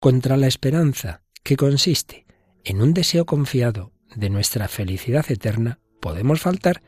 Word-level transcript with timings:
contra 0.00 0.38
la 0.38 0.46
esperanza, 0.46 1.22
que 1.44 1.56
consiste 1.56 2.26
en 2.64 2.80
un 2.80 2.94
deseo 2.94 3.26
confiado 3.26 3.92
de 4.16 4.30
nuestra 4.30 4.66
felicidad 4.66 5.30
eterna, 5.30 5.78
podemos 6.00 6.40
faltar 6.40 6.82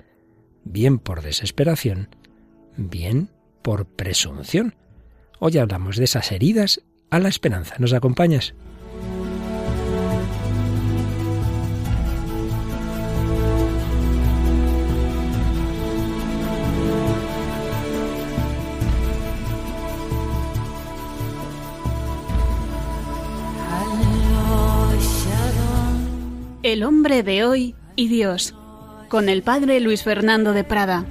bien 0.64 0.98
por 0.98 1.22
desesperación, 1.22 2.08
bien 2.76 3.30
por 3.60 3.86
presunción. 3.86 4.74
Hoy 5.38 5.58
hablamos 5.58 5.96
de 5.98 6.04
esas 6.04 6.32
heridas 6.32 6.80
a 7.10 7.18
la 7.18 7.28
esperanza. 7.28 7.74
¿Nos 7.78 7.92
acompañas? 7.92 8.54
Hombre 26.84 27.22
de 27.22 27.44
hoy 27.44 27.74
y 27.94 28.08
Dios, 28.08 28.54
con 29.08 29.28
el 29.28 29.42
padre 29.42 29.78
Luis 29.80 30.02
Fernando 30.02 30.52
de 30.52 30.64
Prada. 30.64 31.04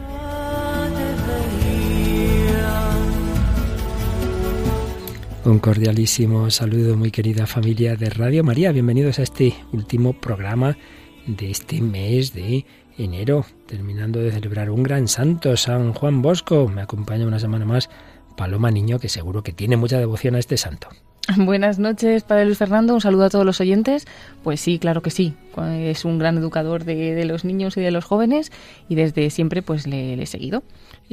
Un 5.45 5.59
cordialísimo 5.59 6.51
saludo, 6.51 6.97
muy 6.97 7.11
querida 7.11 7.47
familia 7.47 7.95
de 7.95 8.09
Radio 8.09 8.43
María. 8.43 8.71
Bienvenidos 8.71 9.19
a 9.19 9.23
este 9.23 9.55
último 9.71 10.13
programa 10.13 10.77
de 11.25 11.51
este 11.51 11.81
mes 11.81 12.33
de 12.33 12.65
enero, 12.97 13.45
terminando 13.67 14.19
de 14.19 14.31
celebrar 14.31 14.69
un 14.69 14.83
gran 14.83 15.07
santo, 15.07 15.55
San 15.55 15.93
Juan 15.93 16.21
Bosco. 16.21 16.67
Me 16.67 16.81
acompaña 16.81 17.25
una 17.25 17.39
semana 17.39 17.65
más 17.65 17.89
Paloma 18.35 18.71
Niño, 18.71 18.99
que 18.99 19.09
seguro 19.09 19.41
que 19.41 19.53
tiene 19.53 19.77
mucha 19.77 19.99
devoción 19.99 20.35
a 20.35 20.39
este 20.39 20.57
santo. 20.57 20.89
Buenas 21.37 21.77
noches, 21.77 22.23
Padre 22.23 22.45
Luis 22.45 22.57
Fernando. 22.57 22.93
Un 22.93 23.01
saludo 23.01 23.25
a 23.25 23.29
todos 23.29 23.45
los 23.45 23.61
oyentes. 23.61 24.05
Pues 24.43 24.59
sí, 24.59 24.79
claro 24.79 25.01
que 25.01 25.11
sí. 25.11 25.33
Es 25.79 26.05
un 26.05 26.17
gran 26.17 26.37
educador 26.37 26.83
de, 26.83 27.23
los 27.25 27.45
niños 27.45 27.77
y 27.77 27.81
de 27.81 27.91
los 27.91 28.05
jóvenes 28.05 28.51
y 28.89 28.95
desde 28.95 29.29
siempre 29.29 29.61
pues 29.61 29.87
le, 29.87 30.21
he 30.21 30.25
seguido. 30.25 30.63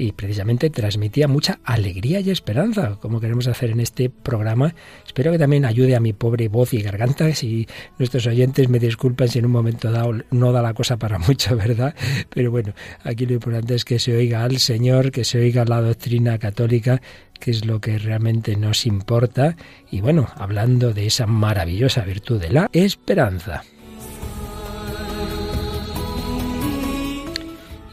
Y 0.01 0.13
precisamente 0.13 0.71
transmitía 0.71 1.27
mucha 1.27 1.59
alegría 1.65 2.21
y 2.21 2.31
esperanza, 2.31 2.97
como 3.03 3.19
queremos 3.19 3.49
hacer 3.49 3.71
en 3.71 3.81
este 3.81 4.09
programa. 4.09 4.73
Espero 5.05 5.33
que 5.33 5.41
también 5.41 5.65
ayude 5.65 5.97
a 5.97 6.01
mi 6.01 6.13
pobre 6.13 6.47
voz 6.47 6.73
y 6.73 6.83
garganta. 6.83 7.35
Si 7.35 7.67
nuestros 7.99 8.25
oyentes 8.29 8.69
me 8.69 8.79
disculpan 8.79 9.27
si 9.27 9.41
en 9.41 9.47
un 9.47 9.51
momento 9.51 9.91
dado 9.91 10.13
no 10.31 10.53
da 10.53 10.63
la 10.63 10.73
cosa 10.73 10.99
para 10.99 11.19
mucho, 11.27 11.57
¿verdad? 11.57 11.97
Pero 12.31 12.53
bueno, 12.53 12.75
aquí 13.03 13.27
lo 13.27 13.33
importante 13.33 13.75
es 13.75 13.85
que 13.85 13.99
se 13.99 14.17
oiga 14.17 14.45
al 14.45 14.61
Señor, 14.61 15.11
que 15.11 15.25
se 15.25 15.41
oiga 15.41 15.65
la 15.65 15.81
doctrina 15.81 16.39
católica 16.39 17.03
que 17.41 17.51
es 17.51 17.65
lo 17.65 17.81
que 17.81 17.99
realmente 17.99 18.57
nos 18.57 18.87
importa, 18.87 19.57
y 19.91 20.01
bueno, 20.01 20.29
hablando 20.37 20.93
de 20.93 21.07
esa 21.07 21.27
maravillosa 21.27 22.03
virtud 22.03 22.41
de 22.41 22.51
la 22.51 22.71
esperanza. 22.73 23.63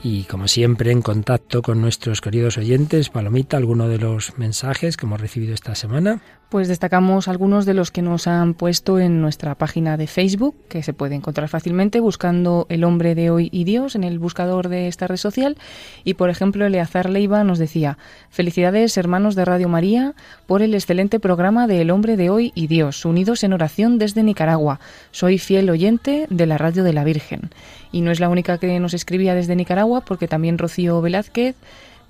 Y 0.08 0.26
como 0.26 0.48
siempre, 0.48 0.92
en 0.92 1.02
contacto 1.02 1.64
con 1.64 1.82
nuestros 1.82 2.22
queridos 2.22 2.60
oyentes, 2.60 3.10
Palomita, 3.10 3.58
alguno 3.58 3.90
de 3.90 3.98
los 3.98 4.38
mensajes 4.38 4.98
que 4.98 5.08
hemos 5.08 5.20
recibido 5.20 5.56
esta 5.56 5.74
semana. 5.74 6.22
Pues 6.56 6.70
destacamos 6.70 7.28
algunos 7.28 7.66
de 7.66 7.74
los 7.74 7.92
que 7.92 8.02
nos 8.02 8.28
han 8.28 8.54
puesto 8.54 8.98
en 8.98 9.20
nuestra 9.20 9.56
página 9.56 9.98
de 9.98 10.08
Facebook, 10.08 10.56
que 10.70 10.84
se 10.84 10.94
puede 10.94 11.14
encontrar 11.14 11.50
fácilmente 11.50 12.00
buscando 12.00 12.66
El 12.70 12.86
hombre 12.86 13.14
de 13.14 13.30
hoy 13.30 13.50
y 13.52 13.66
Dios 13.66 13.94
en 13.94 14.06
el 14.06 14.20
buscador 14.20 14.70
de 14.70 14.88
esta 14.88 15.06
red 15.06 15.18
social. 15.18 15.58
Y 16.06 16.14
por 16.14 16.30
ejemplo, 16.30 16.66
Eleazar 16.66 17.10
Leiva 17.10 17.44
nos 17.44 17.60
decía, 17.60 17.98
felicidades 18.30 18.96
hermanos 18.96 19.36
de 19.36 19.44
Radio 19.44 19.68
María 19.68 20.14
por 20.48 20.62
el 20.62 20.76
excelente 20.76 21.20
programa 21.20 21.68
de 21.68 21.82
El 21.82 21.92
hombre 21.92 22.16
de 22.16 22.30
hoy 22.30 22.54
y 22.56 22.68
Dios, 22.68 23.04
unidos 23.04 23.44
en 23.44 23.52
oración 23.52 23.98
desde 23.98 24.24
Nicaragua. 24.24 24.80
Soy 25.12 25.40
fiel 25.40 25.70
oyente 25.70 26.26
de 26.30 26.46
la 26.46 26.58
Radio 26.58 26.86
de 26.86 26.94
la 26.94 27.04
Virgen. 27.04 27.50
Y 27.92 28.00
no 28.00 28.12
es 28.12 28.22
la 28.22 28.30
única 28.30 28.60
que 28.60 28.80
nos 28.80 28.94
escribía 28.94 29.36
desde 29.36 29.58
Nicaragua, 29.58 30.06
porque 30.06 30.30
también 30.30 30.58
Rocío 30.58 31.02
Velázquez 31.02 31.58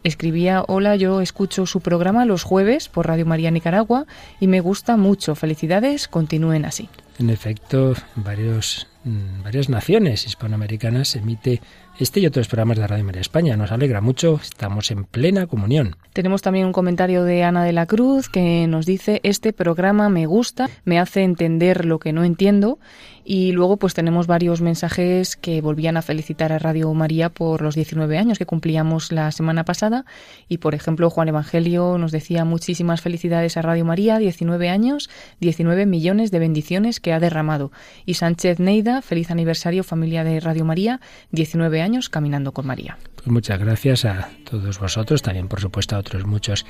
Escribía, 0.06 0.64
hola, 0.68 0.96
yo 0.98 1.20
escucho 1.20 1.66
su 1.66 1.82
programa 1.82 2.26
los 2.26 2.44
jueves 2.44 2.90
por 2.90 3.08
Radio 3.08 3.26
María 3.26 3.50
Nicaragua 3.50 4.06
y 4.40 4.46
me 4.46 4.60
gusta 4.60 4.98
mucho. 4.98 5.34
Felicidades, 5.34 6.08
continúen 6.08 6.64
así. 6.64 6.90
En 7.18 7.32
efecto, 7.32 7.96
varios, 8.16 8.88
mm, 9.04 9.42
varias 9.42 9.68
naciones 9.68 10.28
hispanoamericanas 10.28 11.16
emite 11.16 11.60
este 11.98 12.20
y 12.20 12.28
otros 12.28 12.48
programas 12.48 12.78
de 12.78 12.86
Radio 12.86 13.04
María 13.04 13.22
España. 13.22 13.58
Nos 13.58 13.72
alegra 13.72 14.00
mucho, 14.00 14.40
estamos 14.44 14.92
en 14.92 15.06
plena 15.06 15.48
comunión. 15.48 15.96
Tenemos 16.14 16.44
también 16.44 16.68
un 16.68 16.74
comentario 16.74 17.24
de 17.24 17.44
Ana 17.44 17.64
de 17.64 17.74
la 17.74 17.88
Cruz 17.88 18.30
que 18.30 18.68
nos 18.68 18.86
dice, 18.86 19.22
este 19.24 19.54
programa 19.54 20.10
me 20.10 20.28
gusta, 20.28 20.70
me 20.84 21.00
hace 21.00 21.24
entender 21.24 21.84
lo 21.84 21.98
que 21.98 22.14
no 22.14 22.24
entiendo 22.24 22.78
y 23.28 23.52
luego 23.54 23.78
pues 23.78 23.96
tenemos 23.96 24.28
varios 24.28 24.62
mensajes 24.62 25.36
que 25.36 25.60
volvían 25.60 25.98
a 25.98 26.04
felicitar 26.04 26.54
a 26.54 26.60
Radio 26.60 26.94
María 26.94 27.30
por 27.30 27.64
los 27.64 27.74
19 27.74 28.20
años 28.20 28.38
que 28.38 28.46
cumplíamos 28.46 29.12
la 29.12 29.32
semana 29.32 29.66
pasada. 29.66 30.06
Y 30.48 30.60
por 30.60 30.76
ejemplo 30.76 31.10
Juan 31.10 31.30
Evangelio 31.30 31.98
nos 31.98 32.12
decía 32.12 32.46
muchísimas 32.46 33.02
felicidades 33.02 33.58
a 33.58 33.64
Radio 33.64 33.84
María, 33.84 34.20
19 34.20 34.70
años, 34.70 35.10
19 35.40 35.88
millones 35.88 36.30
de 36.30 36.38
bendiciones 36.38 37.00
que 37.00 37.14
ha 37.14 37.20
derramado. 37.20 37.72
Y 38.06 38.14
Sánchez 38.14 38.60
Neida, 38.60 39.02
feliz 39.02 39.32
aniversario 39.32 39.84
familia 39.84 40.24
de 40.24 40.40
Radio 40.40 40.64
María, 40.64 41.02
19 41.32 41.82
años 41.82 42.10
caminando 42.10 42.52
con 42.52 42.68
María. 42.68 43.00
Pues 43.16 43.28
muchas 43.28 43.60
gracias 43.60 44.06
a 44.06 44.30
todos 44.48 44.80
vosotros, 44.80 45.24
también 45.24 45.48
por 45.48 45.60
supuesto 45.60 45.96
a 45.96 46.00
otros 46.00 46.28
muchos 46.28 46.64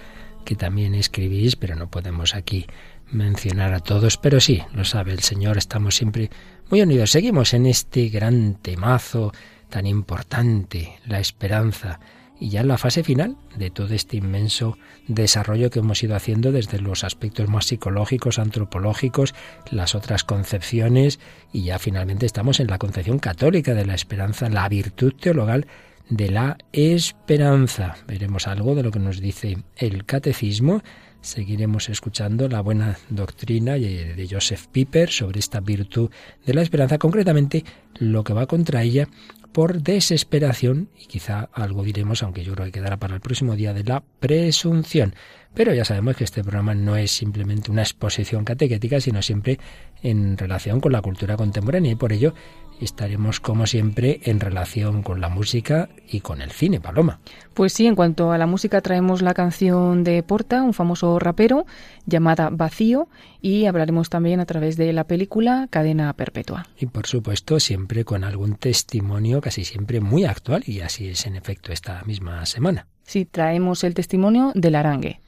que 0.46 0.56
también 0.56 0.96
escribís, 0.96 1.58
pero 1.58 1.76
no 1.76 1.90
podemos 1.90 2.36
aquí 2.36 2.66
mencionar 3.12 3.74
a 3.74 3.80
todos, 3.80 4.18
pero 4.18 4.40
sí, 4.40 4.64
lo 4.74 4.86
sabe 4.86 5.12
el 5.12 5.20
Señor, 5.20 5.58
estamos 5.58 5.96
siempre 5.96 6.30
muy 6.70 6.82
unidos. 6.82 7.12
Seguimos 7.12 7.54
en 7.54 7.66
este 7.66 8.10
gran 8.10 8.56
temazo 8.56 9.32
tan 9.70 9.86
importante, 9.86 11.00
la 11.06 11.20
esperanza, 11.20 12.00
y 12.40 12.50
ya 12.50 12.62
en 12.62 12.68
la 12.68 12.78
fase 12.78 13.04
final 13.04 13.38
de 13.56 13.70
todo 13.70 13.94
este 13.94 14.18
inmenso 14.18 14.78
desarrollo 15.08 15.70
que 15.70 15.80
hemos 15.80 16.04
ido 16.04 16.16
haciendo 16.16 16.52
desde 16.52 16.80
los 16.80 17.04
aspectos 17.04 17.48
más 17.48 17.66
psicológicos, 17.66 18.40
antropológicos, 18.40 19.34
las 19.72 19.96
otras 19.96 20.24
concepciones, 20.24 21.20
y 21.54 21.64
ya 21.64 21.80
finalmente 21.80 22.26
estamos 22.26 22.60
en 22.60 22.68
la 22.68 22.78
concepción 22.78 23.20
católica 23.20 23.74
de 23.74 23.86
la 23.86 23.96
esperanza, 23.96 24.50
la 24.50 24.68
virtud 24.68 25.14
teologal 25.14 25.68
de 26.10 26.30
la 26.30 26.58
esperanza. 26.72 27.96
Veremos 28.08 28.48
algo 28.48 28.76
de 28.76 28.84
lo 28.84 28.92
que 28.92 29.00
nos 29.00 29.22
dice 29.22 29.58
el 29.78 30.06
catecismo 30.06 30.84
seguiremos 31.26 31.90
escuchando 31.90 32.48
la 32.48 32.62
buena 32.62 32.98
doctrina 33.10 33.74
de 33.74 34.28
Joseph 34.30 34.68
Piper 34.72 35.10
sobre 35.10 35.40
esta 35.40 35.60
virtud 35.60 36.10
de 36.46 36.54
la 36.54 36.62
esperanza, 36.62 36.98
concretamente 36.98 37.66
lo 38.00 38.24
que 38.24 38.34
va 38.34 38.46
contra 38.46 38.84
ella 38.84 39.08
por 39.52 39.82
desesperación, 39.82 40.90
y 41.02 41.06
quizá 41.06 41.50
algo 41.54 41.84
diremos, 41.84 42.22
aunque 42.24 42.44
yo 42.44 42.54
creo 42.54 42.66
que 42.66 42.74
quedará 42.74 42.98
para 42.98 43.16
el 43.16 43.22
próximo 43.22 43.56
día, 43.56 43.74
de 43.74 43.86
la 43.86 44.04
presunción. 44.20 45.16
Pero 45.54 45.74
ya 45.74 45.86
sabemos 45.86 46.18
que 46.18 46.26
este 46.26 46.44
programa 46.44 46.76
no 46.76 46.98
es 46.98 47.12
simplemente 47.12 47.72
una 47.72 47.82
exposición 47.82 48.44
catequética, 48.44 49.00
sino 49.00 49.22
siempre 49.22 49.58
en 50.04 50.38
relación 50.38 50.82
con 50.82 50.92
la 50.92 51.02
cultura 51.02 51.38
contemporánea, 51.38 51.94
y 51.94 51.96
por 51.96 52.12
ello 52.12 52.34
estaremos 52.82 53.40
como 53.40 53.66
siempre 53.66 54.20
en 54.24 54.42
relación 54.42 55.02
con 55.02 55.22
la 55.22 55.30
música 55.30 55.88
y 56.10 56.20
con 56.20 56.42
el 56.42 56.52
cine, 56.52 56.82
Paloma. 56.82 57.20
Pues 57.54 57.72
sí, 57.72 57.88
en 57.88 57.96
cuanto 57.96 58.34
a 58.34 58.38
la 58.38 58.48
música 58.48 58.82
traemos 58.82 59.22
la 59.22 59.34
canción 59.34 60.04
de 60.04 60.22
Porta, 60.24 60.62
un 60.64 60.74
famoso 60.74 61.18
rapero, 61.20 61.66
llamada 62.06 62.50
Vacío, 62.52 63.08
y 63.42 63.66
hablaremos 63.66 64.10
también 64.10 64.42
a 64.42 64.46
través 64.46 64.76
de 64.76 64.92
la 64.92 65.06
película 65.06 65.68
Cadena 65.70 66.12
Perpetua. 66.14 66.68
Y 66.78 66.88
por 66.88 67.08
supuesto, 67.08 67.62
siempre 67.62 67.85
con 68.06 68.24
algún 68.24 68.56
testimonio 68.56 69.42
casi 69.42 69.64
siempre 69.64 70.02
muy 70.02 70.26
actual, 70.26 70.64
y 70.66 70.82
así 70.82 71.08
es 71.08 71.26
en 71.26 71.36
efecto 71.36 71.72
esta 71.72 72.04
misma 72.06 72.46
semana. 72.46 72.88
Sí, 73.04 73.26
traemos 73.26 73.84
el 73.84 73.94
testimonio 73.94 74.52
del 74.56 74.76
arangue. 74.76 75.22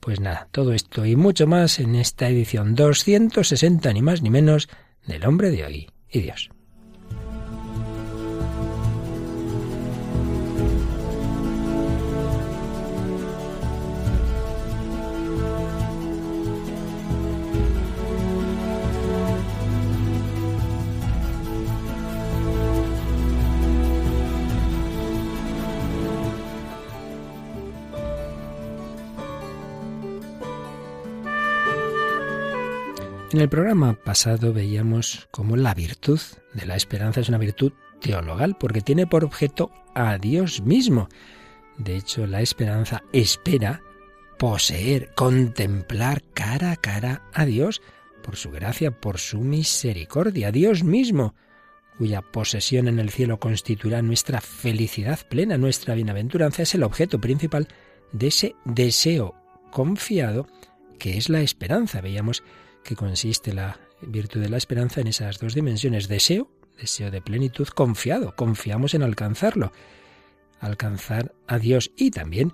Pues 0.00 0.20
nada, 0.20 0.48
todo 0.50 0.74
esto 0.74 1.06
y 1.06 1.16
mucho 1.16 1.46
más 1.46 1.80
en 1.80 1.94
esta 1.94 2.28
edición 2.28 2.74
260, 2.74 3.92
ni 3.92 4.02
más 4.02 4.20
ni 4.20 4.30
menos, 4.30 4.68
del 5.06 5.24
hombre 5.24 5.50
de 5.50 5.64
hoy 5.64 5.90
y 6.10 6.20
Dios. 6.20 6.50
En 33.34 33.40
el 33.40 33.48
programa 33.48 33.94
pasado 33.94 34.52
veíamos 34.52 35.26
cómo 35.32 35.56
la 35.56 35.74
virtud 35.74 36.20
de 36.52 36.66
la 36.66 36.76
esperanza 36.76 37.20
es 37.20 37.28
una 37.28 37.36
virtud 37.36 37.72
teologal 38.00 38.56
porque 38.56 38.80
tiene 38.80 39.08
por 39.08 39.24
objeto 39.24 39.72
a 39.92 40.18
Dios 40.18 40.60
mismo. 40.60 41.08
De 41.76 41.96
hecho, 41.96 42.28
la 42.28 42.42
esperanza 42.42 43.02
espera 43.12 43.82
poseer, 44.38 45.12
contemplar 45.16 46.22
cara 46.32 46.70
a 46.70 46.76
cara 46.76 47.22
a 47.32 47.44
Dios 47.44 47.82
por 48.22 48.36
su 48.36 48.52
gracia, 48.52 48.92
por 48.92 49.18
su 49.18 49.40
misericordia. 49.40 50.52
Dios 50.52 50.84
mismo, 50.84 51.34
cuya 51.98 52.22
posesión 52.22 52.86
en 52.86 53.00
el 53.00 53.10
cielo 53.10 53.40
constituirá 53.40 54.00
nuestra 54.00 54.40
felicidad 54.40 55.18
plena, 55.28 55.58
nuestra 55.58 55.96
bienaventuranza, 55.96 56.62
es 56.62 56.76
el 56.76 56.84
objeto 56.84 57.20
principal 57.20 57.66
de 58.12 58.28
ese 58.28 58.54
deseo 58.64 59.34
confiado 59.72 60.46
que 61.00 61.16
es 61.16 61.28
la 61.28 61.40
esperanza. 61.40 62.00
Veíamos 62.00 62.44
que 62.84 62.96
consiste 62.96 63.52
la 63.52 63.80
virtud 64.00 64.40
de 64.40 64.48
la 64.48 64.56
esperanza 64.56 65.00
en 65.00 65.08
esas 65.08 65.38
dos 65.38 65.54
dimensiones, 65.54 66.08
deseo, 66.08 66.48
deseo 66.78 67.10
de 67.10 67.22
plenitud, 67.22 67.66
confiado, 67.68 68.34
confiamos 68.36 68.94
en 68.94 69.02
alcanzarlo, 69.02 69.72
alcanzar 70.60 71.32
a 71.46 71.58
Dios 71.58 71.90
y 71.96 72.10
también 72.10 72.52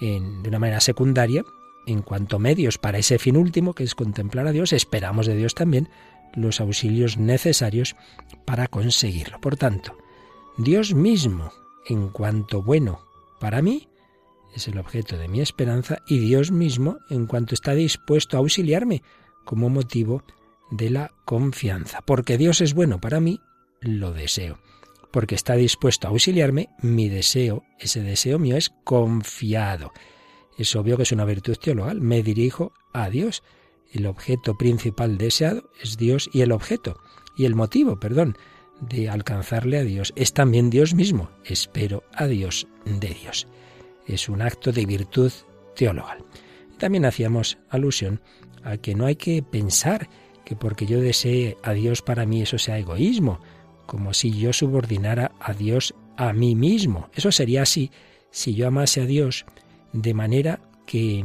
en, 0.00 0.42
de 0.42 0.48
una 0.48 0.58
manera 0.58 0.80
secundaria, 0.80 1.44
en 1.86 2.02
cuanto 2.02 2.38
medios 2.38 2.78
para 2.78 2.98
ese 2.98 3.18
fin 3.18 3.36
último, 3.36 3.74
que 3.74 3.84
es 3.84 3.94
contemplar 3.94 4.46
a 4.46 4.52
Dios, 4.52 4.72
esperamos 4.72 5.26
de 5.26 5.36
Dios 5.36 5.54
también 5.54 5.88
los 6.34 6.60
auxilios 6.60 7.16
necesarios 7.16 7.96
para 8.44 8.66
conseguirlo. 8.66 9.40
Por 9.40 9.56
tanto, 9.56 9.96
Dios 10.58 10.94
mismo, 10.94 11.52
en 11.86 12.08
cuanto 12.08 12.62
bueno 12.62 13.00
para 13.40 13.62
mí, 13.62 13.88
es 14.54 14.68
el 14.68 14.78
objeto 14.78 15.16
de 15.16 15.28
mi 15.28 15.40
esperanza 15.40 15.98
y 16.06 16.18
Dios 16.18 16.50
mismo 16.50 16.98
en 17.10 17.26
cuanto 17.26 17.54
está 17.54 17.74
dispuesto 17.74 18.36
a 18.36 18.40
auxiliarme 18.40 19.02
como 19.46 19.70
motivo 19.70 20.22
de 20.70 20.90
la 20.90 21.12
confianza. 21.24 22.02
Porque 22.02 22.36
Dios 22.36 22.60
es 22.60 22.74
bueno 22.74 23.00
para 23.00 23.20
mí, 23.20 23.40
lo 23.80 24.12
deseo. 24.12 24.58
Porque 25.10 25.34
está 25.34 25.54
dispuesto 25.54 26.06
a 26.06 26.10
auxiliarme, 26.10 26.68
mi 26.82 27.08
deseo, 27.08 27.64
ese 27.78 28.02
deseo 28.02 28.38
mío 28.38 28.58
es 28.58 28.68
confiado. 28.84 29.92
Es 30.58 30.76
obvio 30.76 30.98
que 30.98 31.04
es 31.04 31.12
una 31.12 31.24
virtud 31.24 31.56
teologal. 31.56 32.02
Me 32.02 32.22
dirijo 32.22 32.74
a 32.92 33.08
Dios. 33.08 33.42
El 33.90 34.06
objeto 34.06 34.58
principal 34.58 35.16
deseado 35.16 35.70
es 35.82 35.96
Dios 35.96 36.28
y 36.34 36.42
el 36.42 36.52
objeto, 36.52 36.98
y 37.34 37.46
el 37.46 37.54
motivo, 37.54 37.98
perdón, 37.98 38.36
de 38.80 39.08
alcanzarle 39.08 39.78
a 39.78 39.84
Dios 39.84 40.12
es 40.16 40.34
también 40.34 40.68
Dios 40.68 40.92
mismo. 40.92 41.30
Espero 41.44 42.02
a 42.12 42.26
Dios 42.26 42.66
de 42.84 43.08
Dios 43.08 43.46
es 44.06 44.28
un 44.28 44.42
acto 44.42 44.72
de 44.72 44.86
virtud 44.86 45.32
teologal. 45.74 46.24
También 46.78 47.04
hacíamos 47.04 47.58
alusión 47.68 48.20
a 48.66 48.76
que 48.78 48.94
no 48.94 49.06
hay 49.06 49.16
que 49.16 49.42
pensar 49.42 50.08
que 50.44 50.56
porque 50.56 50.86
yo 50.86 51.00
desee 51.00 51.56
a 51.62 51.72
Dios 51.72 52.02
para 52.02 52.26
mí 52.26 52.42
eso 52.42 52.58
sea 52.58 52.78
egoísmo, 52.78 53.40
como 53.86 54.12
si 54.12 54.32
yo 54.32 54.52
subordinara 54.52 55.32
a 55.40 55.54
Dios 55.54 55.94
a 56.16 56.32
mí 56.32 56.54
mismo. 56.54 57.08
Eso 57.14 57.32
sería 57.32 57.62
así 57.62 57.90
si 58.30 58.54
yo 58.54 58.68
amase 58.68 59.00
a 59.00 59.06
Dios 59.06 59.46
de 59.92 60.14
manera 60.14 60.60
que, 60.86 61.24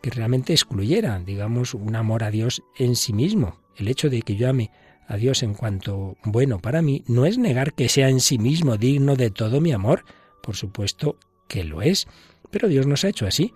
que 0.00 0.10
realmente 0.10 0.52
excluyera, 0.52 1.18
digamos, 1.20 1.74
un 1.74 1.94
amor 1.96 2.24
a 2.24 2.30
Dios 2.30 2.62
en 2.76 2.96
sí 2.96 3.12
mismo. 3.12 3.56
El 3.76 3.88
hecho 3.88 4.10
de 4.10 4.22
que 4.22 4.36
yo 4.36 4.48
ame 4.48 4.70
a 5.06 5.16
Dios 5.16 5.42
en 5.42 5.54
cuanto 5.54 6.16
bueno 6.24 6.58
para 6.58 6.82
mí 6.82 7.04
no 7.06 7.26
es 7.26 7.38
negar 7.38 7.74
que 7.74 7.88
sea 7.88 8.08
en 8.08 8.20
sí 8.20 8.38
mismo 8.38 8.76
digno 8.76 9.16
de 9.16 9.30
todo 9.30 9.60
mi 9.60 9.72
amor. 9.72 10.04
Por 10.42 10.56
supuesto, 10.56 11.16
que 11.48 11.64
lo 11.64 11.82
es, 11.82 12.06
pero 12.50 12.68
Dios 12.68 12.86
nos 12.86 13.04
ha 13.04 13.08
hecho 13.08 13.26
así. 13.26 13.52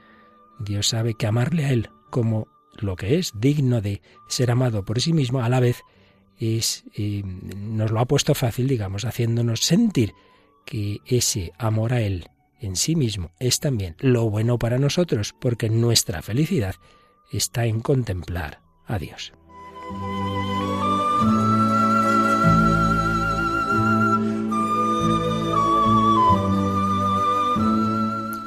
Dios 0.59 0.89
sabe 0.89 1.15
que 1.15 1.27
amarle 1.27 1.65
a 1.65 1.73
Él 1.73 1.91
como 2.11 2.49
lo 2.83 2.97
que 2.97 3.19
es, 3.19 3.33
digno 3.35 3.81
de 3.81 4.03
ser 4.29 4.51
amado 4.51 4.85
por 4.85 5.01
sí 5.01 5.13
mismo, 5.13 5.41
a 5.43 5.49
la 5.49 5.61
vez 5.61 5.83
es, 6.39 6.85
eh, 6.95 7.23
nos 7.25 7.91
lo 7.91 8.01
ha 8.01 8.07
puesto 8.07 8.35
fácil, 8.35 8.69
digamos, 8.69 9.05
haciéndonos 9.05 9.61
sentir 9.61 10.13
que 10.65 11.01
ese 11.07 11.53
amor 11.59 11.93
a 11.93 12.01
Él 12.01 12.29
en 12.61 12.77
sí 12.77 12.97
mismo 12.97 13.31
es 13.39 13.61
también 13.61 13.97
lo 14.01 14.29
bueno 14.29 14.59
para 14.59 14.79
nosotros, 14.79 15.35
porque 15.41 15.69
nuestra 15.69 16.23
felicidad 16.23 16.75
está 17.33 17.67
en 17.67 17.81
contemplar 17.81 18.61
a 18.87 18.99
Dios. 18.99 19.33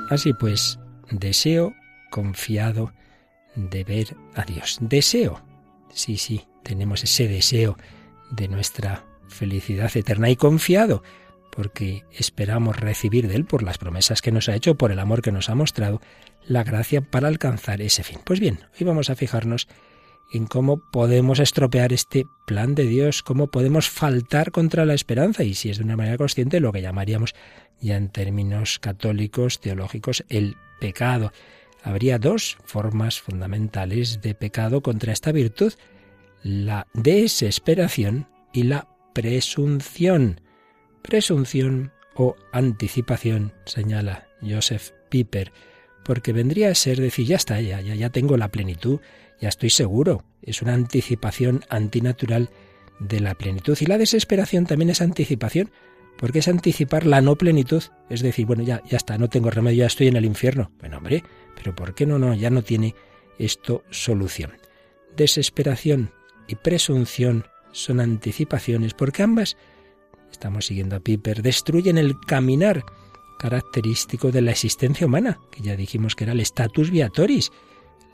Así 0.10 0.34
pues, 0.34 0.80
deseo 1.12 1.76
confiado 2.10 2.92
de 3.60 3.84
ver 3.84 4.16
a 4.36 4.44
Dios. 4.44 4.78
Deseo. 4.82 5.42
Sí, 5.94 6.18
sí, 6.18 6.46
tenemos 6.64 7.04
ese 7.04 7.28
deseo 7.28 7.78
de 8.32 8.48
nuestra 8.48 9.06
felicidad 9.28 9.96
eterna 9.96 10.30
y 10.30 10.36
confiado, 10.36 11.04
porque 11.52 12.06
esperamos 12.12 12.80
recibir 12.80 13.28
de 13.28 13.36
Él, 13.36 13.46
por 13.46 13.64
las 13.64 13.78
promesas 13.78 14.22
que 14.22 14.32
nos 14.32 14.50
ha 14.50 14.56
hecho, 14.56 14.76
por 14.76 14.92
el 14.92 15.00
amor 15.00 15.22
que 15.22 15.32
nos 15.32 15.50
ha 15.50 15.56
mostrado, 15.56 16.02
la 16.46 16.64
gracia 16.64 17.02
para 17.02 17.28
alcanzar 17.28 17.82
ese 17.82 18.04
fin. 18.04 18.20
Pues 18.24 18.40
bien, 18.40 18.60
hoy 18.80 18.86
vamos 18.86 19.10
a 19.10 19.16
fijarnos 19.16 19.68
en 20.32 20.46
cómo 20.46 20.78
podemos 20.92 21.40
estropear 21.40 21.92
este 21.92 22.26
plan 22.46 22.76
de 22.76 22.84
Dios, 22.84 23.24
cómo 23.24 23.48
podemos 23.48 23.90
faltar 23.90 24.52
contra 24.52 24.86
la 24.86 24.94
esperanza 24.94 25.44
y 25.44 25.56
si 25.56 25.70
es 25.70 25.78
de 25.78 25.84
una 25.84 25.98
manera 25.98 26.18
consciente 26.18 26.60
lo 26.60 26.72
que 26.72 26.82
llamaríamos 26.82 27.34
ya 27.82 27.98
en 27.98 28.10
términos 28.10 28.80
católicos, 28.80 29.60
teológicos, 29.60 30.24
el 30.30 30.56
pecado. 30.80 31.32
Habría 31.84 32.20
dos 32.20 32.58
formas 32.64 33.22
fundamentales 33.22 34.22
de 34.22 34.36
pecado 34.36 34.82
contra 34.82 35.14
esta 35.14 35.32
virtud, 35.32 35.74
la 36.44 36.88
desesperación 36.94 38.28
y 38.54 38.64
la 38.64 38.88
presunción. 39.14 40.42
Presunción 41.02 41.92
o 42.16 42.36
anticipación, 42.52 43.54
señala 43.66 44.28
Joseph 44.42 44.92
Piper, 45.10 45.52
porque 46.04 46.34
vendría 46.34 46.70
a 46.70 46.76
ser 46.76 47.00
decir, 47.00 47.28
ya 47.28 47.38
está, 47.38 47.62
ya, 47.62 47.82
ya, 47.82 47.96
ya 47.96 48.10
tengo 48.10 48.36
la 48.38 48.50
plenitud, 48.50 49.00
ya 49.40 49.50
estoy 49.50 49.70
seguro. 49.70 50.24
Es 50.42 50.62
una 50.62 50.74
anticipación 50.74 51.64
antinatural 51.70 52.50
de 53.00 53.20
la 53.20 53.36
plenitud. 53.36 53.78
Y 53.80 53.86
la 53.86 53.98
desesperación 53.98 54.66
también 54.66 54.90
es 54.90 55.02
anticipación, 55.02 55.72
porque 56.18 56.40
es 56.40 56.48
anticipar 56.48 57.06
la 57.06 57.22
no 57.22 57.38
plenitud. 57.38 57.84
Es 58.10 58.22
decir, 58.22 58.46
bueno, 58.46 58.64
ya, 58.64 58.82
ya 58.90 58.98
está, 58.98 59.18
no 59.18 59.30
tengo 59.30 59.50
remedio, 59.50 59.80
ya 59.80 59.88
estoy 59.88 60.08
en 60.08 60.18
el 60.18 60.26
infierno. 60.26 60.72
Bueno, 60.80 60.98
hombre, 60.98 61.24
pero 61.60 61.76
¿por 61.76 61.94
qué 61.94 62.06
no? 62.06 62.18
No, 62.18 62.34
ya 62.34 62.50
no 62.50 62.64
tiene 62.64 62.96
esto 63.38 63.84
solución. 63.92 64.54
Desesperación 65.16 66.12
y 66.48 66.56
presunción 66.56 67.46
son 67.74 68.00
anticipaciones, 68.00 68.94
porque 68.94 69.24
ambas, 69.24 69.58
estamos 70.32 70.66
siguiendo 70.66 70.96
a 70.96 71.02
Piper, 71.02 71.44
destruyen 71.44 71.98
el 71.98 72.18
caminar 72.20 72.84
característico 73.38 74.32
de 74.32 74.42
la 74.42 74.52
existencia 74.52 75.06
humana, 75.06 75.40
que 75.52 75.62
ya 75.62 75.76
dijimos 75.76 76.16
que 76.16 76.24
era 76.24 76.34
el 76.34 76.40
status 76.40 76.92
viatoris, 76.92 77.52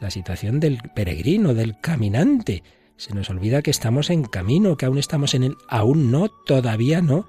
la 0.01 0.09
situación 0.09 0.59
del 0.59 0.79
peregrino, 0.95 1.53
del 1.53 1.79
caminante. 1.79 2.63
Se 2.97 3.13
nos 3.13 3.29
olvida 3.29 3.61
que 3.61 3.71
estamos 3.71 4.09
en 4.09 4.23
camino, 4.23 4.75
que 4.75 4.85
aún 4.85 4.97
estamos 4.97 5.33
en 5.35 5.43
el 5.43 5.55
aún 5.69 6.11
no, 6.11 6.29
todavía 6.29 7.01
no, 7.01 7.27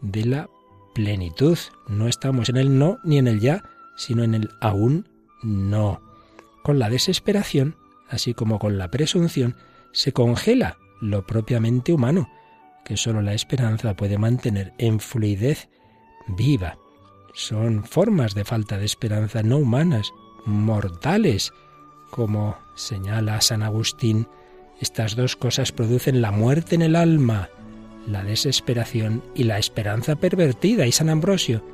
de 0.00 0.24
la 0.24 0.48
plenitud. 0.94 1.58
No 1.88 2.08
estamos 2.08 2.48
en 2.48 2.56
el 2.56 2.78
no 2.78 2.98
ni 3.04 3.18
en 3.18 3.26
el 3.28 3.40
ya, 3.40 3.62
sino 3.96 4.22
en 4.24 4.34
el 4.34 4.48
aún 4.60 5.08
no. 5.42 6.00
Con 6.62 6.78
la 6.78 6.90
desesperación, 6.90 7.76
así 8.08 8.34
como 8.34 8.58
con 8.58 8.78
la 8.78 8.90
presunción, 8.90 9.56
se 9.92 10.12
congela 10.12 10.78
lo 11.00 11.26
propiamente 11.26 11.92
humano, 11.92 12.28
que 12.84 12.96
sólo 12.96 13.22
la 13.22 13.34
esperanza 13.34 13.94
puede 13.94 14.18
mantener 14.18 14.74
en 14.78 15.00
fluidez 15.00 15.68
viva. 16.28 16.78
Son 17.34 17.84
formas 17.84 18.34
de 18.34 18.44
falta 18.44 18.78
de 18.78 18.84
esperanza 18.84 19.42
no 19.42 19.58
humanas, 19.58 20.12
mortales, 20.44 21.52
como 22.10 22.56
señala 22.74 23.40
San 23.40 23.62
Agustín, 23.62 24.28
estas 24.80 25.16
dos 25.16 25.36
cosas 25.36 25.72
producen 25.72 26.20
la 26.20 26.30
muerte 26.30 26.74
en 26.74 26.82
el 26.82 26.96
alma, 26.96 27.48
la 28.06 28.22
desesperación 28.22 29.22
y 29.34 29.44
la 29.44 29.58
esperanza 29.58 30.16
pervertida. 30.16 30.86
Y 30.86 30.92
San 30.92 31.08
Ambrosio, 31.08 31.64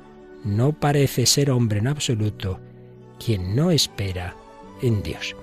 no 0.45 0.73
parece 0.73 1.27
ser 1.27 1.51
hombre 1.51 1.81
en 1.81 1.89
absoluto 1.89 2.61
quien 3.25 3.55
no 3.55 3.71
espera 3.71 4.37
en 4.81 5.03
Dios. 5.03 5.37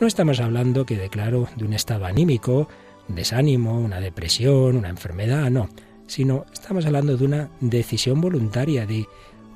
No 0.00 0.06
estamos 0.06 0.40
hablando, 0.40 0.84
que 0.84 0.96
declaro, 0.96 1.48
de 1.56 1.64
un 1.64 1.72
estado 1.72 2.04
anímico, 2.04 2.68
un 3.08 3.14
desánimo, 3.14 3.80
una 3.80 4.00
depresión, 4.00 4.76
una 4.76 4.88
enfermedad, 4.88 5.50
no, 5.50 5.68
sino 6.06 6.44
estamos 6.52 6.84
hablando 6.86 7.16
de 7.16 7.24
una 7.24 7.50
decisión 7.60 8.20
voluntaria 8.20 8.86
de 8.86 9.06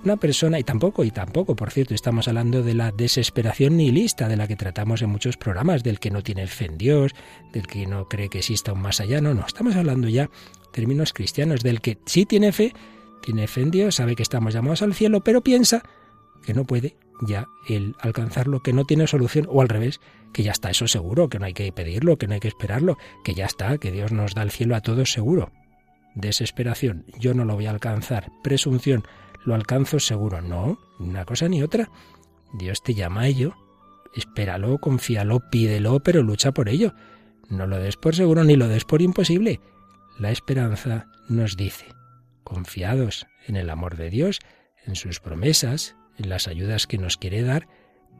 una 0.04 0.16
persona, 0.16 0.60
y 0.60 0.62
tampoco, 0.62 1.02
y 1.02 1.10
tampoco, 1.10 1.56
por 1.56 1.72
cierto, 1.72 1.94
estamos 1.94 2.28
hablando 2.28 2.62
de 2.62 2.74
la 2.74 2.92
desesperación 2.92 3.76
nihilista 3.76 4.28
de 4.28 4.36
la 4.36 4.46
que 4.46 4.54
tratamos 4.54 5.02
en 5.02 5.10
muchos 5.10 5.36
programas, 5.36 5.82
del 5.82 5.98
que 5.98 6.12
no 6.12 6.22
tiene 6.22 6.46
fe 6.46 6.66
en 6.66 6.78
Dios, 6.78 7.12
del 7.52 7.66
que 7.66 7.86
no 7.86 8.08
cree 8.08 8.28
que 8.28 8.38
exista 8.38 8.72
un 8.72 8.80
más 8.82 9.00
allá, 9.00 9.20
no, 9.20 9.34
no, 9.34 9.44
estamos 9.44 9.74
hablando 9.74 10.08
ya 10.08 10.30
términos 10.70 11.12
cristianos, 11.12 11.62
del 11.62 11.80
que 11.80 11.98
sí 12.06 12.24
tiene 12.24 12.52
fe, 12.52 12.72
tiene 13.20 13.48
fe 13.48 13.62
en 13.62 13.70
Dios, 13.72 13.96
sabe 13.96 14.14
que 14.14 14.22
estamos 14.22 14.54
llamados 14.54 14.82
al 14.82 14.94
cielo, 14.94 15.24
pero 15.24 15.42
piensa 15.42 15.82
que 16.44 16.54
no 16.54 16.64
puede 16.64 16.94
ya 17.22 17.48
el 17.68 17.94
alcanzarlo, 18.00 18.60
que 18.60 18.72
no 18.72 18.84
tiene 18.84 19.06
solución, 19.06 19.46
o 19.50 19.62
al 19.62 19.68
revés, 19.68 20.00
que 20.32 20.42
ya 20.42 20.52
está 20.52 20.70
eso 20.70 20.86
seguro, 20.88 21.28
que 21.28 21.38
no 21.38 21.46
hay 21.46 21.54
que 21.54 21.70
pedirlo, 21.72 22.18
que 22.18 22.26
no 22.26 22.34
hay 22.34 22.40
que 22.40 22.48
esperarlo, 22.48 22.98
que 23.24 23.34
ya 23.34 23.46
está, 23.46 23.78
que 23.78 23.92
Dios 23.92 24.12
nos 24.12 24.34
da 24.34 24.42
el 24.42 24.50
cielo 24.50 24.76
a 24.76 24.80
todos 24.80 25.12
seguro. 25.12 25.50
Desesperación, 26.14 27.04
yo 27.18 27.34
no 27.34 27.44
lo 27.44 27.54
voy 27.54 27.66
a 27.66 27.70
alcanzar. 27.70 28.30
Presunción, 28.42 29.04
lo 29.44 29.54
alcanzo 29.54 30.00
seguro. 30.00 30.40
No, 30.40 30.78
una 30.98 31.24
cosa 31.24 31.48
ni 31.48 31.62
otra. 31.62 31.90
Dios 32.54 32.82
te 32.82 32.94
llama 32.94 33.22
a 33.22 33.26
ello. 33.28 33.54
Espéralo, 34.14 34.78
confíalo, 34.78 35.40
pídelo, 35.50 36.00
pero 36.00 36.22
lucha 36.22 36.52
por 36.52 36.68
ello. 36.68 36.94
No 37.48 37.66
lo 37.66 37.78
des 37.78 37.96
por 37.96 38.14
seguro 38.14 38.44
ni 38.44 38.56
lo 38.56 38.66
des 38.66 38.84
por 38.84 39.02
imposible. 39.02 39.60
La 40.18 40.30
esperanza 40.30 41.08
nos 41.28 41.56
dice, 41.56 41.86
confiados 42.42 43.26
en 43.46 43.56
el 43.56 43.68
amor 43.68 43.96
de 43.96 44.08
Dios, 44.08 44.40
en 44.86 44.96
sus 44.96 45.20
promesas, 45.20 45.96
en 46.18 46.28
las 46.28 46.48
ayudas 46.48 46.86
que 46.86 46.98
nos 46.98 47.16
quiere 47.16 47.42
dar, 47.42 47.68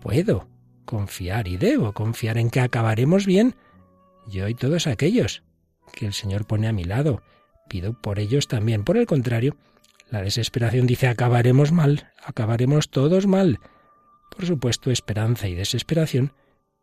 puedo 0.01 0.49
confiar 0.85 1.49
y 1.49 1.57
debo 1.57 1.93
confiar 1.93 2.39
en 2.39 2.51
que 2.51 2.61
acabaremos 2.61 3.27
bien. 3.27 3.57
Yo 4.29 4.49
y 4.49 4.55
todos 4.55 4.87
aquellos 4.87 5.43
que 5.93 6.07
el 6.07 6.13
Señor 6.13 6.47
pone 6.47 6.69
a 6.69 6.73
mi 6.73 6.85
lado, 6.85 7.23
pido 7.69 8.01
por 8.01 8.19
ellos 8.19 8.49
también. 8.49 8.85
Por 8.85 8.97
el 8.97 9.07
contrario, 9.07 9.57
la 10.11 10.23
desesperación 10.23 10.87
dice 10.87 11.09
acabaremos 11.09 11.73
mal, 11.73 12.13
acabaremos 12.25 12.91
todos 12.91 13.27
mal. 13.27 13.61
Por 14.31 14.47
supuesto, 14.47 14.91
esperanza 14.91 15.49
y 15.49 15.55
desesperación 15.55 16.33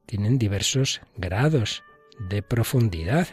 tienen 0.06 0.38
diversos 0.38 1.02
grados 1.16 1.84
de 2.30 2.42
profundidad. 2.42 3.28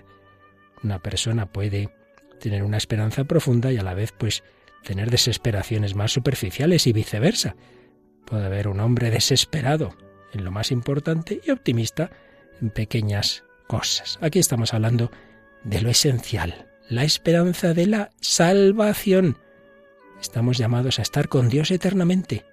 Una 0.82 1.00
persona 1.00 1.46
puede 1.46 1.90
tener 2.40 2.62
una 2.62 2.76
esperanza 2.76 3.24
profunda 3.24 3.72
y 3.72 3.76
a 3.76 3.82
la 3.82 3.94
vez 3.94 4.12
pues 4.12 4.42
tener 4.82 5.10
desesperaciones 5.10 5.94
más 5.94 6.12
superficiales 6.12 6.86
y 6.86 6.92
viceversa. 6.92 7.56
Puede 8.24 8.46
haber 8.46 8.68
un 8.68 8.80
hombre 8.80 9.10
desesperado 9.10 9.96
en 10.32 10.44
lo 10.44 10.50
más 10.50 10.70
importante 10.70 11.40
y 11.44 11.50
optimista 11.50 12.10
en 12.60 12.70
pequeñas 12.70 13.44
cosas. 13.66 14.18
Aquí 14.20 14.38
estamos 14.38 14.74
hablando 14.74 15.10
de 15.64 15.80
lo 15.80 15.90
esencial, 15.90 16.68
la 16.88 17.04
esperanza 17.04 17.74
de 17.74 17.86
la 17.86 18.10
salvación. 18.20 19.38
Estamos 20.20 20.58
llamados 20.58 20.98
a 20.98 21.02
estar 21.02 21.28
con 21.28 21.48
Dios 21.48 21.70
eternamente. 21.70 22.44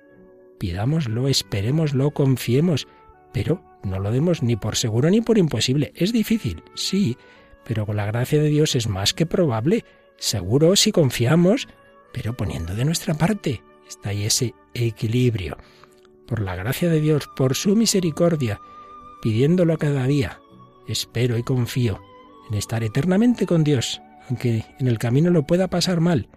Pidámoslo, 0.57 1.27
esperémoslo, 1.27 2.11
confiemos, 2.11 2.87
pero 3.33 3.63
no 3.83 3.99
lo 3.99 4.11
demos 4.11 4.41
ni 4.41 4.55
por 4.55 4.75
seguro 4.75 5.09
ni 5.09 5.21
por 5.21 5.37
imposible. 5.37 5.91
Es 5.95 6.13
difícil, 6.13 6.63
sí, 6.75 7.17
pero 7.63 7.85
con 7.85 7.97
la 7.97 8.05
gracia 8.05 8.41
de 8.41 8.49
Dios 8.49 8.75
es 8.75 8.87
más 8.87 9.13
que 9.13 9.25
probable. 9.25 9.85
Seguro 10.17 10.75
si 10.75 10.91
confiamos, 10.91 11.67
pero 12.13 12.35
poniendo 12.35 12.75
de 12.75 12.85
nuestra 12.85 13.13
parte. 13.13 13.63
Está 13.87 14.09
ahí 14.09 14.25
ese 14.25 14.53
equilibrio. 14.73 15.57
Por 16.27 16.41
la 16.41 16.55
gracia 16.55 16.89
de 16.89 16.99
Dios, 16.99 17.29
por 17.35 17.55
su 17.55 17.75
misericordia, 17.75 18.59
pidiéndolo 19.21 19.77
cada 19.77 20.05
día, 20.05 20.41
espero 20.87 21.37
y 21.37 21.43
confío 21.43 22.01
en 22.49 22.57
estar 22.57 22.83
eternamente 22.83 23.45
con 23.45 23.63
Dios, 23.63 24.01
aunque 24.29 24.65
en 24.79 24.87
el 24.87 24.99
camino 24.99 25.29
lo 25.29 25.43
pueda 25.43 25.69
pasar 25.69 26.01
mal. 26.01 26.29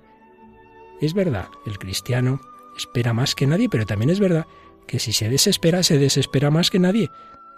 Es 1.01 1.15
verdad, 1.15 1.49
el 1.67 1.79
cristiano 1.79 2.41
espera 2.77 3.13
más 3.13 3.35
que 3.35 3.47
nadie, 3.47 3.69
pero 3.69 3.87
también 3.87 4.11
es 4.11 4.21
verdad 4.21 4.47
que 4.87 4.99
si 4.99 5.13
se 5.13 5.29
desespera, 5.29 5.83
se 5.83 5.99
desespera 5.99 6.51
más 6.51 6.71
que 6.71 6.79
nadie, 6.79 7.11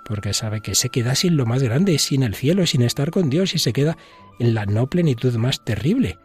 porque 0.04 0.34
sabe 0.34 0.60
que 0.60 0.74
se 0.74 0.90
queda 0.90 1.14
sin 1.14 1.36
lo 1.36 1.46
más 1.46 1.62
grande, 1.62 1.98
sin 1.98 2.22
el 2.22 2.34
cielo, 2.34 2.66
sin 2.66 2.82
estar 2.82 3.10
con 3.10 3.30
Dios, 3.30 3.54
y 3.54 3.58
se 3.58 3.72
queda 3.72 3.96
en 4.38 4.54
la 4.54 4.66
no 4.66 4.88
plenitud 4.88 5.34
más 5.36 5.64
terrible, 5.64 6.18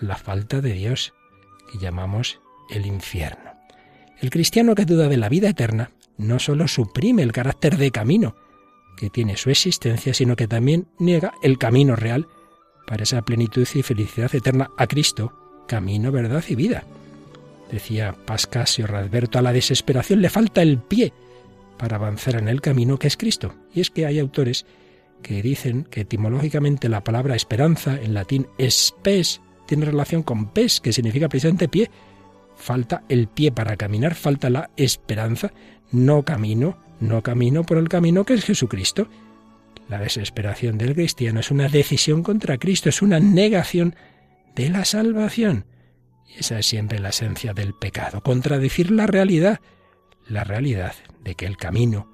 la 0.00 0.16
falta 0.16 0.60
de 0.60 0.72
Dios, 0.72 1.14
que 1.72 1.78
llamamos 1.78 2.40
el 2.70 2.86
infierno. 2.86 3.52
El 4.20 4.30
cristiano 4.30 4.74
que 4.74 4.84
duda 4.84 5.08
de 5.08 5.16
la 5.16 5.28
vida 5.28 5.48
eterna 5.48 5.90
no 6.18 6.38
solo 6.38 6.68
suprime 6.68 7.22
el 7.22 7.32
carácter 7.32 7.78
de 7.78 7.90
camino 7.90 8.36
que 8.96 9.10
tiene 9.10 9.36
su 9.36 9.50
existencia, 9.50 10.12
sino 10.14 10.36
que 10.36 10.46
también 10.46 10.86
niega 10.98 11.32
el 11.42 11.58
camino 11.58 11.96
real 11.96 12.28
para 12.86 13.04
esa 13.04 13.22
plenitud 13.22 13.66
y 13.74 13.82
felicidad 13.82 14.32
eterna 14.34 14.70
a 14.76 14.86
Cristo, 14.86 15.32
camino, 15.66 16.12
verdad 16.12 16.44
y 16.46 16.54
vida. 16.54 16.84
Decía 17.70 18.14
Pascasio 18.26 18.86
Radberto, 18.86 19.38
a 19.38 19.42
la 19.42 19.52
desesperación 19.52 20.20
le 20.20 20.28
falta 20.28 20.60
el 20.60 20.78
pie 20.78 21.12
para 21.78 21.96
avanzar 21.96 22.36
en 22.36 22.48
el 22.48 22.60
camino 22.60 22.98
que 22.98 23.06
es 23.06 23.16
Cristo. 23.16 23.54
Y 23.74 23.80
es 23.80 23.90
que 23.90 24.04
hay 24.04 24.18
autores 24.18 24.66
que 25.22 25.42
dicen 25.42 25.84
que 25.84 26.02
etimológicamente 26.02 26.88
la 26.88 27.02
palabra 27.02 27.34
esperanza 27.34 27.98
en 28.00 28.12
latín 28.12 28.46
espes 28.58 29.40
tiene 29.66 29.86
relación 29.86 30.22
con 30.22 30.50
pes, 30.50 30.80
que 30.80 30.92
significa 30.92 31.28
precisamente 31.28 31.68
pie. 31.68 31.90
Falta 32.56 33.02
el 33.08 33.28
pie 33.28 33.52
para 33.52 33.76
caminar, 33.76 34.14
falta 34.14 34.50
la 34.50 34.70
esperanza, 34.76 35.52
no 35.90 36.24
camino, 36.24 36.78
no 37.00 37.22
camino 37.22 37.64
por 37.64 37.78
el 37.78 37.88
camino 37.88 38.24
que 38.24 38.34
es 38.34 38.44
Jesucristo. 38.44 39.08
La 39.88 39.98
desesperación 39.98 40.78
del 40.78 40.94
cristiano 40.94 41.40
es 41.40 41.50
una 41.50 41.68
decisión 41.68 42.22
contra 42.22 42.58
Cristo, 42.58 42.88
es 42.88 43.02
una 43.02 43.20
negación 43.20 43.96
de 44.54 44.68
la 44.68 44.84
salvación. 44.84 45.66
Y 46.26 46.38
esa 46.38 46.58
es 46.58 46.66
siempre 46.66 46.98
la 46.98 47.10
esencia 47.10 47.52
del 47.52 47.74
pecado, 47.74 48.22
contradecir 48.22 48.90
la 48.90 49.06
realidad, 49.06 49.60
la 50.28 50.44
realidad 50.44 50.94
de 51.22 51.34
que 51.34 51.46
el 51.46 51.56
camino 51.56 52.10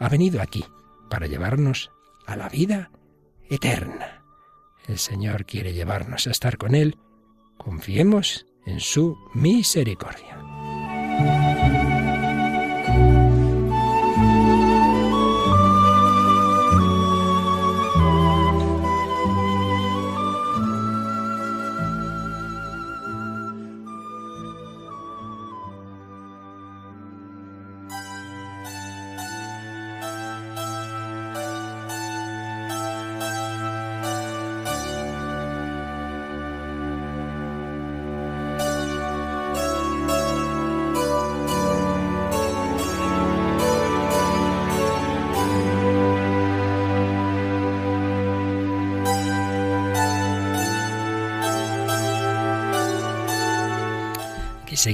ha 0.00 0.08
venido 0.08 0.42
aquí 0.42 0.64
para 1.08 1.26
llevarnos 1.26 1.90
a 2.26 2.36
la 2.36 2.48
vida 2.48 2.90
eterna. 3.48 4.17
El 4.88 4.98
Señor 4.98 5.44
quiere 5.44 5.74
llevarnos 5.74 6.26
a 6.26 6.30
estar 6.30 6.56
con 6.56 6.74
Él. 6.74 6.96
Confiemos 7.58 8.46
en 8.66 8.80
su 8.80 9.16
misericordia. 9.34 10.38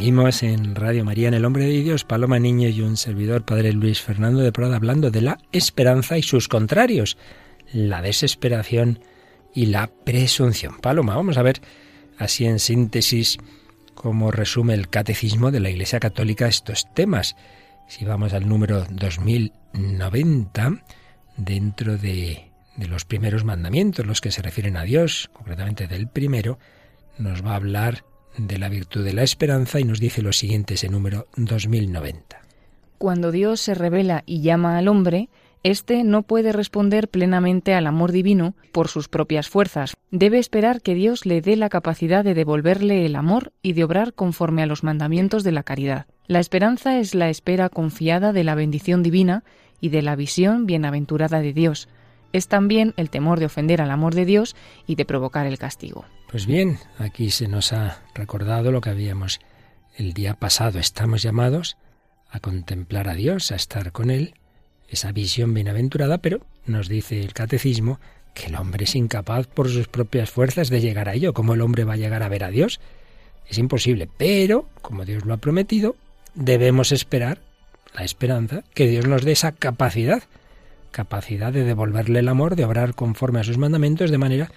Seguimos 0.05 0.43
en 0.43 0.75
Radio 0.75 1.03
María, 1.03 1.29
en 1.29 1.33
El 1.33 1.47
Hombre 1.47 1.65
de 1.65 1.83
Dios, 1.83 2.05
Paloma 2.05 2.39
Niño 2.39 2.69
y 2.69 2.83
un 2.83 2.99
servidor, 2.99 3.47
Padre 3.47 3.73
Luis 3.73 4.03
Fernando 4.03 4.41
de 4.41 4.53
Prada, 4.53 4.77
hablando 4.77 5.11
de 5.11 5.23
la 5.23 5.39
esperanza 5.51 6.19
y 6.19 6.23
sus 6.23 6.47
contrarios, 6.47 7.17
la 7.73 8.03
desesperación 8.03 9.01
y 9.55 9.65
la 9.65 9.87
presunción. 9.87 10.77
Paloma, 10.83 11.17
vamos 11.17 11.39
a 11.39 11.43
ver 11.43 11.63
así 12.19 12.45
en 12.45 12.59
síntesis 12.59 13.39
cómo 13.95 14.31
resume 14.31 14.75
el 14.75 14.91
catecismo 14.91 15.51
de 15.51 15.61
la 15.61 15.71
Iglesia 15.71 16.01
Católica 16.01 16.49
estos 16.49 16.93
temas. 16.93 17.35
Si 17.89 18.05
vamos 18.05 18.35
al 18.35 18.47
número 18.47 18.85
2090, 18.91 20.83
dentro 21.39 21.97
de, 21.97 22.51
de 22.77 22.89
los 22.89 23.07
primeros 23.07 23.45
mandamientos, 23.45 24.05
los 24.05 24.21
que 24.21 24.33
se 24.33 24.43
refieren 24.43 24.77
a 24.77 24.83
Dios, 24.83 25.31
concretamente 25.33 25.87
del 25.87 26.09
primero, 26.09 26.59
nos 27.17 27.43
va 27.43 27.53
a 27.53 27.57
hablar 27.57 28.05
de 28.37 28.59
la 28.59 28.69
virtud 28.69 29.05
de 29.05 29.13
la 29.13 29.23
esperanza 29.23 29.81
y 29.81 29.85
nos 29.85 30.01
dice 30.01 30.23
lo 30.23 30.33
siguiente 30.33 30.75
ese 30.75 30.89
número 30.89 31.27
2090. 31.37 32.41
Cuando 32.99 33.33
Dios 33.33 33.61
se 33.61 33.75
revela 33.75 34.23
y 34.27 34.41
llama 34.41 34.79
al 34.79 34.89
hombre, 34.89 35.29
éste 35.63 36.05
no 36.05 36.23
puede 36.23 36.53
responder 36.53 37.09
plenamente 37.09 37.75
al 37.75 37.87
amor 37.87 38.13
divino 38.13 38.55
por 38.73 38.89
sus 38.89 39.09
propias 39.09 39.49
fuerzas. 39.49 39.95
Debe 40.11 40.39
esperar 40.39 40.81
que 40.81 40.95
Dios 40.95 41.27
le 41.27 41.41
dé 41.41 41.57
la 41.57 41.69
capacidad 41.69 42.25
de 42.25 42.35
devolverle 42.35 43.05
el 43.05 43.17
amor 43.17 43.53
y 43.63 43.73
de 43.73 43.85
obrar 43.85 44.15
conforme 44.15 44.63
a 44.63 44.67
los 44.67 44.85
mandamientos 44.85 45.45
de 45.45 45.53
la 45.53 45.63
caridad. 45.63 46.07
La 46.27 46.41
esperanza 46.41 46.99
es 46.99 47.15
la 47.15 47.29
espera 47.29 47.69
confiada 47.69 48.33
de 48.33 48.45
la 48.45 48.55
bendición 48.55 49.03
divina 49.03 49.45
y 49.81 49.91
de 49.91 50.03
la 50.03 50.17
visión 50.17 50.65
bienaventurada 50.65 51.41
de 51.41 51.53
Dios. 51.53 51.89
Es 52.33 52.49
también 52.49 52.95
el 52.97 53.11
temor 53.11 53.39
de 53.39 53.47
ofender 53.47 53.83
al 53.83 53.91
amor 53.91 54.15
de 54.15 54.25
Dios 54.25 54.57
y 54.87 54.95
de 54.95 55.05
provocar 55.05 55.47
el 55.47 55.59
castigo. 55.59 56.07
Pues 56.35 56.47
bien, 56.47 56.81
aquí 56.99 57.31
se 57.31 57.47
nos 57.47 57.73
ha 57.73 58.03
recordado 58.13 58.73
lo 58.73 58.81
que 58.81 58.91
habíamos 58.91 59.39
el 59.97 60.15
día 60.15 60.35
pasado. 60.35 60.81
Estamos 60.81 61.23
llamados 61.23 61.77
a 62.29 62.41
contemplar 62.41 63.09
a 63.09 63.15
Dios, 63.15 63.53
a 63.53 63.55
estar 63.55 63.93
con 63.93 64.11
Él, 64.11 64.35
esa 64.89 65.13
visión 65.13 65.55
bienaventurada, 65.55 66.19
pero 66.19 66.45
nos 66.67 66.89
dice 66.89 67.21
el 67.21 67.35
catecismo 67.35 68.01
que 68.35 68.47
el 68.47 68.57
hombre 68.57 68.83
es 68.83 68.97
incapaz 68.97 69.47
por 69.47 69.69
sus 69.69 69.87
propias 69.87 70.29
fuerzas 70.29 70.71
de 70.71 70.81
llegar 70.81 71.09
a 71.09 71.15
ello. 71.15 71.35
¿Cómo 71.35 71.55
el 71.55 71.61
hombre 71.61 71.85
va 71.85 71.93
a 71.93 71.99
llegar 71.99 72.25
a 72.25 72.29
ver 72.29 72.43
a 72.43 72.51
Dios? 72.51 72.81
Es 73.49 73.57
imposible, 73.59 74.09
pero, 74.17 74.69
como 74.83 75.05
Dios 75.05 75.25
lo 75.25 75.35
ha 75.35 75.37
prometido, 75.37 75.95
debemos 76.35 76.91
esperar, 76.91 77.39
la 77.95 78.03
esperanza, 78.03 78.65
que 78.75 78.89
Dios 78.89 79.07
nos 79.07 79.23
dé 79.25 79.31
esa 79.31 79.53
capacidad, 79.53 80.25
capacidad 80.91 81.53
de 81.53 81.63
devolverle 81.63 82.19
el 82.19 82.29
amor, 82.29 82.57
de 82.57 82.65
obrar 82.65 82.97
conforme 82.97 83.39
a 83.39 83.45
sus 83.45 83.57
mandamientos, 83.57 84.11
de 84.11 84.19
manera 84.19 84.51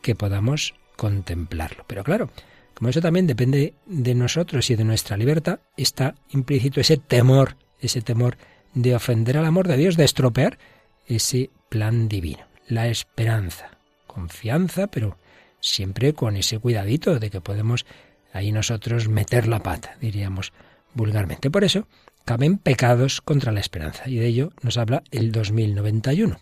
que 0.00 0.14
podamos 0.14 0.74
contemplarlo. 0.96 1.84
Pero 1.86 2.04
claro, 2.04 2.30
como 2.74 2.90
eso 2.90 3.00
también 3.00 3.26
depende 3.26 3.74
de 3.86 4.14
nosotros 4.14 4.68
y 4.70 4.76
de 4.76 4.84
nuestra 4.84 5.16
libertad, 5.16 5.60
está 5.76 6.14
implícito 6.30 6.80
ese 6.80 6.96
temor, 6.96 7.56
ese 7.80 8.02
temor 8.02 8.36
de 8.74 8.94
ofender 8.94 9.38
al 9.38 9.46
amor 9.46 9.68
de 9.68 9.76
Dios, 9.76 9.96
de 9.96 10.04
estropear 10.04 10.58
ese 11.06 11.50
plan 11.68 12.08
divino. 12.08 12.44
la 12.66 12.88
esperanza. 12.88 13.70
Confianza, 14.06 14.86
pero 14.86 15.18
siempre 15.60 16.14
con 16.14 16.36
ese 16.36 16.58
cuidadito 16.58 17.18
de 17.18 17.28
que 17.28 17.42
podemos 17.42 17.84
ahí 18.32 18.52
nosotros 18.52 19.08
meter 19.08 19.46
la 19.48 19.62
pata, 19.62 19.96
diríamos 20.00 20.52
vulgarmente. 20.94 21.50
Por 21.50 21.64
eso, 21.64 21.86
caben 22.24 22.58
pecados 22.58 23.20
contra 23.20 23.52
la 23.52 23.60
esperanza, 23.60 24.08
y 24.08 24.16
de 24.16 24.26
ello 24.26 24.52
nos 24.62 24.78
habla 24.78 25.02
el 25.10 25.30
2091. 25.30 26.38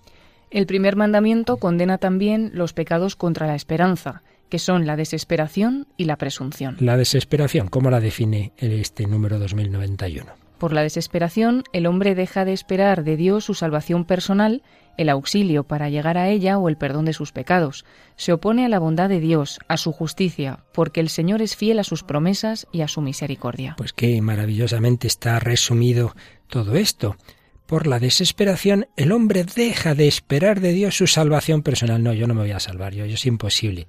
El 0.50 0.66
primer 0.66 0.96
mandamiento 0.96 1.56
condena 1.56 1.98
también 1.98 2.50
los 2.54 2.72
pecados 2.72 3.16
contra 3.16 3.46
la 3.46 3.54
esperanza, 3.54 4.22
que 4.52 4.58
son 4.58 4.84
la 4.84 4.96
desesperación 4.96 5.86
y 5.96 6.04
la 6.04 6.18
presunción. 6.18 6.76
La 6.78 6.98
desesperación, 6.98 7.68
¿cómo 7.68 7.90
la 7.90 8.00
define 8.00 8.52
este 8.58 9.06
número 9.06 9.38
2091? 9.38 10.30
Por 10.58 10.74
la 10.74 10.82
desesperación, 10.82 11.64
el 11.72 11.86
hombre 11.86 12.14
deja 12.14 12.44
de 12.44 12.52
esperar 12.52 13.02
de 13.02 13.16
Dios 13.16 13.46
su 13.46 13.54
salvación 13.54 14.04
personal, 14.04 14.62
el 14.98 15.08
auxilio 15.08 15.64
para 15.64 15.88
llegar 15.88 16.18
a 16.18 16.28
ella 16.28 16.58
o 16.58 16.68
el 16.68 16.76
perdón 16.76 17.06
de 17.06 17.14
sus 17.14 17.32
pecados. 17.32 17.86
Se 18.16 18.34
opone 18.34 18.66
a 18.66 18.68
la 18.68 18.78
bondad 18.78 19.08
de 19.08 19.20
Dios, 19.20 19.58
a 19.68 19.78
su 19.78 19.90
justicia, 19.90 20.64
porque 20.74 21.00
el 21.00 21.08
Señor 21.08 21.40
es 21.40 21.56
fiel 21.56 21.78
a 21.78 21.84
sus 21.84 22.02
promesas 22.02 22.66
y 22.72 22.82
a 22.82 22.88
su 22.88 23.00
misericordia. 23.00 23.76
Pues 23.78 23.94
qué 23.94 24.20
maravillosamente 24.20 25.06
está 25.06 25.40
resumido 25.40 26.14
todo 26.46 26.76
esto. 26.76 27.16
Por 27.64 27.86
la 27.86 27.98
desesperación, 28.00 28.86
el 28.98 29.12
hombre 29.12 29.44
deja 29.44 29.94
de 29.94 30.08
esperar 30.08 30.60
de 30.60 30.74
Dios 30.74 30.94
su 30.94 31.06
salvación 31.06 31.62
personal. 31.62 32.02
No, 32.02 32.12
yo 32.12 32.26
no 32.26 32.34
me 32.34 32.42
voy 32.42 32.50
a 32.50 32.60
salvar, 32.60 32.92
yo, 32.92 33.06
yo 33.06 33.14
es 33.14 33.24
imposible 33.24 33.88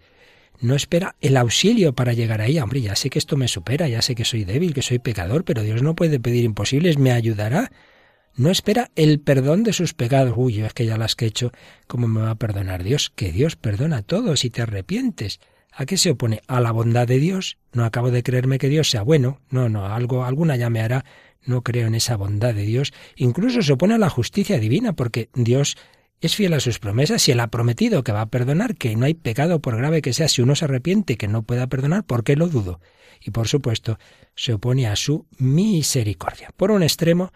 no 0.60 0.76
espera 0.76 1.16
el 1.22 1.38
auxilio 1.38 1.94
para 1.94 2.14
llegar 2.14 2.42
ahí. 2.42 2.60
Hombre, 2.60 2.82
ya 2.82 2.96
sé 2.96 3.10
que 3.10 3.20
esto 3.20 3.38
me 3.38 3.48
supera, 3.48 3.88
ya 3.88 4.02
sé 4.02 4.16
que 4.16 4.26
soy 4.26 4.44
débil, 4.44 4.74
que 4.74 4.82
soy 4.82 5.00
pecador, 5.00 5.44
pero 5.44 5.62
Dios 5.62 5.82
no 5.82 5.96
puede 5.96 6.20
pedir 6.20 6.44
imposibles, 6.44 6.98
me 6.98 7.12
ayudará. 7.12 7.72
No 8.36 8.50
espera 8.50 8.90
el 8.96 9.20
perdón 9.20 9.64
de 9.64 9.74
sus 9.74 9.94
pecados. 9.94 10.34
Uy, 10.36 10.62
es 10.62 10.74
que 10.74 10.86
ya 10.86 10.98
las 10.98 11.16
que 11.16 11.26
he 11.26 11.28
hecho, 11.28 11.52
¿cómo 11.88 12.08
me 12.08 12.22
va 12.22 12.32
a 12.32 12.36
perdonar 12.36 12.84
Dios? 12.84 13.12
Que 13.16 13.32
Dios 13.32 13.56
perdona 13.56 14.02
todo 14.02 14.36
si 14.36 14.50
te 14.50 14.62
arrepientes. 14.62 15.40
¿A 15.72 15.86
qué 15.86 15.98
se 15.98 16.12
opone? 16.12 16.42
A 16.48 16.60
la 16.60 16.72
bondad 16.72 17.08
de 17.08 17.20
Dios. 17.20 17.58
No 17.74 17.84
acabo 17.84 18.12
de 18.12 18.24
creerme 18.24 18.58
que 18.58 18.70
Dios 18.70 18.90
sea 18.90 19.04
bueno. 19.04 19.42
No, 19.50 19.70
no, 19.70 19.86
algo, 19.88 20.24
alguna 20.24 20.56
ya 20.56 20.70
me 20.70 20.82
hará. 20.82 21.06
No 21.46 21.62
creo 21.62 21.88
en 21.88 21.96
esa 21.96 22.16
bondad 22.16 22.54
de 22.54 22.64
Dios. 22.64 22.94
Incluso 23.16 23.62
se 23.62 23.74
opone 23.74 23.96
a 23.96 24.00
la 24.00 24.10
justicia 24.10 24.60
divina, 24.60 24.94
porque 24.94 25.30
Dios 25.34 25.78
es 26.26 26.36
fiel 26.36 26.54
a 26.54 26.60
sus 26.60 26.80
promesas 26.80 27.28
y 27.28 27.32
él 27.34 27.40
ha 27.42 27.48
prometido 27.48 28.04
que 28.04 28.14
va 28.14 28.22
a 28.22 28.26
perdonar, 28.28 28.76
que 28.76 28.96
no 28.96 29.06
hay 29.06 29.14
pecado 29.14 29.60
por 29.60 29.76
grave 29.76 30.02
que 30.02 30.14
sea 30.14 30.30
si 30.30 30.42
uno 30.42 30.56
se 30.56 30.66
arrepiente 30.66 31.18
que 31.18 31.28
no 31.28 31.44
pueda 31.44 31.68
perdonar, 31.68 32.06
¿por 32.06 32.24
qué 32.24 32.36
lo 32.36 32.48
dudo? 32.48 32.80
Y 33.22 33.32
por 33.32 33.48
supuesto, 33.48 34.00
se 34.36 34.54
opone 34.54 34.88
a 34.88 34.96
su 34.96 35.26
misericordia. 35.38 36.52
Por 36.56 36.72
un 36.72 36.82
extremo, 36.82 37.32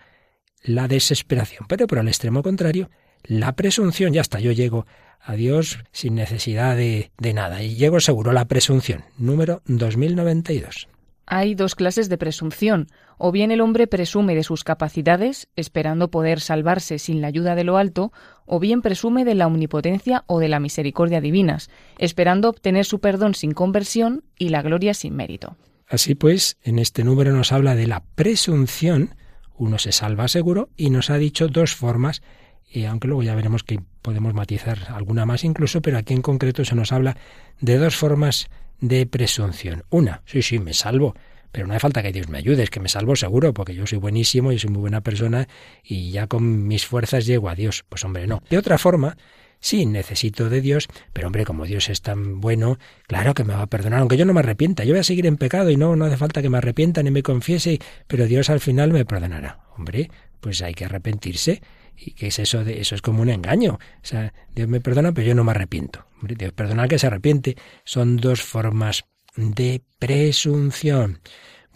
la 0.63 0.87
desesperación, 0.87 1.65
pero 1.67 1.85
por 1.85 1.97
el 1.97 2.07
extremo 2.07 2.43
contrario, 2.43 2.89
la 3.23 3.55
presunción. 3.55 4.13
Ya 4.13 4.21
está, 4.21 4.39
yo 4.39 4.51
llego 4.53 4.85
a 5.19 5.35
Dios 5.35 5.79
sin 5.91 6.15
necesidad 6.15 6.77
de, 6.77 7.11
de 7.17 7.33
nada 7.33 7.63
y 7.63 7.75
llego 7.75 7.99
seguro, 7.99 8.31
la 8.31 8.45
presunción, 8.45 9.03
número 9.17 9.61
2092. 9.65 10.87
Hay 11.29 11.55
dos 11.55 11.75
clases 11.75 12.07
de 12.07 12.17
presunción. 12.17 12.87
O 13.17 13.33
bien 13.33 13.51
el 13.51 13.59
hombre 13.59 13.85
presume 13.85 14.33
de 14.33 14.43
sus 14.43 14.63
capacidades, 14.63 15.49
esperando 15.57 16.09
poder 16.09 16.39
salvarse 16.39 16.99
sin 16.99 17.21
la 17.21 17.27
ayuda 17.27 17.53
de 17.53 17.65
lo 17.65 17.77
alto, 17.77 18.13
o 18.45 18.61
bien 18.61 18.81
presume 18.81 19.25
de 19.25 19.35
la 19.35 19.45
omnipotencia 19.45 20.23
o 20.27 20.39
de 20.39 20.47
la 20.47 20.61
misericordia 20.61 21.19
divinas, 21.19 21.69
esperando 21.97 22.49
obtener 22.49 22.85
su 22.85 22.99
perdón 22.99 23.35
sin 23.35 23.51
conversión 23.51 24.23
y 24.39 24.49
la 24.49 24.61
gloria 24.61 24.93
sin 24.93 25.17
mérito. 25.17 25.57
Así 25.89 26.15
pues, 26.15 26.57
en 26.63 26.79
este 26.79 27.03
número 27.03 27.33
nos 27.33 27.51
habla 27.51 27.75
de 27.75 27.87
la 27.87 28.03
presunción, 28.15 29.15
uno 29.57 29.79
se 29.79 29.91
salva 29.91 30.29
seguro, 30.29 30.69
y 30.77 30.91
nos 30.91 31.09
ha 31.09 31.17
dicho 31.17 31.49
dos 31.49 31.75
formas, 31.75 32.21
y 32.69 32.85
aunque 32.85 33.09
luego 33.09 33.23
ya 33.23 33.35
veremos 33.35 33.63
que 33.63 33.81
podemos 34.01 34.33
matizar 34.33 34.77
alguna 34.89 35.25
más 35.25 35.43
incluso, 35.43 35.81
pero 35.81 35.97
aquí 35.97 36.13
en 36.13 36.21
concreto 36.21 36.63
se 36.63 36.75
nos 36.75 36.93
habla 36.93 37.17
de 37.59 37.77
dos 37.77 37.95
formas 37.97 38.49
de 38.79 39.05
presunción. 39.05 39.83
Una, 39.89 40.21
sí, 40.25 40.41
sí, 40.41 40.59
me 40.59 40.73
salvo, 40.73 41.15
pero 41.51 41.67
no 41.67 41.73
hace 41.73 41.79
falta 41.79 42.03
que 42.03 42.11
Dios 42.11 42.29
me 42.29 42.37
ayude, 42.37 42.63
es 42.63 42.69
que 42.69 42.79
me 42.79 42.89
salvo 42.89 43.15
seguro, 43.15 43.53
porque 43.53 43.73
yo 43.73 43.87
soy 43.87 43.97
buenísimo, 43.97 44.51
y 44.51 44.59
soy 44.59 44.69
muy 44.69 44.81
buena 44.81 45.01
persona 45.01 45.47
y 45.83 46.11
ya 46.11 46.27
con 46.27 46.67
mis 46.67 46.85
fuerzas 46.85 47.25
llego 47.25 47.49
a 47.49 47.55
Dios. 47.55 47.85
Pues 47.89 48.03
hombre, 48.05 48.27
no. 48.27 48.43
De 48.49 48.57
otra 48.57 48.77
forma, 48.77 49.17
sí, 49.59 49.85
necesito 49.85 50.49
de 50.49 50.61
Dios, 50.61 50.87
pero 51.13 51.27
hombre, 51.27 51.45
como 51.45 51.65
Dios 51.65 51.89
es 51.89 52.01
tan 52.01 52.39
bueno, 52.41 52.77
claro 53.07 53.33
que 53.33 53.43
me 53.43 53.53
va 53.53 53.63
a 53.63 53.67
perdonar, 53.67 53.99
aunque 53.99 54.17
yo 54.17 54.25
no 54.25 54.33
me 54.33 54.41
arrepienta, 54.41 54.83
yo 54.83 54.93
voy 54.93 54.99
a 54.99 55.03
seguir 55.03 55.25
en 55.25 55.37
pecado 55.37 55.69
y 55.69 55.77
no, 55.77 55.95
no 55.95 56.05
hace 56.05 56.17
falta 56.17 56.41
que 56.41 56.49
me 56.49 56.57
arrepienta 56.57 57.01
ni 57.03 57.11
me 57.11 57.23
confiese, 57.23 57.79
pero 58.07 58.25
Dios 58.27 58.49
al 58.49 58.59
final 58.59 58.91
me 58.91 59.05
perdonará. 59.05 59.59
Hombre, 59.75 60.11
pues 60.41 60.61
hay 60.61 60.73
que 60.73 60.85
arrepentirse. 60.85 61.61
¿Y 61.97 62.11
qué 62.11 62.27
es 62.27 62.39
eso? 62.39 62.63
De, 62.63 62.79
eso 62.79 62.95
es 62.95 63.01
como 63.01 63.21
un 63.21 63.29
engaño. 63.29 63.73
O 63.73 64.05
sea, 64.05 64.33
Dios 64.53 64.67
me 64.67 64.79
perdona, 64.79 65.11
pero 65.11 65.27
yo 65.27 65.35
no 65.35 65.43
me 65.43 65.51
arrepiento. 65.51 66.05
Dios 66.21 66.53
perdona 66.53 66.87
que 66.87 66.99
se 66.99 67.07
arrepiente. 67.07 67.57
Son 67.83 68.17
dos 68.17 68.41
formas 68.41 69.05
de 69.35 69.81
presunción. 69.99 71.19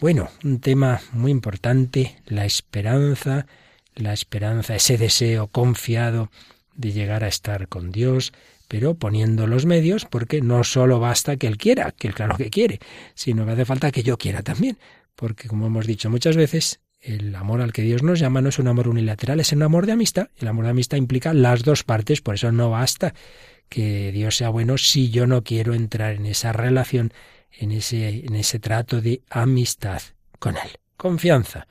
Bueno, 0.00 0.30
un 0.42 0.60
tema 0.60 1.00
muy 1.12 1.30
importante, 1.30 2.16
la 2.26 2.44
esperanza, 2.44 3.46
la 3.94 4.12
esperanza, 4.12 4.74
ese 4.74 4.98
deseo 4.98 5.46
confiado 5.46 6.30
de 6.74 6.92
llegar 6.92 7.22
a 7.24 7.28
estar 7.28 7.68
con 7.68 7.92
Dios, 7.92 8.32
pero 8.68 8.94
poniendo 8.94 9.46
los 9.46 9.66
medios, 9.66 10.06
porque 10.06 10.40
no 10.40 10.64
solo 10.64 10.98
basta 10.98 11.36
que 11.36 11.46
Él 11.46 11.56
quiera, 11.56 11.92
que 11.92 12.08
Él 12.08 12.14
claro 12.14 12.36
que 12.36 12.50
quiere, 12.50 12.80
sino 13.14 13.44
que 13.44 13.52
hace 13.52 13.64
falta 13.64 13.92
que 13.92 14.02
yo 14.02 14.18
quiera 14.18 14.42
también, 14.42 14.78
porque 15.14 15.46
como 15.46 15.66
hemos 15.66 15.86
dicho 15.86 16.10
muchas 16.10 16.36
veces, 16.36 16.80
el 17.02 17.34
amor 17.34 17.60
al 17.60 17.72
que 17.72 17.82
Dios 17.82 18.02
nos 18.02 18.20
llama 18.20 18.40
no 18.40 18.48
es 18.48 18.58
un 18.58 18.68
amor 18.68 18.88
unilateral, 18.88 19.40
es 19.40 19.52
un 19.52 19.62
amor 19.62 19.86
de 19.86 19.92
amistad. 19.92 20.28
El 20.38 20.48
amor 20.48 20.64
de 20.64 20.70
amistad 20.70 20.96
implica 20.96 21.34
las 21.34 21.64
dos 21.64 21.82
partes, 21.82 22.20
por 22.20 22.36
eso 22.36 22.52
no 22.52 22.70
basta 22.70 23.12
que 23.68 24.12
Dios 24.12 24.36
sea 24.36 24.50
bueno 24.50 24.78
si 24.78 25.10
yo 25.10 25.26
no 25.26 25.42
quiero 25.42 25.74
entrar 25.74 26.14
en 26.14 26.26
esa 26.26 26.52
relación, 26.52 27.12
en 27.50 27.72
ese, 27.72 28.24
en 28.24 28.36
ese 28.36 28.58
trato 28.60 29.00
de 29.00 29.22
amistad 29.30 30.00
con 30.38 30.56
Él. 30.56 30.78
Confianza 30.96 31.66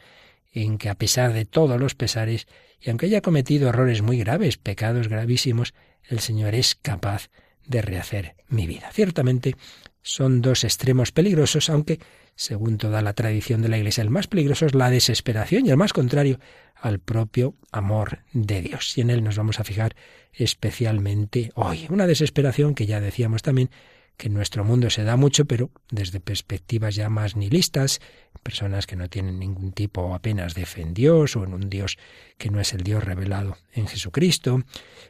en 0.52 0.78
que 0.78 0.90
a 0.90 0.96
pesar 0.96 1.32
de 1.32 1.46
todos 1.46 1.80
los 1.80 1.96
pesares, 1.96 2.48
y 2.82 2.90
aunque 2.90 3.06
haya 3.06 3.22
cometido 3.22 3.70
errores 3.70 4.02
muy 4.02 4.18
graves, 4.18 4.58
pecados 4.58 5.08
gravísimos, 5.08 5.74
el 6.10 6.20
Señor 6.20 6.56
es 6.56 6.76
capaz 6.76 7.30
de 7.66 7.82
rehacer 7.82 8.36
mi 8.50 8.68
vida. 8.68 8.90
Ciertamente 8.92 9.56
son 10.02 10.42
dos 10.42 10.64
extremos 10.66 11.12
peligrosos, 11.12 11.70
aunque 11.70 12.00
según 12.42 12.80
toda 12.80 13.04
la 13.04 13.14
tradición 13.14 13.62
de 13.62 13.70
la 13.70 13.78
Iglesia. 13.78 14.02
El 14.02 14.10
más 14.10 14.26
peligroso 14.26 14.66
es 14.66 14.74
la 14.74 14.90
desesperación 14.90 15.64
y 15.66 15.70
el 15.70 15.78
más 15.78 15.94
contrario 15.94 16.40
al 16.76 16.98
propio 16.98 17.54
amor 17.72 18.24
de 18.34 18.64
Dios. 18.64 18.98
Y 18.98 19.02
en 19.02 19.12
él 19.12 19.24
nos 19.24 19.38
vamos 19.38 19.60
a 19.60 19.64
fijar 19.64 19.96
especialmente 20.34 21.52
hoy. 21.54 21.86
Una 21.92 22.08
desesperación 22.08 22.74
que 22.74 22.88
ya 22.88 23.00
decíamos 23.00 23.44
también 23.44 23.70
que 24.18 24.28
en 24.28 24.34
nuestro 24.34 24.64
mundo 24.64 24.90
se 24.90 25.04
da 25.04 25.18
mucho, 25.18 25.46
pero 25.46 25.70
desde 25.92 26.20
perspectivas 26.20 26.96
ya 26.96 27.10
más 27.10 27.36
nihilistas, 27.36 28.00
personas 28.42 28.88
que 28.88 28.96
no 28.96 29.08
tienen 29.08 29.38
ningún 29.38 29.72
tipo 29.72 30.16
apenas 30.16 30.56
de 30.56 30.66
fe 30.66 30.82
en 30.82 30.96
Dios 30.96 31.36
o 31.36 31.44
en 31.44 31.54
un 31.54 31.70
Dios 31.70 32.00
que 32.40 32.50
no 32.50 32.60
es 32.60 32.74
el 32.74 32.82
Dios 32.82 33.04
revelado 33.04 33.58
en 33.72 33.88
Jesucristo, 33.88 34.64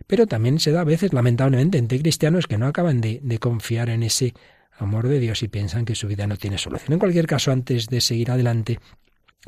pero 0.06 0.28
también 0.28 0.60
se 0.60 0.72
da 0.72 0.82
a 0.82 0.86
veces, 0.86 1.14
lamentablemente, 1.14 1.78
entre 1.78 2.00
cristianos 2.00 2.48
que 2.48 2.58
no 2.58 2.68
acaban 2.68 3.00
de, 3.00 3.22
de 3.24 3.40
confiar 3.40 3.90
en 3.90 4.04
ese 4.04 4.34
amor 4.84 5.08
de 5.08 5.20
Dios 5.20 5.44
y 5.44 5.48
piensan 5.48 5.86
que 5.86 5.96
su 5.96 6.08
vida 6.08 6.28
no 6.28 6.38
tiene 6.38 6.58
solución. 6.58 6.94
En 6.94 7.00
cualquier 7.00 7.28
caso, 7.28 7.52
antes 7.52 7.88
de 7.88 8.02
seguir 8.02 8.32
adelante, 8.32 8.80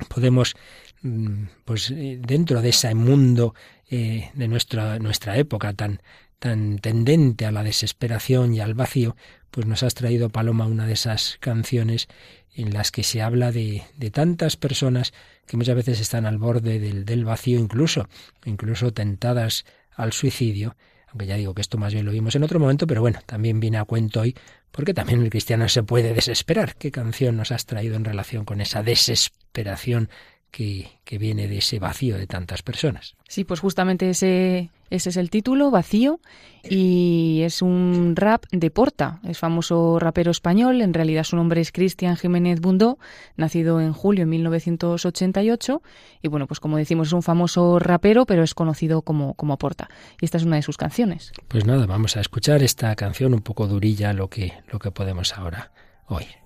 podemos, 0.09 0.55
mm, 1.01 1.45
pues 1.65 1.91
eh, 1.91 2.19
dentro 2.19 2.61
de 2.61 2.69
ese 2.69 2.93
mundo 2.95 3.53
eh, 3.89 4.31
de 4.33 4.47
nuestra, 4.47 4.99
nuestra 4.99 5.37
época 5.37 5.73
tan, 5.73 6.01
tan 6.39 6.79
tendente 6.79 7.45
a 7.45 7.51
la 7.51 7.63
desesperación 7.63 8.53
y 8.53 8.59
al 8.59 8.73
vacío, 8.73 9.15
pues 9.51 9.67
nos 9.67 9.83
has 9.83 9.93
traído, 9.93 10.29
Paloma, 10.29 10.65
una 10.65 10.87
de 10.87 10.93
esas 10.93 11.37
canciones 11.39 12.07
en 12.55 12.73
las 12.73 12.91
que 12.91 13.03
se 13.03 13.21
habla 13.21 13.51
de, 13.51 13.83
de 13.97 14.11
tantas 14.11 14.57
personas 14.57 15.13
que 15.45 15.57
muchas 15.57 15.75
veces 15.75 15.99
están 15.99 16.25
al 16.25 16.37
borde 16.37 16.79
del, 16.79 17.05
del 17.05 17.25
vacío, 17.25 17.59
incluso, 17.59 18.07
incluso 18.45 18.93
tentadas 18.93 19.65
al 19.95 20.13
suicidio, 20.13 20.75
aunque 21.07 21.27
ya 21.27 21.35
digo 21.35 21.53
que 21.53 21.61
esto 21.61 21.77
más 21.77 21.93
bien 21.93 22.05
lo 22.05 22.11
vimos 22.11 22.35
en 22.35 22.43
otro 22.43 22.59
momento, 22.59 22.87
pero 22.87 23.01
bueno, 23.01 23.19
también 23.25 23.59
viene 23.59 23.77
a 23.77 23.85
cuento 23.85 24.21
hoy 24.21 24.35
porque 24.73 24.95
también 24.95 25.21
el 25.21 25.29
cristiano 25.29 25.69
se 25.69 25.83
puede 25.83 26.15
desesperar. 26.15 26.75
¿Qué 26.75 26.91
canción 26.91 27.37
nos 27.37 27.51
has 27.51 27.67
traído 27.67 27.95
en 27.95 28.03
relación 28.03 28.43
con 28.43 28.59
esa 28.59 28.81
desesperación 28.81 30.09
que, 30.53 30.87
que, 31.03 31.17
viene 31.17 31.47
de 31.47 31.57
ese 31.57 31.79
vacío 31.79 32.15
de 32.15 32.27
tantas 32.27 32.61
personas. 32.61 33.15
Sí, 33.27 33.43
pues 33.43 33.59
justamente 33.59 34.11
ese, 34.11 34.69
ese 34.91 35.09
es 35.09 35.17
el 35.17 35.31
título, 35.31 35.71
Vacío, 35.71 36.19
y 36.63 37.41
es 37.43 37.63
un 37.63 38.13
rap 38.15 38.45
de 38.51 38.69
Porta, 38.69 39.19
es 39.27 39.39
famoso 39.39 39.97
rapero 39.97 40.29
español, 40.29 40.81
en 40.81 40.93
realidad 40.93 41.23
su 41.23 41.35
nombre 41.35 41.59
es 41.59 41.71
Cristian 41.71 42.17
Jiménez 42.17 42.61
Bundó, 42.61 42.99
nacido 43.35 43.81
en 43.81 43.93
julio 43.93 44.21
de 44.21 44.27
1988, 44.27 45.81
y 46.21 46.27
bueno, 46.27 46.45
pues 46.45 46.59
como 46.59 46.77
decimos 46.77 47.07
es 47.07 47.13
un 47.13 47.23
famoso 47.23 47.79
rapero, 47.79 48.27
pero 48.27 48.43
es 48.43 48.53
conocido 48.53 49.01
como, 49.01 49.33
como 49.33 49.57
Porta, 49.57 49.89
y 50.21 50.25
esta 50.25 50.37
es 50.37 50.43
una 50.43 50.57
de 50.57 50.61
sus 50.61 50.77
canciones. 50.77 51.31
Pues 51.47 51.65
nada, 51.65 51.87
vamos 51.87 52.15
a 52.15 52.21
escuchar 52.21 52.61
esta 52.61 52.95
canción 52.95 53.33
un 53.33 53.41
poco 53.41 53.67
durilla, 53.67 54.13
lo 54.13 54.29
que, 54.29 54.53
lo 54.71 54.77
que 54.77 54.91
podemos 54.91 55.35
ahora 55.35 55.71
oír. 56.05 56.42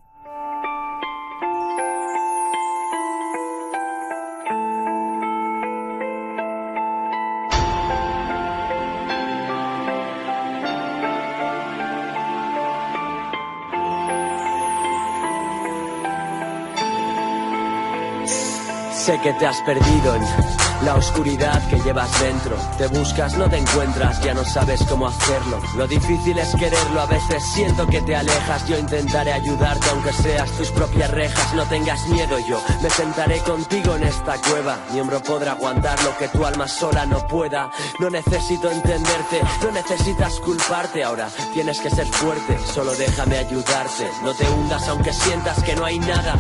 Sé 19.08 19.18
que 19.22 19.32
te 19.32 19.46
has 19.46 19.62
perdido. 19.62 20.16
en 20.16 20.67
la 20.84 20.96
oscuridad 20.96 21.68
que 21.70 21.80
llevas 21.80 22.10
dentro. 22.22 22.56
Te 22.78 22.88
buscas, 22.88 23.38
no 23.38 23.50
te 23.50 23.58
encuentras, 23.58 24.22
ya 24.22 24.34
no 24.34 24.44
sabes 24.44 24.84
cómo 24.84 25.08
hacerlo. 25.08 25.60
Lo 25.76 25.88
difícil 25.88 26.38
es 26.38 26.56
quererlo, 26.56 27.02
a 27.02 27.06
veces 27.06 27.44
siento 27.54 27.88
que 27.88 28.02
te 28.02 28.16
alejas. 28.16 28.68
Yo 28.68 28.78
intentaré 28.78 29.34
ayudarte 29.34 29.90
aunque 29.90 30.14
seas 30.14 30.50
tus 30.52 30.70
propias 30.72 31.12
rejas. 31.12 31.54
No 31.54 31.64
tengas 31.66 32.08
miedo, 32.08 32.38
yo 32.48 32.62
me 32.82 32.90
sentaré 32.90 33.40
contigo 33.40 33.96
en 33.96 34.04
esta 34.04 34.38
cueva. 34.50 34.78
Mi 34.94 35.00
hombro 35.00 35.22
podrá 35.22 35.54
aguantar 35.54 36.02
lo 36.04 36.18
que 36.18 36.28
tu 36.28 36.46
alma 36.46 36.68
sola 36.68 37.06
no 37.06 37.26
pueda. 37.28 37.70
No 38.00 38.10
necesito 38.10 38.70
entenderte, 38.70 39.42
no 39.64 39.72
necesitas 39.72 40.40
culparte 40.40 41.04
ahora. 41.04 41.30
Tienes 41.54 41.80
que 41.80 41.90
ser 41.90 42.06
fuerte, 42.08 42.58
solo 42.74 42.94
déjame 42.96 43.38
ayudarte. 43.38 44.10
No 44.24 44.34
te 44.34 44.50
hundas 44.50 44.88
aunque 44.88 45.14
sientas 45.14 45.62
que 45.64 45.76
no 45.76 45.86
hay 45.86 46.00
nada. 46.00 46.36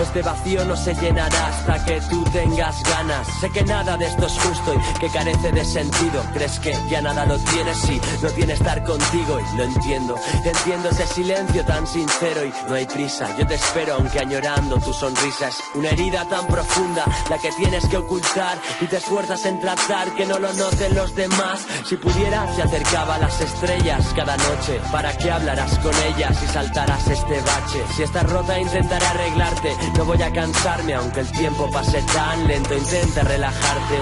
Este 0.00 0.22
vacío 0.22 0.64
no 0.64 0.76
se 0.76 0.94
llenará 0.94 1.48
hasta 1.48 1.84
que 1.84 2.00
tú 2.00 2.24
tengas 2.32 2.82
ganas. 2.84 3.26
Sé 3.40 3.50
que 3.50 3.62
nada 3.70 3.96
de 3.96 4.06
esto 4.06 4.26
es 4.26 4.32
justo 4.32 4.74
y 4.74 4.98
que 4.98 5.08
carece 5.08 5.52
de 5.52 5.64
sentido. 5.64 6.22
Crees 6.34 6.58
que 6.58 6.76
ya 6.90 7.00
nada 7.00 7.24
lo 7.24 7.38
tienes 7.38 7.88
y 7.88 8.00
no 8.20 8.28
tiene 8.30 8.52
estar 8.54 8.82
contigo 8.82 9.38
y 9.38 9.56
lo 9.56 9.62
entiendo. 9.62 10.16
Entiendo 10.44 10.88
ese 10.90 11.06
silencio 11.06 11.64
tan 11.64 11.86
sincero 11.86 12.44
y 12.44 12.52
no 12.68 12.74
hay 12.74 12.86
prisa. 12.86 13.28
Yo 13.38 13.46
te 13.46 13.54
espero 13.54 13.94
aunque 13.94 14.18
añorando 14.18 14.78
tu 14.80 14.92
sonrisa 14.92 15.48
es 15.48 15.62
una 15.74 15.90
herida 15.90 16.24
tan 16.24 16.46
profunda 16.48 17.04
la 17.30 17.38
que 17.38 17.52
tienes 17.52 17.86
que 17.86 17.96
ocultar 17.96 18.58
y 18.80 18.86
te 18.86 18.96
esfuerzas 18.96 19.46
en 19.46 19.60
tratar 19.60 20.12
que 20.14 20.26
no 20.26 20.38
lo 20.40 20.52
noten 20.52 20.94
los 20.96 21.14
demás. 21.14 21.64
Si 21.86 21.96
pudiera 21.96 22.52
se 22.54 22.62
acercaba 22.62 23.14
a 23.14 23.18
las 23.18 23.40
estrellas 23.40 24.04
cada 24.16 24.36
noche 24.36 24.80
para 24.90 25.16
que 25.16 25.30
hablaras 25.30 25.78
con 25.78 25.94
ellas 26.08 26.36
y 26.42 26.46
saltaras 26.48 27.06
este 27.06 27.40
bache. 27.40 27.84
Si 27.94 28.02
estás 28.02 28.28
rota 28.28 28.58
intentaré 28.58 29.06
arreglarte 29.06 29.76
no 29.96 30.04
voy 30.04 30.20
a 30.22 30.32
cansarme 30.32 30.94
aunque 30.94 31.20
el 31.20 31.30
tiempo 31.30 31.70
pase 31.70 32.02
tan 32.02 32.48
lento. 32.48 32.74
Intenta 32.74 33.22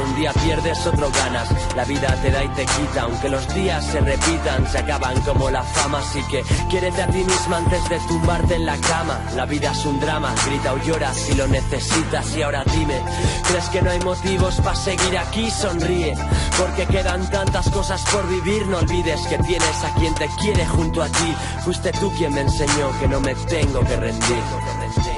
un 0.05 0.14
día 0.16 0.33
pierdes, 0.33 0.87
otro 0.87 1.11
ganas. 1.11 1.49
La 1.75 1.85
vida 1.85 2.14
te 2.21 2.31
da 2.31 2.44
y 2.44 2.49
te 2.49 2.66
quita, 2.66 3.03
aunque 3.03 3.29
los 3.29 3.55
días 3.55 3.85
se 3.85 4.01
repitan, 4.01 4.66
se 4.71 4.79
acaban 4.79 5.21
como 5.23 5.51
la 5.51 5.62
fama. 5.62 5.99
Así 5.99 6.23
que 6.31 6.42
quiérete 6.68 7.03
a 7.03 7.07
ti 7.07 7.25
misma 7.25 7.59
antes 7.59 7.88
de 7.88 7.99
tumbarte 8.01 8.57
en 8.57 8.66
la 8.66 8.77
cama. 8.77 9.21
La 9.35 9.47
vida 9.47 9.73
es 9.73 9.85
un 9.87 9.99
drama, 10.01 10.35
grita 10.47 10.75
o 10.75 10.79
llora 10.79 11.12
si 11.14 11.35
lo 11.35 11.47
necesitas. 11.49 12.37
Y 12.37 12.42
ahora 12.42 12.64
dime, 12.64 13.01
¿crees 13.49 13.68
que 13.71 13.83
no 13.83 13.90
hay 13.90 14.01
motivos 14.01 14.57
para 14.57 14.77
seguir 14.77 15.16
aquí? 15.18 15.51
Sonríe, 15.51 16.14
porque 16.59 16.87
quedan 16.87 17.29
tantas 17.31 17.68
cosas 17.71 18.03
por 18.12 18.29
vivir. 18.29 18.66
No 18.66 18.79
olvides 18.79 19.21
que 19.27 19.38
tienes 19.38 19.85
a 19.85 19.94
quien 19.94 20.14
te 20.14 20.29
quiere 20.40 20.66
junto 20.66 21.03
a 21.03 21.09
ti. 21.09 21.35
Fuiste 21.64 21.92
tú 21.92 22.12
quien 22.12 22.35
me 22.35 22.42
enseñó 22.42 22.90
que 23.01 23.09
no 23.09 23.21
me 23.21 23.35
tengo 23.35 23.81
que 23.81 23.97
rendir. 23.97 25.18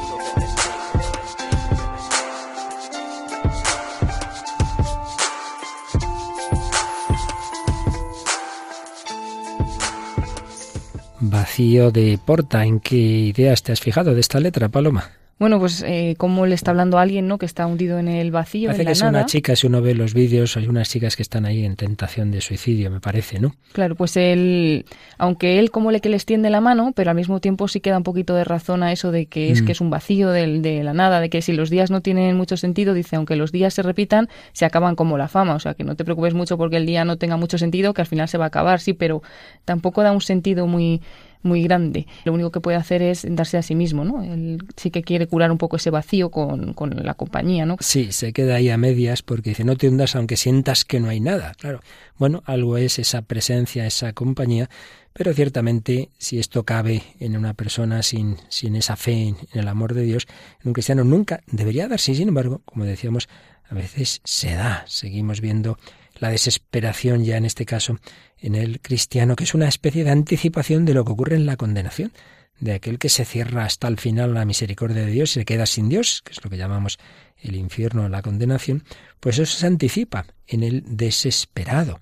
Vacío 11.61 11.90
de 11.90 12.18
Porta, 12.25 12.64
¿en 12.64 12.81
qué 12.81 12.96
ideas 12.96 13.62
te 13.62 13.70
has 13.73 13.81
fijado 13.81 14.14
de 14.14 14.20
esta 14.23 14.40
letra, 14.40 14.70
Paloma? 14.70 15.11
Bueno, 15.38 15.59
pues 15.59 15.83
eh, 15.87 16.14
como 16.18 16.44
le 16.46 16.55
está 16.55 16.70
hablando 16.70 16.99
a 16.99 17.03
alguien, 17.03 17.27
¿no? 17.29 17.37
Que 17.37 17.44
está 17.46 17.66
hundido 17.66 17.99
en 17.99 18.09
el 18.09 18.31
vacío, 18.31 18.68
parece 18.68 18.83
en 18.83 18.85
la 18.87 18.88
que 18.90 18.92
es 18.92 19.03
una 19.03 19.27
chica, 19.27 19.57
si 19.57 19.66
uno 19.66 19.83
ve 19.83 19.94
los 19.94 20.14
vídeos, 20.14 20.57
hay 20.57 20.68
unas 20.68 20.88
chicas 20.88 21.16
que 21.16 21.23
están 21.23 21.44
ahí 21.44 21.64
en 21.66 21.77
tentación 21.77 22.31
de 22.31 22.40
suicidio, 22.40 22.90
me 22.90 23.01
parece, 23.01 23.40
¿no? 23.40 23.55
Claro, 23.73 23.94
pues 23.94 24.16
él, 24.16 24.87
aunque 25.18 25.59
él 25.59 25.70
como 25.70 25.90
le 25.90 26.01
que 26.01 26.09
les 26.09 26.25
tiende 26.25 26.49
la 26.49 26.62
mano, 26.62 26.92
pero 26.96 27.11
al 27.11 27.16
mismo 27.16 27.40
tiempo 27.40 27.68
sí 27.68 27.81
queda 27.81 27.99
un 27.99 28.05
poquito 28.05 28.35
de 28.35 28.44
razón 28.44 28.83
a 28.83 28.90
eso 28.92 29.12
de 29.12 29.27
que 29.27 29.51
es 29.51 29.61
Mm. 29.62 29.66
que 29.66 29.73
es 29.73 29.81
un 29.83 29.90
vacío 29.90 30.31
del- 30.31 30.62
de, 30.62 30.83
la 30.83 30.94
nada, 30.94 31.20
de 31.20 31.29
que 31.31 31.42
si 31.42 31.53
los 31.53 31.68
días 31.68 31.90
no 31.90 32.01
tienen 32.01 32.37
mucho 32.38 32.57
sentido, 32.57 32.94
dice, 32.94 33.16
aunque 33.16 33.37
los 33.37 33.53
días 33.53 33.75
se 33.75 33.83
repitan, 33.83 34.29
se 34.53 34.64
acaban 34.64 34.94
como 34.96 35.18
la 35.18 35.29
fama, 35.29 35.55
o 35.55 35.59
sea, 35.61 35.75
que 35.75 35.85
no 35.85 35.94
te 35.94 36.05
preocupes 36.07 36.33
mucho 36.35 36.57
porque 36.59 36.77
el 36.79 36.87
día 36.87 37.05
no 37.07 37.16
tenga 37.16 37.37
mucho 37.38 37.57
sentido, 37.59 37.92
que 37.94 38.01
al 38.01 38.07
final 38.07 38.29
se 38.29 38.37
va 38.38 38.44
a 38.44 38.49
acabar, 38.49 38.81
sí, 38.81 38.94
pero 38.94 39.23
tampoco 39.66 40.03
da 40.03 40.12
un 40.12 40.20
sentido 40.23 40.66
muy 40.66 41.01
muy 41.42 41.62
grande. 41.62 42.07
Lo 42.24 42.33
único 42.33 42.50
que 42.50 42.61
puede 42.61 42.76
hacer 42.76 43.03
es 43.03 43.26
darse 43.29 43.57
a 43.57 43.62
sí 43.62 43.74
mismo, 43.74 44.05
¿no? 44.05 44.22
Él 44.22 44.59
sí 44.76 44.90
que 44.90 45.03
quiere 45.03 45.26
curar 45.26 45.50
un 45.50 45.59
poco 45.59 45.76
ese 45.76 45.90
vacío 45.90 46.31
con, 46.31 46.74
con 46.74 46.90
la 47.05 47.14
compañía, 47.14 47.66
¿no? 47.66 47.76
Sí, 47.81 48.12
se 48.12 48.33
queda 48.33 48.57
ahí 48.57 48.68
a 48.68 48.76
medias 48.76 49.22
porque 49.22 49.50
dice, 49.50 49.64
no 49.64 49.76
te 49.76 49.88
hundas 49.88 50.16
aunque 50.16 50.37
sientas 50.37 50.85
que 50.85 51.00
no 51.00 51.09
hay 51.09 51.20
nada. 51.20 51.55
Claro, 51.59 51.81
bueno, 52.18 52.42
algo 52.46 52.76
es 52.76 52.98
esa 52.98 53.22
presencia, 53.22 53.87
esa 53.87 54.12
compañía, 54.12 54.68
pero 55.12 55.33
ciertamente 55.33 56.11
si 56.18 56.38
esto 56.38 56.64
cabe 56.64 57.03
en 57.18 57.37
una 57.37 57.55
persona 57.55 58.03
sin, 58.03 58.37
sin 58.48 58.76
esa 58.76 58.96
fe 58.96 59.29
en, 59.29 59.37
el 59.53 59.68
amor 59.68 59.94
de 59.94 60.03
Dios, 60.03 60.26
en 60.62 60.68
un 60.68 60.72
cristiano 60.72 61.05
nunca 61.05 61.40
debería 61.46 61.88
darse. 61.88 62.14
Sin 62.14 62.29
embargo, 62.29 62.62
como 62.64 62.85
decíamos, 62.85 63.29
a 63.68 63.74
veces 63.74 64.20
se 64.24 64.55
da. 64.55 64.85
Seguimos 64.87 65.40
viendo 65.40 65.79
la 66.20 66.28
desesperación 66.28 67.24
ya 67.24 67.37
en 67.37 67.46
este 67.46 67.66
caso 67.66 67.98
en 68.38 68.54
el 68.54 68.80
cristiano, 68.80 69.37
que 69.37 69.44
es 69.44 69.54
una 69.54 69.68
especie 69.68 70.04
de 70.04 70.11
anticipación 70.11 70.85
de 70.85 70.94
lo 70.94 71.04
que 71.04 71.12
ocurre 71.12 71.37
en 71.37 71.46
la 71.46 71.56
condenación, 71.56 72.12
de 72.61 72.74
aquel 72.74 72.98
que 72.98 73.09
se 73.09 73.24
cierra 73.24 73.64
hasta 73.64 73.88
el 73.88 73.98
final 73.98 74.35
la 74.35 74.44
misericordia 74.44 75.04
de 75.04 75.11
Dios 75.11 75.30
y 75.30 75.40
se 75.40 75.44
queda 75.46 75.64
sin 75.64 75.88
Dios, 75.88 76.22
que 76.22 76.33
es 76.33 76.44
lo 76.44 76.50
que 76.50 76.59
llamamos 76.59 76.98
el 77.38 77.56
infierno, 77.56 78.09
la 78.11 78.20
condenación, 78.20 78.85
pues 79.18 79.38
eso 79.38 79.59
se 79.59 79.66
anticipa 79.66 80.26
en 80.46 80.62
el 80.62 80.85
desesperado. 80.87 82.00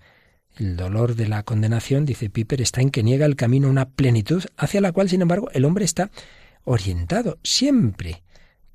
El 0.56 0.76
dolor 0.76 1.14
de 1.14 1.28
la 1.28 1.44
condenación, 1.44 2.04
dice 2.04 2.28
Piper, 2.28 2.60
está 2.60 2.80
en 2.80 2.90
que 2.90 3.04
niega 3.04 3.24
el 3.24 3.36
camino 3.36 3.68
a 3.68 3.70
una 3.70 3.88
plenitud 3.88 4.44
hacia 4.56 4.80
la 4.80 4.90
cual, 4.90 5.08
sin 5.08 5.22
embargo, 5.22 5.48
el 5.52 5.64
hombre 5.64 5.84
está 5.84 6.10
orientado 6.64 7.38
siempre. 7.44 8.24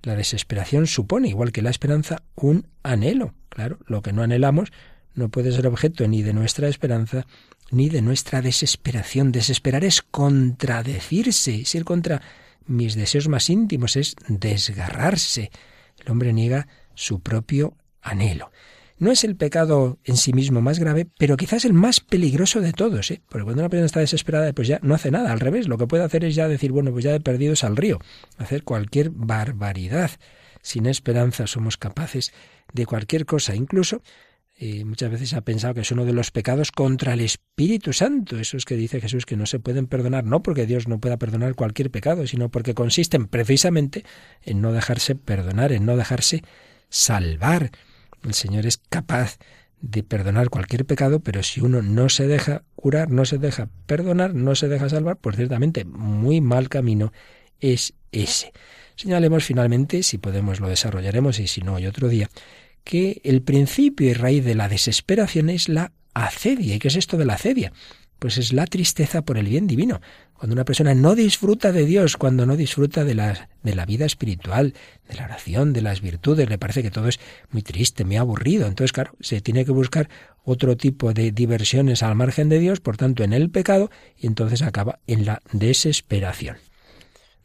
La 0.04 0.16
desesperación 0.16 0.88
supone, 0.88 1.28
igual 1.28 1.52
que 1.52 1.62
la 1.62 1.70
esperanza, 1.70 2.24
un 2.36 2.68
anhelo. 2.84 3.34
Claro, 3.50 3.80
lo 3.86 4.02
que 4.02 4.14
no 4.14 4.24
anhelamos 4.24 4.72
no 5.16 5.30
puede 5.30 5.52
ser 5.52 5.68
objeto 5.68 6.08
ni 6.08 6.24
de 6.24 6.34
nuestra 6.34 6.68
esperanza 6.68 7.26
ni 7.72 7.90
de 7.90 8.02
nuestra 8.02 8.42
desesperación. 8.42 9.32
Desesperar 9.32 9.84
es 9.84 10.02
contradecirse, 10.02 11.62
es 11.62 11.76
ir 11.76 11.86
contra 11.86 12.22
mis 12.66 12.96
deseos 12.96 13.28
más 13.28 13.50
íntimos, 13.50 13.96
es 13.96 14.16
desgarrarse. 14.28 15.52
El 16.04 16.12
hombre 16.12 16.34
niega 16.34 16.68
su 16.96 17.20
propio 17.20 17.76
anhelo. 18.02 18.52
No 19.00 19.12
es 19.12 19.24
el 19.24 19.36
pecado 19.36 19.98
en 20.04 20.18
sí 20.18 20.34
mismo 20.34 20.62
más 20.62 20.80
grave, 20.80 21.08
pero 21.18 21.36
quizás 21.36 21.66
el 21.66 21.74
más 21.74 22.00
peligroso 22.00 22.62
de 22.62 22.74
todos, 22.74 23.12
¿eh? 23.12 23.22
Porque 23.28 23.44
cuando 23.44 23.62
una 23.62 23.70
persona 23.70 23.88
está 23.88 24.00
desesperada, 24.00 24.54
pues 24.54 24.68
ya 24.68 24.80
no 24.82 24.94
hace 24.94 25.12
nada. 25.12 25.32
Al 25.32 25.40
revés, 25.40 25.68
lo 25.68 25.78
que 25.78 25.88
puede 25.88 26.04
hacer 26.04 26.24
es 26.24 26.36
ya 26.36 26.48
decir, 26.48 26.72
bueno, 26.72 26.92
pues 26.92 27.04
ya 27.04 27.14
he 27.14 27.20
perdido 27.20 27.54
al 27.64 27.76
río. 27.76 28.00
Hacer 28.38 28.64
cualquier 28.64 29.10
barbaridad. 29.10 30.12
Sin 30.62 30.86
esperanza 30.86 31.48
somos 31.48 31.76
capaces 31.76 32.32
de 32.72 32.86
cualquier 32.86 33.26
cosa, 33.26 33.56
incluso 33.56 34.02
eh, 34.56 34.86
muchas 34.86 35.10
veces 35.10 35.30
se 35.30 35.36
ha 35.36 35.42
pensado 35.42 35.74
que 35.74 35.82
es 35.82 35.92
uno 35.92 36.06
de 36.06 36.14
los 36.14 36.30
pecados 36.30 36.72
contra 36.72 37.14
el 37.14 37.22
Espíritu 37.22 37.92
Santo. 37.92 38.38
Eso 38.38 38.56
es 38.58 38.66
que 38.66 38.76
dice 38.76 39.02
Jesús 39.02 39.26
que 39.26 39.36
no 39.36 39.46
se 39.46 39.60
pueden 39.60 39.88
perdonar, 39.88 40.24
no 40.26 40.44
porque 40.44 40.66
Dios 40.66 40.88
no 40.88 41.00
pueda 41.00 41.18
perdonar 41.18 41.56
cualquier 41.56 41.90
pecado, 41.90 42.28
sino 42.28 42.50
porque 42.50 42.76
consisten 42.76 43.28
precisamente 43.28 44.06
en 44.44 44.62
no 44.62 44.72
dejarse 44.72 45.16
perdonar, 45.16 45.72
en 45.72 45.86
no 45.86 45.98
dejarse 45.98 46.44
salvar. 46.90 47.72
El 48.24 48.34
Señor 48.36 48.66
es 48.66 48.78
capaz 48.78 49.38
de 49.82 50.04
perdonar 50.04 50.50
cualquier 50.50 50.86
pecado, 50.86 51.20
pero 51.20 51.44
si 51.44 51.60
uno 51.60 51.82
no 51.82 52.08
se 52.08 52.28
deja 52.28 52.64
curar, 52.76 53.10
no 53.10 53.26
se 53.26 53.38
deja 53.38 53.70
perdonar, 53.86 54.34
no 54.34 54.56
se 54.56 54.70
deja 54.70 54.88
salvar, 54.88 55.18
pues 55.18 55.36
ciertamente 55.36 55.84
muy 55.84 56.40
mal 56.40 56.70
camino 56.70 57.12
es 57.60 57.94
ese. 58.12 58.54
Señalemos 58.96 59.44
finalmente, 59.44 60.04
si 60.04 60.20
podemos 60.20 60.60
lo 60.60 60.70
desarrollaremos 60.70 61.40
y 61.40 61.48
si 61.48 61.62
no 61.62 61.76
hay 61.76 61.88
otro 61.88 62.08
día, 62.08 62.30
que 62.84 63.22
el 63.24 63.42
principio 63.42 64.10
y 64.10 64.14
raíz 64.14 64.44
de 64.46 64.56
la 64.56 64.70
desesperación 64.70 65.50
es 65.50 65.70
la 65.70 65.92
acedia. 66.14 66.76
¿Y 66.76 66.80
qué 66.80 66.88
es 66.90 66.96
esto 66.96 67.18
de 67.18 67.26
la 67.26 67.36
acedia? 67.36 67.74
Pues 68.20 68.38
es 68.38 68.54
la 68.54 68.68
tristeza 68.68 69.24
por 69.24 69.38
el 69.38 69.48
bien 69.48 69.68
divino. 69.68 70.02
Cuando 70.34 70.54
una 70.54 70.66
persona 70.66 70.94
no 70.94 71.16
disfruta 71.16 71.72
de 71.72 71.86
Dios, 71.86 72.18
cuando 72.18 72.46
no 72.46 72.58
disfruta 72.58 73.06
de 73.06 73.16
la, 73.16 73.50
de 73.64 73.76
la 73.76 73.86
vida 73.86 74.06
espiritual, 74.06 74.74
de 75.08 75.16
la 75.16 75.26
oración, 75.26 75.72
de 75.72 75.82
las 75.82 76.02
virtudes, 76.02 76.50
le 76.50 76.58
parece 76.58 76.84
que 76.84 76.92
todo 76.92 77.08
es 77.08 77.20
muy 77.52 77.62
triste, 77.62 78.04
muy 78.04 78.18
aburrido. 78.18 78.68
Entonces, 78.68 78.92
claro, 78.92 79.14
se 79.20 79.42
tiene 79.42 79.66
que 79.66 79.72
buscar 79.72 80.10
otro 80.44 80.76
tipo 80.76 81.14
de 81.14 81.32
diversiones 81.32 82.04
al 82.04 82.16
margen 82.16 82.50
de 82.50 82.60
Dios, 82.60 82.82
por 82.82 82.98
tanto, 82.98 83.24
en 83.24 83.34
el 83.34 83.50
pecado, 83.50 83.90
y 84.18 84.28
entonces 84.28 84.62
acaba 84.62 85.00
en 85.08 85.26
la 85.26 85.42
desesperación. 85.54 86.58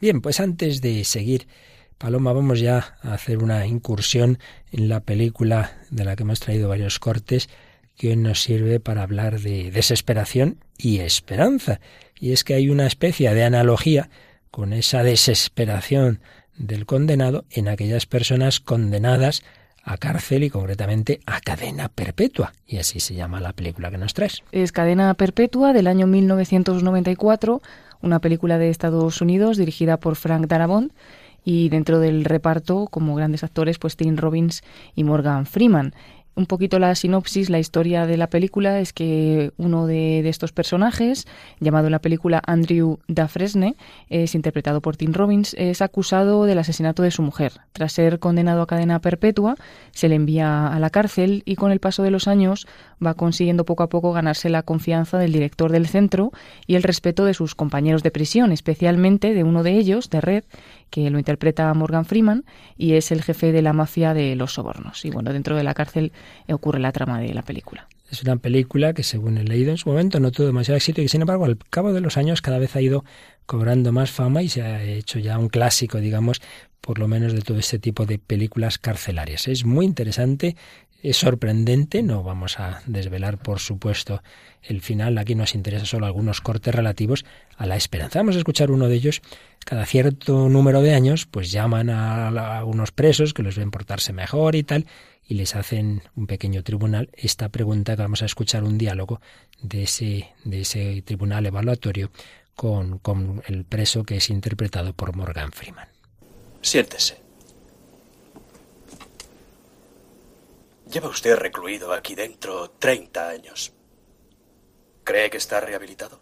Bien, 0.01 0.21
pues 0.21 0.41
antes 0.41 0.81
de 0.81 1.05
seguir, 1.05 1.47
Paloma, 1.99 2.33
vamos 2.33 2.61
ya 2.61 2.97
a 3.03 3.13
hacer 3.13 3.43
una 3.43 3.67
incursión 3.67 4.39
en 4.71 4.89
la 4.89 5.01
película 5.01 5.73
de 5.91 6.05
la 6.05 6.15
que 6.15 6.23
hemos 6.23 6.39
traído 6.39 6.69
varios 6.69 7.01
cortes 7.01 7.49
que 7.97 8.15
nos 8.15 8.41
sirve 8.41 8.79
para 8.79 9.03
hablar 9.03 9.41
de 9.41 9.73
desesperación 9.73 10.59
y 10.79 11.01
esperanza. 11.01 11.81
Y 12.19 12.31
es 12.31 12.45
que 12.45 12.55
hay 12.55 12.71
una 12.71 12.87
especie 12.87 13.35
de 13.35 13.43
analogía 13.43 14.11
con 14.53 14.73
esa 14.73 15.03
desesperación 15.03 16.21
del 16.57 16.87
condenado 16.87 17.45
en 17.51 17.67
aquellas 17.67 18.07
personas 18.07 18.61
condenadas 18.61 19.43
a 19.83 19.97
cárcel 19.97 20.45
y 20.45 20.51
concretamente 20.51 21.21
a 21.27 21.41
cadena 21.41 21.89
perpetua. 21.89 22.53
Y 22.65 22.77
así 22.77 23.01
se 23.01 23.15
llama 23.15 23.41
la 23.41 23.53
película 23.53 23.91
que 23.91 23.99
nos 23.99 24.15
traes. 24.15 24.45
Es 24.53 24.71
Cadena 24.71 25.13
Perpetua 25.15 25.73
del 25.73 25.89
año 25.89 26.07
1994, 26.07 27.61
una 28.03 28.21
película 28.21 28.59
de 28.59 28.71
Estados 28.71 29.21
Unidos 29.21 29.57
dirigida 29.57 29.97
por 29.97 30.15
Frank 30.15 30.47
Darabont 30.47 30.93
y 31.49 31.71
dentro 31.71 31.99
del 31.99 32.27
reparto 32.27 32.89
como 32.91 33.15
grandes 33.15 33.43
actores 33.43 33.79
pues 33.79 33.97
Tim 33.97 34.19
Robbins 34.19 34.63
y 34.95 35.03
Morgan 35.03 35.47
Freeman 35.47 35.95
un 36.39 36.47
poquito 36.47 36.79
la 36.79 36.95
sinopsis, 36.95 37.51
la 37.51 37.59
historia 37.59 38.07
de 38.07 38.17
la 38.17 38.31
película 38.31 38.79
es 38.79 38.93
que 38.93 39.51
uno 39.57 39.89
de, 39.89 40.21
estos 40.29 40.53
personajes, 40.53 41.27
llamado 41.59 41.89
en 41.89 41.93
la 41.93 41.99
película 41.99 42.41
Andrew 42.47 43.01
Dafresne, 43.09 43.75
es 44.09 44.37
interpretado 44.37 44.81
por 44.81 44.97
Tim 44.97 45.13
Robbins, 45.13 45.55
es 45.59 45.83
acusado 45.83 46.45
del 46.45 46.61
asesinato 46.61 47.03
de 47.03 47.11
su 47.11 47.23
mujer. 47.23 47.55
Tras 47.73 47.93
ser 47.93 48.21
condenado 48.21 48.63
a 48.63 48.69
cadena 48.69 49.01
perpetua, 49.01 49.57
se 49.91 50.09
le 50.09 50.15
envía 50.15 50.69
a 50.69 50.79
la 50.79 50.91
cárcel 50.91 51.43
y 51.45 51.57
con 51.57 51.73
el 51.73 51.81
paso 51.81 52.05
de 52.05 52.13
los 52.13 52.29
años 52.29 52.69
va 53.05 53.15
consiguiendo 53.15 53.65
poco 53.65 53.83
a 53.83 53.89
poco 53.89 54.13
ganarse 54.13 54.49
la 54.49 54.63
confianza 54.63 55.19
del 55.19 55.33
director 55.33 55.73
del 55.73 55.89
centro 55.89 56.31
y 56.69 56.77
el 56.77 56.85
respeto 56.85 57.25
de 57.25 57.35
sus 57.35 57.57
compañeros 57.57 58.05
de 58.05 58.13
prisión, 58.13 58.53
especialmente 58.53 59.35
de 59.35 59.43
uno 59.43 59.65
de 59.65 59.73
ellos, 59.73 60.09
de 60.09 60.21
Red, 60.21 60.45
que 60.91 61.11
lo 61.11 61.19
interpreta 61.19 61.73
Morgan 61.75 62.05
Freeman 62.05 62.45
y 62.77 62.95
es 62.95 63.11
el 63.13 63.23
jefe 63.23 63.53
de 63.53 63.63
la 63.63 63.73
mafia 63.73 64.15
de 64.15 64.37
los 64.37 64.55
sobornos. 64.55 65.05
Y 65.05 65.11
bueno, 65.11 65.33
dentro 65.33 65.57
de 65.57 65.65
la 65.65 65.75
cárcel 65.75 66.13
ocurre 66.49 66.81
la 66.81 66.93
trama 66.93 67.21
de 67.21 67.35
la 67.35 67.43
película. 67.43 67.89
Es 68.11 68.23
una 68.23 68.37
película 68.37 68.95
que, 68.95 69.03
según 69.03 69.37
he 69.37 69.45
leído 69.45 69.71
en 69.71 69.77
su 69.77 69.91
momento, 69.91 70.19
no 70.19 70.33
tuvo 70.33 70.47
demasiado 70.47 70.77
éxito 70.77 71.01
y 71.01 71.05
que, 71.05 71.09
sin 71.11 71.21
embargo, 71.21 71.45
al 71.45 71.59
cabo 71.59 71.93
de 71.93 72.01
los 72.01 72.17
años 72.17 72.41
cada 72.41 72.59
vez 72.59 72.75
ha 72.75 72.81
ido 72.81 73.05
cobrando 73.45 73.93
más 73.93 74.11
fama 74.11 74.43
y 74.43 74.49
se 74.49 74.63
ha 74.63 74.83
hecho 74.83 75.19
ya 75.19 75.39
un 75.39 75.49
clásico, 75.49 75.99
digamos, 75.99 76.41
por 76.81 76.99
lo 76.99 77.07
menos 77.07 77.35
de 77.35 77.43
todo 77.43 77.59
este 77.59 77.79
tipo 77.79 78.07
de 78.07 78.19
películas 78.19 78.79
carcelarias. 78.79 79.47
Es 79.47 79.67
muy 79.67 79.85
interesante, 79.85 80.57
es 81.03 81.17
sorprendente, 81.17 82.03
no 82.03 82.23
vamos 82.23 82.59
a 82.59 82.83
desvelar, 82.87 83.39
por 83.39 83.61
supuesto, 83.61 84.23
el 84.63 84.81
final. 84.81 85.17
Aquí 85.19 85.35
nos 85.35 85.55
interesa 85.55 85.87
solo 85.87 86.07
algunos 86.07 86.41
cortes 86.41 86.75
relativos 86.75 87.25
a 87.57 87.67
la 87.67 87.77
esperanza. 87.77 88.19
Vamos 88.19 88.35
a 88.35 88.39
escuchar 88.39 88.71
uno 88.71 88.89
de 88.89 88.97
ellos. 88.97 89.23
Cada 89.65 89.87
cierto 89.87 90.49
número 90.49 90.83
de 90.83 90.95
años, 90.95 91.27
pues 91.27 91.53
llaman 91.53 91.91
a, 91.91 92.65
unos 92.65 92.91
presos 92.91 93.33
que 93.33 93.43
los 93.43 93.57
ven 93.57 93.71
portarse 93.71 94.13
mejor 94.13 94.57
y 94.57 94.65
tal, 94.65 94.87
y 95.27 95.35
les 95.35 95.55
hacen 95.55 96.03
un 96.17 96.27
pequeño 96.27 96.63
tribunal 96.63 97.11
esta 97.13 97.51
pregunta 97.51 97.95
vamos 97.97 98.23
a 98.23 98.27
escuchar 98.27 98.65
un 98.65 98.79
diálogo 98.79 99.21
de 99.61 99.83
ese, 99.83 100.31
de 100.45 100.63
ese 100.63 101.03
tribunal 101.03 101.45
evaluatorio 101.45 102.11
con, 102.55 102.99
con 102.99 103.43
el 103.47 103.65
preso 103.65 104.05
que 104.05 104.17
es 104.17 104.31
interpretado 104.31 104.95
por 104.95 105.15
Morgan 105.15 105.53
Freeman. 105.53 105.89
Siéntese. 106.63 107.28
Lleva 110.91 111.09
usted 111.09 111.37
recluido 111.37 111.93
aquí 111.93 112.15
dentro 112.15 112.71
30 112.71 113.29
años. 113.29 113.73
¿Cree 115.05 115.31
que 115.31 115.37
está 115.37 115.61
rehabilitado? 115.61 116.21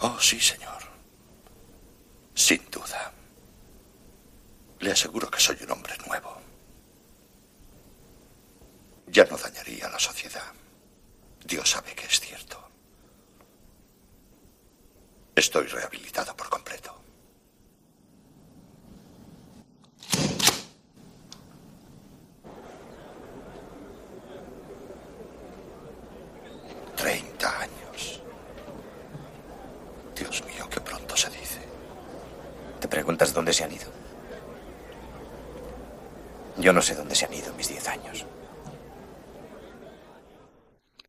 Oh, 0.00 0.18
sí, 0.18 0.40
señor. 0.40 0.82
Sin 2.34 2.68
duda. 2.70 3.12
Le 4.80 4.92
aseguro 4.92 5.30
que 5.30 5.40
soy 5.40 5.56
un 5.62 5.70
hombre 5.70 5.94
nuevo 6.06 6.42
ya 9.12 9.26
no 9.26 9.36
dañaría 9.36 9.86
a 9.86 9.90
la 9.90 9.98
sociedad. 9.98 10.52
Dios 11.44 11.70
sabe 11.70 11.94
que 11.94 12.06
es 12.06 12.18
cierto. 12.18 12.58
Estoy 15.36 15.66
rehabilitado 15.66 16.34
por 16.34 16.48
completo. 16.48 16.98
Treinta 26.96 27.60
años. 27.60 28.22
Dios 30.16 30.42
mío, 30.46 30.68
qué 30.70 30.80
pronto 30.80 31.16
se 31.16 31.28
dice. 31.30 31.60
¿Te 32.80 32.88
preguntas 33.02 33.34
dónde 33.34 33.52
se 33.52 33.64
han 33.64 33.72
ido? 33.72 33.90
Yo 36.56 36.72
no 36.72 36.80
sé 36.80 36.94
dónde 36.94 37.16
se 37.16 37.24
han 37.26 37.34
ido 37.34 37.52
mis 37.54 37.68
diez 37.68 37.88
años. 37.88 38.24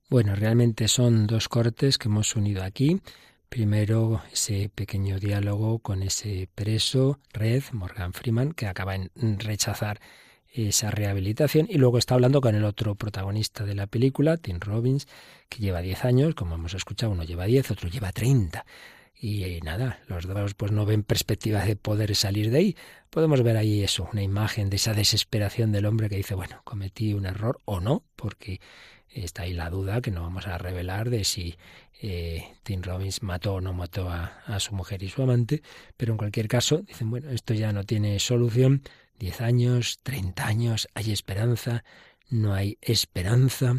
Bueno, 0.09 0.35
realmente 0.35 0.87
son 0.87 1.27
dos 1.27 1.47
cortes 1.49 1.99
que 1.99 2.07
hemos 2.07 2.35
unido 2.35 2.63
aquí. 2.63 2.99
Primero 3.47 4.23
ese 4.31 4.71
pequeño 4.73 5.19
diálogo 5.19 5.77
con 5.79 6.01
ese 6.01 6.49
preso, 6.55 7.19
Red, 7.31 7.63
Morgan 7.73 8.13
Freeman, 8.13 8.53
que 8.53 8.65
acaba 8.65 8.95
en 8.95 9.11
rechazar 9.37 9.99
esa 10.51 10.89
rehabilitación 10.89 11.67
y 11.69 11.77
luego 11.77 11.99
está 11.99 12.15
hablando 12.15 12.41
con 12.41 12.55
el 12.55 12.65
otro 12.65 12.95
protagonista 12.95 13.65
de 13.65 13.75
la 13.75 13.85
película, 13.85 14.37
Tim 14.37 14.59
Robbins, 14.59 15.07
que 15.47 15.59
lleva 15.59 15.81
10 15.81 16.05
años, 16.05 16.33
como 16.33 16.55
hemos 16.55 16.73
escuchado, 16.73 17.11
uno 17.11 17.23
lleva 17.23 17.45
10, 17.45 17.69
otro 17.69 17.87
lleva 17.87 18.11
30. 18.11 18.65
Y 19.23 19.45
eh, 19.45 19.61
nada, 19.63 20.01
los 20.07 20.27
dos 20.27 20.53
pues 20.53 20.73
no 20.73 20.85
ven 20.85 21.03
perspectiva 21.03 21.63
de 21.63 21.77
poder 21.77 22.13
salir 22.13 22.51
de 22.51 22.57
ahí. 22.57 22.77
Podemos 23.09 23.41
ver 23.41 23.55
ahí 23.55 23.81
eso, 23.81 24.09
una 24.11 24.21
imagen 24.21 24.69
de 24.69 24.75
esa 24.75 24.93
desesperación 24.93 25.71
del 25.71 25.85
hombre 25.85 26.09
que 26.09 26.17
dice, 26.17 26.35
bueno, 26.35 26.59
cometí 26.65 27.13
un 27.13 27.25
error 27.25 27.61
o 27.63 27.79
no, 27.79 28.03
porque 28.17 28.59
está 29.07 29.43
ahí 29.43 29.53
la 29.53 29.69
duda 29.69 30.01
que 30.01 30.11
no 30.11 30.23
vamos 30.23 30.45
a 30.47 30.57
revelar 30.57 31.09
de 31.09 31.23
si 31.23 31.55
eh, 32.01 32.53
Tim 32.63 32.81
Robbins 32.81 33.23
mató 33.23 33.53
o 33.53 33.61
no 33.61 33.71
mató 33.71 34.09
a, 34.09 34.41
a, 34.45 34.59
su 34.59 34.75
mujer 34.75 35.01
y 35.03 35.07
su 35.07 35.21
amante, 35.23 35.63
pero 35.95 36.11
en 36.11 36.17
cualquier 36.17 36.49
caso 36.49 36.79
dicen, 36.79 37.09
bueno, 37.09 37.29
esto 37.29 37.53
ya 37.53 37.71
no 37.71 37.85
tiene 37.85 38.19
solución, 38.19 38.81
10 39.19 39.39
años, 39.39 39.99
30 40.03 40.45
años, 40.45 40.89
hay 40.95 41.13
esperanza, 41.13 41.85
no 42.29 42.53
hay 42.53 42.77
esperanza. 42.81 43.75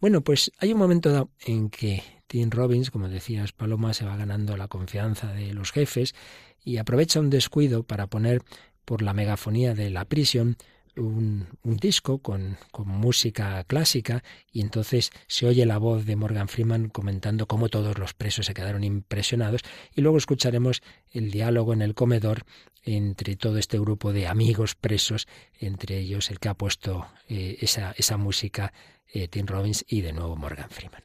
Bueno, 0.00 0.20
pues 0.20 0.52
hay 0.58 0.72
un 0.72 0.78
momento 0.78 1.30
en 1.44 1.70
que 1.70 2.04
Tim 2.28 2.50
Robbins, 2.50 2.92
como 2.92 3.08
decías 3.08 3.52
Paloma, 3.52 3.94
se 3.94 4.04
va 4.04 4.16
ganando 4.16 4.56
la 4.56 4.68
confianza 4.68 5.32
de 5.32 5.52
los 5.54 5.72
jefes 5.72 6.14
y 6.62 6.76
aprovecha 6.76 7.18
un 7.18 7.30
descuido 7.30 7.82
para 7.82 8.06
poner 8.06 8.42
por 8.84 9.02
la 9.02 9.12
megafonía 9.12 9.74
de 9.74 9.90
la 9.90 10.04
prisión 10.04 10.56
un, 10.98 11.48
disco 11.62 12.18
con, 12.18 12.58
música 12.84 13.64
clásica 13.64 14.22
y 14.52 14.60
entonces 14.60 15.10
se 15.26 15.46
oye 15.46 15.66
la 15.66 15.78
voz 15.78 16.04
de 16.04 16.16
Morgan 16.16 16.48
Freeman 16.48 16.88
comentando 16.88 17.46
cómo 17.46 17.68
todos 17.68 17.98
los 17.98 18.14
presos 18.14 18.46
se 18.46 18.54
quedaron 18.54 18.84
impresionados 18.84 19.62
y 19.94 20.00
luego 20.00 20.18
escucharemos 20.18 20.82
el 21.10 21.30
diálogo 21.30 21.72
en 21.72 21.82
el 21.82 21.94
comedor 21.94 22.44
entre 22.84 23.36
todo 23.36 23.58
este 23.58 23.78
grupo 23.78 24.12
de 24.12 24.26
amigos 24.26 24.74
presos, 24.74 25.28
entre 25.60 25.98
ellos 25.98 26.30
el 26.30 26.38
que 26.38 26.48
ha 26.48 26.54
puesto 26.54 27.06
eh, 27.28 27.58
esa, 27.60 27.92
esa, 27.96 28.16
música 28.16 28.72
eh, 29.12 29.28
Tim 29.28 29.46
Robbins 29.46 29.84
y 29.88 30.00
de 30.00 30.12
nuevo 30.12 30.36
Morgan 30.36 30.70
Freeman. 30.70 31.02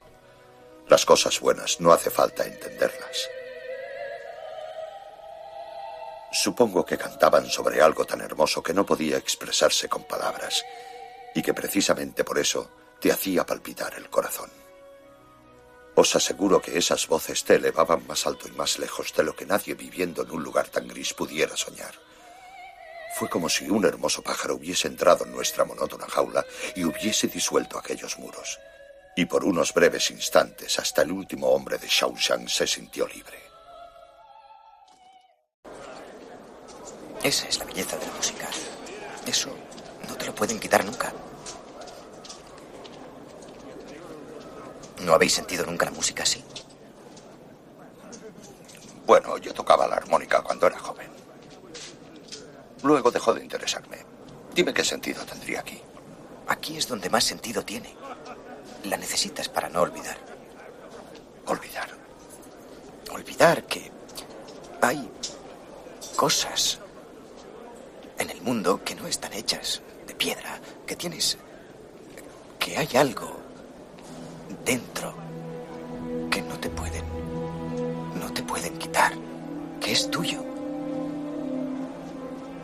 Las 0.90 1.06
cosas 1.06 1.40
buenas 1.40 1.80
no 1.82 1.92
hace 1.92 2.10
falta 2.10 2.46
entenderlas. 2.46 3.30
Supongo 6.34 6.84
que 6.84 6.98
cantaban 6.98 7.48
sobre 7.48 7.80
algo 7.80 8.06
tan 8.06 8.20
hermoso 8.22 8.64
que 8.64 8.74
no 8.74 8.88
podía 8.88 9.18
expresarse 9.18 9.88
con 9.88 10.04
palabras 10.06 10.66
y 11.36 11.44
que 11.44 11.54
precisamente 11.54 12.24
por 12.24 12.40
eso 12.40 12.72
te 13.00 13.12
hacía 13.12 13.46
palpitar 13.46 13.94
el 13.94 14.10
corazón. 14.10 14.50
Os 15.96 16.16
aseguro 16.16 16.60
que 16.60 16.76
esas 16.76 17.08
voces 17.08 17.44
te 17.44 17.56
elevaban 17.56 18.08
más 18.08 18.26
alto 18.26 18.48
y 18.48 18.52
más 18.54 18.80
lejos 18.80 19.14
de 19.14 19.24
lo 19.24 19.36
que 19.36 19.46
nadie 19.46 19.76
viviendo 19.76 20.24
en 20.24 20.32
un 20.32 20.44
lugar 20.44 20.70
tan 20.70 20.88
gris 20.88 21.14
pudiera 21.14 21.56
soñar. 21.56 21.94
Fue 23.16 23.30
como 23.30 23.48
si 23.48 23.70
un 23.70 23.86
hermoso 23.86 24.24
pájaro 24.24 24.56
hubiese 24.56 24.88
entrado 24.88 25.26
en 25.26 25.32
nuestra 25.32 25.66
monótona 25.66 26.08
jaula 26.08 26.44
y 26.76 26.84
hubiese 26.84 27.28
disuelto 27.28 27.78
aquellos 27.78 28.18
muros. 28.18 28.60
Y 29.16 29.26
por 29.26 29.46
unos 29.46 29.72
breves 29.72 30.10
instantes 30.10 30.80
hasta 30.80 31.04
el 31.04 31.12
último 31.12 31.50
hombre 31.50 31.78
de 31.78 31.88
Shawshank 31.88 32.48
se 32.48 32.66
sintió 32.66 33.08
libre. 33.08 33.43
Esa 37.24 37.48
es 37.48 37.58
la 37.58 37.64
belleza 37.64 37.98
de 37.98 38.06
la 38.06 38.12
música. 38.12 38.50
Eso 39.26 39.50
no 40.10 40.16
te 40.16 40.26
lo 40.26 40.36
pueden 40.36 40.60
quitar 40.60 40.84
nunca. 40.84 41.14
¿No 45.00 45.14
habéis 45.14 45.34
sentido 45.34 45.66
nunca 45.66 45.86
la 45.86 45.92
música 45.92 46.24
así? 46.24 46.44
Bueno, 49.06 49.38
yo 49.38 49.54
tocaba 49.54 49.88
la 49.88 49.96
armónica 49.96 50.42
cuando 50.42 50.68
era 50.68 50.78
joven. 50.78 51.08
Luego 52.84 53.10
dejó 53.10 53.34
de 53.34 53.42
interesarme. 53.42 54.00
Dime 54.54 54.74
qué 54.74 54.84
sentido 54.84 55.24
tendría 55.24 55.62
aquí. 55.62 55.82
Aquí 56.48 56.76
es 56.76 56.90
donde 56.90 57.10
más 57.10 57.24
sentido 57.24 57.64
tiene. 57.64 57.96
La 58.84 58.98
necesitas 58.98 59.48
para 59.48 59.70
no 59.70 59.82
olvidar. 59.82 60.18
Olvidar. 61.46 61.88
Olvidar 63.12 63.64
que 63.66 63.90
hay 64.82 65.10
cosas 66.18 66.80
en 68.24 68.30
el 68.30 68.42
mundo 68.42 68.82
que 68.84 68.96
no 68.96 69.06
están 69.06 69.34
hechas 69.34 69.82
de 70.08 70.16
piedra, 70.16 70.60
que 70.88 70.96
tienes... 70.96 71.38
que 72.58 72.78
hay 72.78 72.90
algo 72.96 73.30
dentro 74.66 75.14
que 76.32 76.42
no 76.42 76.58
te 76.58 76.70
pueden... 76.70 77.04
no 78.20 78.32
te 78.34 78.42
pueden 78.44 78.78
quitar, 78.78 79.14
que 79.82 79.92
es 79.92 80.10
tuyo. 80.10 80.42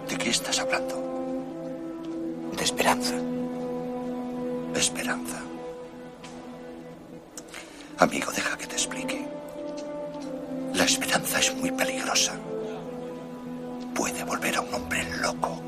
¿De 0.08 0.18
qué 0.18 0.30
estás 0.30 0.60
hablando? 0.60 0.96
De 2.56 2.64
esperanza. 2.64 3.16
Esperanza. 4.76 5.42
Amigo, 7.98 8.32
deja 8.32 8.58
que 8.58 8.68
te 8.68 8.76
explique. 8.76 9.28
La 10.74 10.86
esperanza 10.86 11.40
es 11.40 11.54
muy 11.56 11.72
peligrosa 11.72 12.34
puede 14.10 14.24
volver 14.24 14.56
a 14.56 14.62
un 14.62 14.74
hombre 14.74 15.04
loco. 15.22 15.62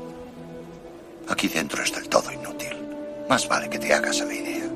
Aquí 1.28 1.48
dentro 1.48 1.82
es 1.82 1.94
del 1.94 2.08
todo 2.08 2.32
inútil. 2.32 2.76
Más 3.28 3.46
vale 3.48 3.70
que 3.70 3.78
te 3.78 3.92
hagas 3.92 4.20
a 4.20 4.24
la 4.24 4.34
idea. 4.34 4.68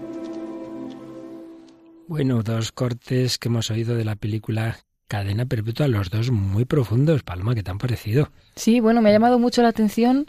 Bueno, 2.07 2.43
dos 2.43 2.71
cortes 2.73 3.39
que 3.39 3.49
hemos 3.49 3.71
oído 3.71 3.97
de 3.97 4.05
la 4.05 4.15
película 4.15 4.79
Cadena 5.09 5.47
Perpetua, 5.47 5.89
los 5.89 6.11
dos 6.11 6.31
muy 6.31 6.65
profundos, 6.65 7.23
Palma, 7.23 7.55
que 7.55 7.63
te 7.63 7.71
han 7.71 7.79
parecido. 7.79 8.31
Sí, 8.55 8.81
bueno, 8.81 9.03
me 9.03 9.11
ha 9.11 9.13
llamado 9.13 9.39
mucho 9.39 9.63
la 9.63 9.69
atención 9.69 10.27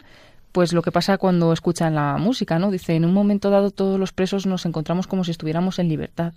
pues 0.52 0.72
lo 0.72 0.82
que 0.82 0.92
pasa 0.92 1.18
cuando 1.18 1.52
escuchan 1.52 1.94
la 1.94 2.16
música, 2.16 2.58
¿no? 2.58 2.70
Dice, 2.70 2.94
en 2.94 3.04
un 3.04 3.12
momento 3.12 3.50
dado 3.50 3.70
todos 3.70 3.98
los 4.00 4.12
presos 4.12 4.46
nos 4.46 4.64
encontramos 4.66 5.06
como 5.06 5.24
si 5.24 5.30
estuviéramos 5.30 5.78
en 5.78 5.88
libertad. 5.88 6.32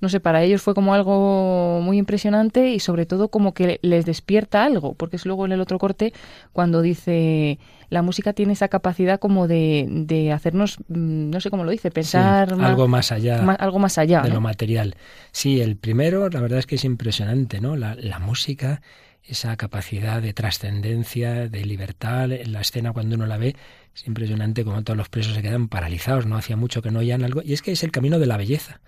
No 0.00 0.08
sé, 0.08 0.20
para 0.20 0.42
ellos 0.42 0.62
fue 0.62 0.74
como 0.74 0.94
algo 0.94 1.80
muy 1.82 1.98
impresionante 1.98 2.70
y 2.70 2.80
sobre 2.80 3.06
todo 3.06 3.28
como 3.28 3.54
que 3.54 3.78
les 3.82 4.04
despierta 4.04 4.64
algo, 4.64 4.94
porque 4.94 5.16
es 5.16 5.26
luego 5.26 5.46
en 5.46 5.52
el 5.52 5.60
otro 5.60 5.78
corte 5.78 6.12
cuando 6.52 6.82
dice, 6.82 7.58
la 7.88 8.02
música 8.02 8.32
tiene 8.32 8.54
esa 8.54 8.68
capacidad 8.68 9.20
como 9.20 9.46
de, 9.46 9.86
de 9.88 10.32
hacernos, 10.32 10.78
mm, 10.88 11.30
no 11.30 11.40
sé 11.40 11.50
cómo 11.50 11.64
lo 11.64 11.70
dice, 11.70 11.90
pensar 11.90 12.52
algo 12.60 12.88
más 12.88 13.12
allá, 13.12 13.38
algo 13.58 13.78
más 13.78 13.98
allá 13.98 14.22
de 14.22 14.30
lo 14.30 14.40
material. 14.40 14.96
Sí, 15.30 15.60
el 15.60 15.76
primero, 15.76 16.28
la 16.28 16.40
verdad 16.40 16.58
es 16.58 16.66
que 16.66 16.76
es 16.76 16.84
impresionante, 16.84 17.60
¿no? 17.60 17.76
La, 17.76 17.94
la 17.94 18.18
música 18.18 18.82
esa 19.28 19.56
capacidad 19.56 20.22
de 20.22 20.32
trascendencia, 20.32 21.48
de 21.48 21.64
libertad. 21.64 22.30
En 22.32 22.52
la 22.52 22.60
escena 22.60 22.92
cuando 22.92 23.16
uno 23.16 23.26
la 23.26 23.38
ve 23.38 23.56
es 23.94 24.06
impresionante 24.06 24.64
como 24.64 24.82
todos 24.82 24.96
los 24.96 25.08
presos 25.08 25.34
se 25.34 25.42
quedan 25.42 25.68
paralizados, 25.68 26.26
no 26.26 26.36
hacía 26.36 26.56
mucho 26.56 26.82
que 26.82 26.90
no 26.90 27.00
oían 27.00 27.24
algo. 27.24 27.42
Y 27.44 27.52
es 27.52 27.62
que 27.62 27.72
es 27.72 27.82
el 27.82 27.90
camino 27.90 28.18
de 28.18 28.26
la 28.26 28.36
belleza. 28.36 28.80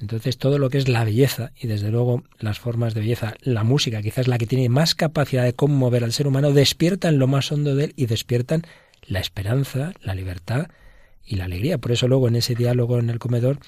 Entonces 0.00 0.38
todo 0.38 0.58
lo 0.58 0.70
que 0.70 0.78
es 0.78 0.88
la 0.88 1.04
belleza 1.04 1.52
y 1.58 1.66
desde 1.66 1.90
luego 1.90 2.24
las 2.38 2.58
formas 2.58 2.94
de 2.94 3.00
belleza, 3.00 3.34
la 3.40 3.62
música 3.62 4.02
quizás 4.02 4.26
la 4.26 4.38
que 4.38 4.46
tiene 4.46 4.68
más 4.68 4.94
capacidad 4.94 5.44
de 5.44 5.54
conmover 5.54 6.02
al 6.02 6.12
ser 6.12 6.26
humano, 6.26 6.52
despiertan 6.52 7.18
lo 7.18 7.26
más 7.26 7.52
hondo 7.52 7.76
de 7.76 7.84
él 7.84 7.92
y 7.96 8.06
despiertan 8.06 8.62
la 9.06 9.20
esperanza, 9.20 9.92
la 10.02 10.14
libertad 10.14 10.68
y 11.24 11.36
la 11.36 11.44
alegría. 11.44 11.78
Por 11.78 11.92
eso 11.92 12.08
luego 12.08 12.28
en 12.28 12.36
ese 12.36 12.54
diálogo 12.54 12.98
en 12.98 13.10
el 13.10 13.18
comedor 13.18 13.58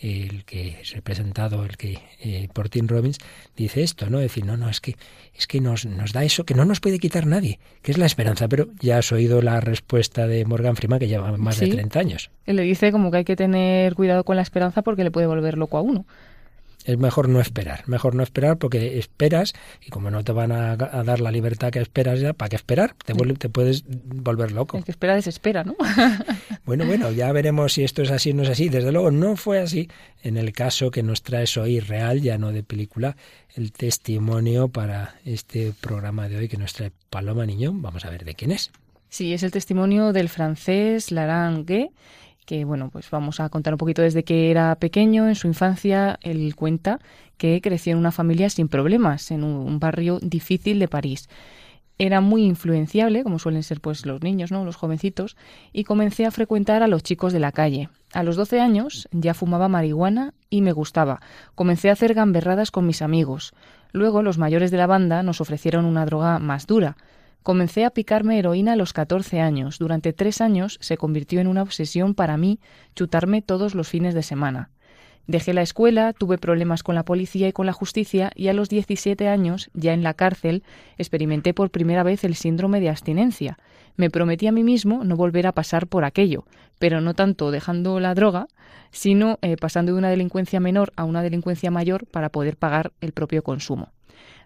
el 0.00 0.44
que 0.44 0.80
es 0.80 0.92
representado, 0.92 1.64
el 1.64 1.76
que 1.76 1.98
eh, 2.20 2.48
por 2.52 2.68
Tim 2.68 2.86
Robbins, 2.86 3.18
dice 3.56 3.82
esto, 3.82 4.10
¿no? 4.10 4.18
Decir, 4.18 4.44
no, 4.44 4.56
no, 4.56 4.68
es 4.68 4.80
que, 4.80 4.96
es 5.34 5.46
que 5.46 5.60
nos, 5.60 5.86
nos 5.86 6.12
da 6.12 6.24
eso 6.24 6.44
que 6.44 6.54
no 6.54 6.64
nos 6.64 6.80
puede 6.80 6.98
quitar 6.98 7.26
nadie, 7.26 7.58
que 7.82 7.92
es 7.92 7.98
la 7.98 8.06
esperanza. 8.06 8.48
Pero 8.48 8.68
ya 8.80 8.98
has 8.98 9.10
oído 9.12 9.40
la 9.40 9.60
respuesta 9.60 10.26
de 10.26 10.44
Morgan 10.44 10.76
Freeman, 10.76 10.98
que 10.98 11.08
lleva 11.08 11.36
más 11.36 11.60
de 11.60 11.68
30 11.68 11.98
años. 11.98 12.30
Él 12.44 12.56
le 12.56 12.62
dice 12.62 12.92
como 12.92 13.10
que 13.10 13.18
hay 13.18 13.24
que 13.24 13.36
tener 13.36 13.94
cuidado 13.94 14.24
con 14.24 14.36
la 14.36 14.42
esperanza 14.42 14.82
porque 14.82 15.04
le 15.04 15.10
puede 15.10 15.26
volver 15.26 15.56
loco 15.56 15.78
a 15.78 15.82
uno 15.82 16.04
es 16.86 16.96
mejor 16.98 17.28
no 17.28 17.40
esperar, 17.40 17.82
mejor 17.88 18.14
no 18.14 18.22
esperar 18.22 18.58
porque 18.58 18.98
esperas 18.98 19.54
y 19.84 19.90
como 19.90 20.10
no 20.10 20.22
te 20.22 20.30
van 20.30 20.52
a, 20.52 20.76
dar 20.76 21.20
la 21.20 21.32
libertad 21.32 21.70
que 21.70 21.80
esperas 21.80 22.20
ya, 22.20 22.32
¿para 22.32 22.48
qué 22.48 22.56
esperar? 22.56 22.94
Te, 23.04 23.12
te 23.14 23.48
puedes 23.48 23.84
volver 23.86 24.52
loco. 24.52 24.78
El 24.78 24.84
que 24.84 24.92
espera 24.92 25.16
desespera, 25.16 25.64
¿no? 25.64 25.74
bueno, 26.64 26.86
bueno, 26.86 27.10
ya 27.10 27.32
veremos 27.32 27.72
si 27.72 27.82
esto 27.82 28.02
es 28.02 28.10
así 28.12 28.30
o 28.30 28.34
no 28.34 28.44
es 28.44 28.50
así. 28.50 28.68
Desde 28.68 28.92
luego 28.92 29.10
no 29.10 29.36
fue 29.36 29.58
así 29.58 29.88
en 30.22 30.36
el 30.36 30.52
caso 30.52 30.92
que 30.92 31.02
nos 31.02 31.22
trae 31.22 31.46
hoy 31.60 31.80
real, 31.80 32.20
ya 32.20 32.38
no 32.38 32.52
de 32.52 32.62
película, 32.62 33.16
el 33.54 33.72
testimonio 33.72 34.68
para 34.68 35.16
este 35.24 35.72
programa 35.80 36.28
de 36.28 36.36
hoy 36.36 36.48
que 36.48 36.56
nos 36.56 36.72
trae 36.72 36.92
Paloma 37.10 37.46
Niñón. 37.46 37.82
Vamos 37.82 38.04
a 38.04 38.10
ver 38.10 38.24
de 38.24 38.34
quién 38.34 38.52
es. 38.52 38.70
Sí, 39.08 39.32
es 39.32 39.42
el 39.42 39.50
testimonio 39.50 40.12
del 40.12 40.28
francés 40.28 41.10
Laurent 41.10 41.68
que 42.46 42.64
bueno, 42.64 42.88
pues 42.90 43.10
vamos 43.10 43.40
a 43.40 43.48
contar 43.50 43.74
un 43.74 43.78
poquito 43.78 44.00
desde 44.00 44.24
que 44.24 44.50
era 44.50 44.74
pequeño, 44.76 45.28
en 45.28 45.34
su 45.34 45.48
infancia, 45.48 46.18
él 46.22 46.54
cuenta 46.54 47.00
que 47.36 47.60
creció 47.60 47.92
en 47.92 47.98
una 47.98 48.12
familia 48.12 48.48
sin 48.48 48.68
problemas, 48.68 49.30
en 49.30 49.44
un 49.44 49.78
barrio 49.78 50.18
difícil 50.22 50.78
de 50.78 50.88
París. 50.88 51.28
Era 51.98 52.20
muy 52.20 52.44
influenciable, 52.44 53.22
como 53.22 53.38
suelen 53.38 53.62
ser 53.62 53.80
pues 53.80 54.04
los 54.04 54.22
niños, 54.22 54.52
¿no? 54.52 54.64
los 54.64 54.76
jovencitos, 54.76 55.36
y 55.72 55.84
comencé 55.84 56.26
a 56.26 56.30
frecuentar 56.30 56.82
a 56.82 56.88
los 56.88 57.02
chicos 57.02 57.32
de 57.32 57.40
la 57.40 57.52
calle. 57.52 57.88
A 58.12 58.22
los 58.22 58.36
12 58.36 58.60
años 58.60 59.08
ya 59.12 59.34
fumaba 59.34 59.68
marihuana 59.68 60.34
y 60.50 60.60
me 60.60 60.72
gustaba. 60.72 61.20
Comencé 61.54 61.88
a 61.88 61.94
hacer 61.94 62.14
gamberradas 62.14 62.70
con 62.70 62.86
mis 62.86 63.02
amigos. 63.02 63.54
Luego 63.92 64.22
los 64.22 64.36
mayores 64.36 64.70
de 64.70 64.76
la 64.76 64.86
banda 64.86 65.22
nos 65.22 65.40
ofrecieron 65.40 65.86
una 65.86 66.04
droga 66.04 66.38
más 66.38 66.66
dura. 66.66 66.96
Comencé 67.46 67.84
a 67.84 67.90
picarme 67.90 68.40
heroína 68.40 68.72
a 68.72 68.76
los 68.76 68.92
14 68.92 69.40
años. 69.40 69.78
Durante 69.78 70.12
tres 70.12 70.40
años 70.40 70.78
se 70.80 70.96
convirtió 70.96 71.38
en 71.38 71.46
una 71.46 71.62
obsesión 71.62 72.16
para 72.16 72.36
mí 72.36 72.58
chutarme 72.96 73.40
todos 73.40 73.76
los 73.76 73.88
fines 73.88 74.14
de 74.14 74.24
semana. 74.24 74.70
Dejé 75.28 75.54
la 75.54 75.62
escuela, 75.62 76.12
tuve 76.12 76.38
problemas 76.38 76.82
con 76.82 76.96
la 76.96 77.04
policía 77.04 77.46
y 77.46 77.52
con 77.52 77.66
la 77.66 77.72
justicia 77.72 78.32
y 78.34 78.48
a 78.48 78.52
los 78.52 78.68
17 78.68 79.28
años, 79.28 79.70
ya 79.74 79.92
en 79.94 80.02
la 80.02 80.14
cárcel, 80.14 80.64
experimenté 80.98 81.54
por 81.54 81.70
primera 81.70 82.02
vez 82.02 82.24
el 82.24 82.34
síndrome 82.34 82.80
de 82.80 82.88
abstinencia. 82.88 83.58
Me 83.94 84.10
prometí 84.10 84.48
a 84.48 84.52
mí 84.52 84.64
mismo 84.64 85.04
no 85.04 85.14
volver 85.14 85.46
a 85.46 85.52
pasar 85.52 85.86
por 85.86 86.04
aquello, 86.04 86.46
pero 86.80 87.00
no 87.00 87.14
tanto 87.14 87.52
dejando 87.52 88.00
la 88.00 88.16
droga, 88.16 88.48
sino 88.90 89.38
eh, 89.42 89.56
pasando 89.56 89.92
de 89.92 89.98
una 89.98 90.10
delincuencia 90.10 90.58
menor 90.58 90.92
a 90.96 91.04
una 91.04 91.22
delincuencia 91.22 91.70
mayor 91.70 92.06
para 92.06 92.30
poder 92.30 92.56
pagar 92.56 92.90
el 93.00 93.12
propio 93.12 93.44
consumo. 93.44 93.92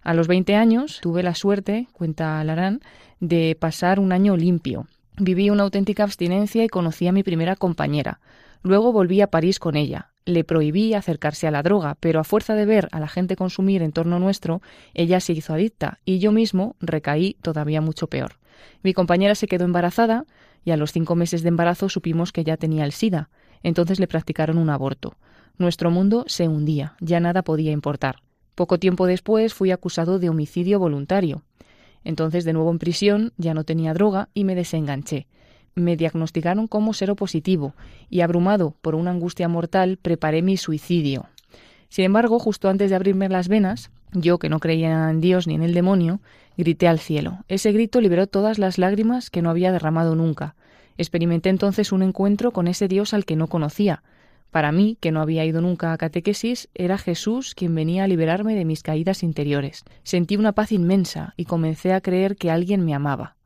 A 0.03 0.15
los 0.15 0.29
20 0.29 0.55
años 0.55 1.01
tuve 1.03 1.23
la 1.23 1.35
suerte, 1.35 1.89
cuenta 1.93 2.43
Larán, 2.43 2.81
de 3.21 3.57
pasar 3.59 4.01
un 4.01 4.13
año 4.13 4.37
limpio. 4.37 4.87
Viví 5.19 5.51
una 5.51 5.65
auténtica 5.65 6.05
abstinencia 6.05 6.65
y 6.65 6.69
conocí 6.69 7.07
a 7.07 7.13
mi 7.13 7.23
primera 7.23 7.55
compañera. 7.55 8.21
Luego 8.63 8.93
volví 8.93 9.21
a 9.21 9.27
París 9.27 9.59
con 9.59 9.77
ella. 9.77 10.11
Le 10.25 10.45
prohibí 10.45 10.95
acercarse 10.95 11.47
a 11.47 11.51
la 11.51 11.63
droga, 11.63 11.97
pero 12.01 12.21
a 12.21 12.25
fuerza 12.25 12.55
de 12.55 12.65
ver 12.65 12.89
a 12.93 13.01
la 13.01 13.09
gente 13.09 13.37
consumir 13.37 13.83
en 13.83 13.93
torno 13.93 14.19
nuestro, 14.19 14.63
ella 14.95 15.21
se 15.21 15.33
hizo 15.33 15.53
adicta 15.53 15.99
y 16.05 16.19
yo 16.19 16.33
mismo 16.33 16.77
recaí 16.81 17.37
todavía 17.43 17.81
mucho 17.81 18.07
peor. 18.07 18.39
Mi 18.83 18.95
compañera 18.95 19.35
se 19.35 19.49
quedó 19.49 19.65
embarazada 19.65 20.25
y 20.65 20.71
a 20.71 20.77
los 20.77 20.93
cinco 20.93 21.15
meses 21.15 21.43
de 21.43 21.49
embarazo 21.49 21.89
supimos 21.89 22.33
que 22.33 22.45
ya 22.45 22.57
tenía 22.57 22.85
el 22.85 22.93
SIDA. 22.93 23.29
Entonces 23.63 24.01
le 24.01 24.07
practicaron 24.07 24.57
un 24.57 24.71
aborto. 24.71 25.17
Nuestro 25.59 25.91
mundo 25.91 26.25
se 26.27 26.49
hundía, 26.49 26.95
ya 27.01 27.21
nada 27.21 27.43
podía 27.43 27.73
importar. 27.73 28.17
Poco 28.55 28.79
tiempo 28.79 29.07
después 29.07 29.55
fui 29.55 29.71
acusado 29.71 30.19
de 30.19 30.29
homicidio 30.29 30.79
voluntario. 30.79 31.43
Entonces, 32.05 32.45
de 32.45 32.53
nuevo 32.53 32.71
en 32.71 32.79
prisión, 32.79 33.33
ya 33.37 33.55
no 33.55 33.65
tenía 33.65 33.95
droga 33.95 34.29
y 34.35 34.45
me 34.45 34.55
desenganché. 34.55 35.27
Me 35.75 35.97
diagnosticaron 35.97 36.67
como 36.67 36.93
seropositivo 36.93 37.75
y, 38.09 38.23
abrumado 38.23 38.75
por 38.83 38.95
una 38.95 39.11
angustia 39.11 39.49
mortal, 39.49 39.99
preparé 40.01 40.43
mi 40.43 40.57
suicidio. 40.57 41.27
Sin 41.89 42.05
embargo, 42.05 42.39
justo 42.39 42.69
antes 42.69 42.91
de 42.91 42.97
abrirme 42.97 43.29
las 43.29 43.49
venas, 43.49 43.91
yo, 44.13 44.39
que 44.39 44.49
no 44.49 44.59
creía 44.59 45.11
en 45.11 45.21
Dios 45.21 45.47
ni 45.47 45.55
en 45.55 45.63
el 45.63 45.75
demonio, 45.75 46.21
grité 46.57 46.89
al 46.89 46.99
cielo. 46.99 47.45
Ese 47.49 47.73
grito 47.73 48.01
liberó 48.01 48.27
todas 48.27 48.59
las 48.59 48.79
lágrimas 48.79 49.31
que 49.31 49.43
no 49.43 49.51
había 49.51 49.73
derramado 49.73 50.17
nunca. 50.17 50.57
Experimenté 50.99 51.49
entonces 51.49 51.93
un 51.93 52.03
encuentro 52.03 52.51
con 52.51 52.67
ese 52.67 52.89
Dios 52.89 53.15
al 53.15 53.25
que 53.25 53.37
no 53.37 53.47
conocía, 53.47 54.03
para 54.51 54.73
mí, 54.73 54.97
que 55.01 55.13
no 55.13 55.21
había 55.21 55.45
ido 55.45 55.61
nunca 55.61 55.93
a 55.93 55.99
catequesis, 55.99 56.69
era 56.75 56.99
Jesús 56.99 57.55
quien 57.55 57.75
venía 57.75 58.05
a 58.05 58.09
liberarme 58.09 58.55
de 58.55 58.65
mis 58.65 58.83
caídas 58.83 59.23
interiores. 59.23 59.85
Sentí 60.03 60.37
una 60.37 60.53
paz 60.53 60.73
inmensa 60.73 61.35
y 61.37 61.45
comencé 61.45 61.93
a 61.93 62.01
creer 62.01 62.37
que 62.37 62.51
alguien 62.51 62.85
me 62.85 62.95
amaba. 62.95 63.37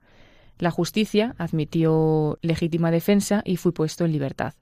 La 0.59 0.71
justicia 0.71 1.35
admitió 1.37 2.39
legítima 2.41 2.91
defensa 2.91 3.43
y 3.45 3.57
fui 3.57 3.73
puesto 3.73 4.05
en 4.05 4.13
libertad. 4.13 4.55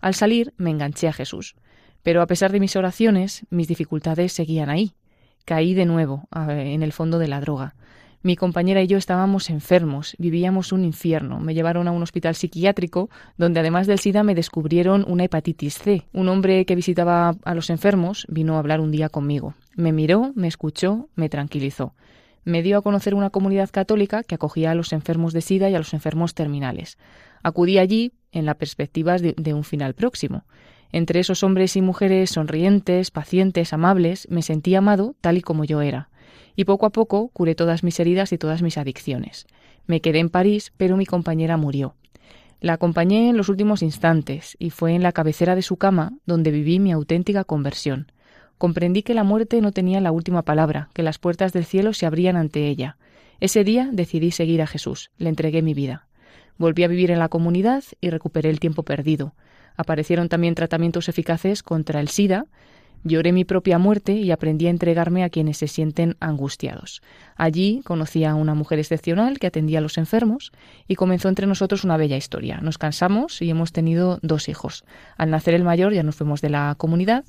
Al 0.00 0.14
salir 0.14 0.54
me 0.56 0.70
enganché 0.70 1.08
a 1.08 1.12
Jesús. 1.12 1.54
Pero 2.02 2.22
a 2.22 2.26
pesar 2.26 2.50
de 2.50 2.60
mis 2.60 2.76
oraciones, 2.76 3.44
mis 3.50 3.68
dificultades 3.68 4.32
seguían 4.32 4.70
ahí. 4.70 4.94
Caí 5.44 5.74
de 5.74 5.84
nuevo 5.84 6.28
en 6.34 6.82
el 6.82 6.92
fondo 6.92 7.18
de 7.18 7.28
la 7.28 7.40
droga. 7.40 7.74
Mi 8.22 8.36
compañera 8.36 8.82
y 8.82 8.86
yo 8.86 8.98
estábamos 8.98 9.48
enfermos, 9.48 10.14
vivíamos 10.18 10.72
un 10.72 10.84
infierno. 10.84 11.40
Me 11.40 11.54
llevaron 11.54 11.88
a 11.88 11.90
un 11.90 12.02
hospital 12.02 12.34
psiquiátrico 12.34 13.08
donde 13.38 13.60
además 13.60 13.86
del 13.86 13.98
SIDA 13.98 14.22
me 14.24 14.34
descubrieron 14.34 15.06
una 15.08 15.24
hepatitis 15.24 15.78
C. 15.78 16.02
Un 16.12 16.28
hombre 16.28 16.66
que 16.66 16.74
visitaba 16.74 17.34
a 17.42 17.54
los 17.54 17.70
enfermos 17.70 18.26
vino 18.28 18.56
a 18.56 18.58
hablar 18.58 18.80
un 18.80 18.90
día 18.90 19.08
conmigo. 19.08 19.54
Me 19.74 19.92
miró, 19.92 20.32
me 20.34 20.48
escuchó, 20.48 21.08
me 21.14 21.30
tranquilizó. 21.30 21.94
Me 22.44 22.62
dio 22.62 22.76
a 22.76 22.82
conocer 22.82 23.14
una 23.14 23.30
comunidad 23.30 23.70
católica 23.70 24.22
que 24.22 24.34
acogía 24.34 24.72
a 24.72 24.74
los 24.74 24.92
enfermos 24.92 25.32
de 25.32 25.40
SIDA 25.40 25.70
y 25.70 25.74
a 25.74 25.78
los 25.78 25.94
enfermos 25.94 26.34
terminales. 26.34 26.98
Acudí 27.42 27.78
allí 27.78 28.12
en 28.32 28.44
la 28.44 28.52
perspectiva 28.52 29.16
de, 29.16 29.32
de 29.34 29.54
un 29.54 29.64
final 29.64 29.94
próximo. 29.94 30.44
Entre 30.92 31.20
esos 31.20 31.42
hombres 31.42 31.74
y 31.74 31.80
mujeres 31.80 32.30
sonrientes, 32.30 33.10
pacientes, 33.10 33.72
amables, 33.72 34.28
me 34.30 34.42
sentí 34.42 34.74
amado 34.74 35.16
tal 35.22 35.38
y 35.38 35.40
como 35.40 35.64
yo 35.64 35.80
era 35.80 36.09
y 36.60 36.66
poco 36.66 36.84
a 36.84 36.90
poco 36.90 37.28
curé 37.28 37.54
todas 37.54 37.82
mis 37.82 37.98
heridas 38.00 38.34
y 38.34 38.36
todas 38.36 38.60
mis 38.60 38.76
adicciones. 38.76 39.46
Me 39.86 40.02
quedé 40.02 40.18
en 40.18 40.28
París, 40.28 40.74
pero 40.76 40.98
mi 40.98 41.06
compañera 41.06 41.56
murió. 41.56 41.94
La 42.60 42.74
acompañé 42.74 43.30
en 43.30 43.38
los 43.38 43.48
últimos 43.48 43.80
instantes 43.80 44.58
y 44.58 44.68
fue 44.68 44.92
en 44.92 45.02
la 45.02 45.12
cabecera 45.12 45.54
de 45.54 45.62
su 45.62 45.78
cama 45.78 46.12
donde 46.26 46.50
viví 46.50 46.78
mi 46.78 46.92
auténtica 46.92 47.44
conversión. 47.44 48.12
Comprendí 48.58 49.02
que 49.02 49.14
la 49.14 49.24
muerte 49.24 49.62
no 49.62 49.72
tenía 49.72 50.02
la 50.02 50.12
última 50.12 50.42
palabra, 50.42 50.90
que 50.92 51.02
las 51.02 51.18
puertas 51.18 51.54
del 51.54 51.64
cielo 51.64 51.94
se 51.94 52.04
abrían 52.04 52.36
ante 52.36 52.68
ella. 52.68 52.98
Ese 53.40 53.64
día 53.64 53.88
decidí 53.90 54.30
seguir 54.30 54.60
a 54.60 54.66
Jesús, 54.66 55.12
le 55.16 55.30
entregué 55.30 55.62
mi 55.62 55.72
vida. 55.72 56.08
Volví 56.58 56.84
a 56.84 56.88
vivir 56.88 57.10
en 57.10 57.20
la 57.20 57.30
comunidad 57.30 57.84
y 58.02 58.10
recuperé 58.10 58.50
el 58.50 58.60
tiempo 58.60 58.82
perdido. 58.82 59.34
Aparecieron 59.78 60.28
también 60.28 60.54
tratamientos 60.54 61.08
eficaces 61.08 61.62
contra 61.62 62.00
el 62.00 62.08
SIDA 62.08 62.44
Lloré 63.02 63.32
mi 63.32 63.44
propia 63.44 63.78
muerte 63.78 64.12
y 64.12 64.30
aprendí 64.30 64.66
a 64.66 64.70
entregarme 64.70 65.24
a 65.24 65.30
quienes 65.30 65.56
se 65.56 65.68
sienten 65.68 66.16
angustiados. 66.20 67.00
Allí 67.34 67.80
conocí 67.84 68.24
a 68.24 68.34
una 68.34 68.54
mujer 68.54 68.78
excepcional 68.78 69.38
que 69.38 69.46
atendía 69.46 69.78
a 69.78 69.82
los 69.82 69.96
enfermos 69.96 70.52
y 70.86 70.96
comenzó 70.96 71.28
entre 71.28 71.46
nosotros 71.46 71.84
una 71.84 71.96
bella 71.96 72.18
historia. 72.18 72.60
Nos 72.60 72.76
cansamos 72.76 73.40
y 73.40 73.48
hemos 73.48 73.72
tenido 73.72 74.18
dos 74.20 74.50
hijos. 74.50 74.84
Al 75.16 75.30
nacer 75.30 75.54
el 75.54 75.64
mayor 75.64 75.94
ya 75.94 76.02
nos 76.02 76.16
fuimos 76.16 76.42
de 76.42 76.50
la 76.50 76.74
comunidad 76.76 77.24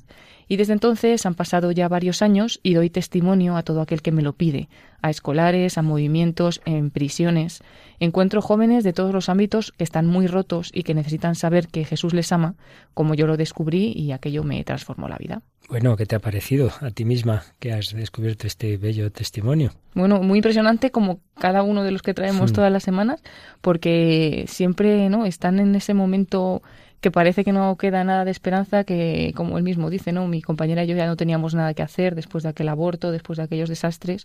y 0.48 0.56
desde 0.56 0.72
entonces 0.72 1.24
han 1.26 1.34
pasado 1.34 1.72
ya 1.72 1.88
varios 1.88 2.22
años 2.22 2.60
y 2.62 2.74
doy 2.74 2.90
testimonio 2.90 3.56
a 3.56 3.62
todo 3.62 3.80
aquel 3.80 4.02
que 4.02 4.12
me 4.12 4.22
lo 4.22 4.34
pide, 4.34 4.68
a 5.00 5.10
escolares, 5.10 5.78
a 5.78 5.82
movimientos, 5.82 6.60
en 6.64 6.90
prisiones. 6.90 7.62
Encuentro 8.00 8.42
jóvenes 8.42 8.84
de 8.84 8.92
todos 8.92 9.12
los 9.12 9.28
ámbitos 9.28 9.72
que 9.72 9.84
están 9.84 10.06
muy 10.06 10.26
rotos 10.26 10.70
y 10.72 10.82
que 10.82 10.94
necesitan 10.94 11.34
saber 11.34 11.68
que 11.68 11.84
Jesús 11.84 12.14
les 12.14 12.32
ama, 12.32 12.54
como 12.94 13.14
yo 13.14 13.26
lo 13.26 13.36
descubrí 13.36 13.92
y 13.94 14.12
aquello 14.12 14.44
me 14.44 14.62
transformó 14.64 15.08
la 15.08 15.16
vida. 15.16 15.42
Bueno, 15.68 15.96
¿qué 15.96 16.06
te 16.06 16.16
ha 16.16 16.20
parecido 16.20 16.70
a 16.80 16.90
ti 16.90 17.04
misma 17.04 17.44
que 17.58 17.72
has 17.72 17.94
descubierto 17.94 18.46
este 18.46 18.76
bello 18.76 19.10
testimonio? 19.10 19.72
Bueno, 19.94 20.22
muy 20.22 20.38
impresionante 20.38 20.90
como 20.90 21.20
cada 21.38 21.62
uno 21.62 21.82
de 21.82 21.92
los 21.92 22.02
que 22.02 22.14
traemos 22.14 22.52
todas 22.52 22.72
las 22.72 22.82
semanas, 22.82 23.22
porque 23.60 24.44
siempre 24.48 25.08
no 25.08 25.24
están 25.24 25.60
en 25.60 25.74
ese 25.74 25.94
momento 25.94 26.62
que 27.02 27.10
parece 27.10 27.42
que 27.42 27.52
no 27.52 27.76
queda 27.76 28.04
nada 28.04 28.24
de 28.24 28.30
esperanza, 28.30 28.84
que 28.84 29.32
como 29.34 29.58
él 29.58 29.64
mismo 29.64 29.90
dice, 29.90 30.12
¿no? 30.12 30.28
Mi 30.28 30.40
compañera 30.40 30.84
y 30.84 30.86
yo 30.86 30.96
ya 30.96 31.06
no 31.06 31.16
teníamos 31.16 31.52
nada 31.52 31.74
que 31.74 31.82
hacer 31.82 32.14
después 32.14 32.44
de 32.44 32.50
aquel 32.50 32.68
aborto, 32.68 33.10
después 33.10 33.38
de 33.38 33.42
aquellos 33.42 33.68
desastres. 33.68 34.24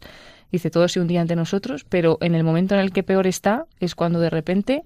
Dice, 0.51 0.69
todo 0.69 0.87
se 0.87 1.01
hundía 1.01 1.21
ante 1.21 1.35
nosotros, 1.35 1.85
pero 1.89 2.19
en 2.21 2.35
el 2.35 2.43
momento 2.43 2.75
en 2.75 2.81
el 2.81 2.93
que 2.93 3.01
peor 3.01 3.25
está 3.25 3.65
es 3.79 3.95
cuando 3.95 4.19
de 4.19 4.29
repente 4.29 4.83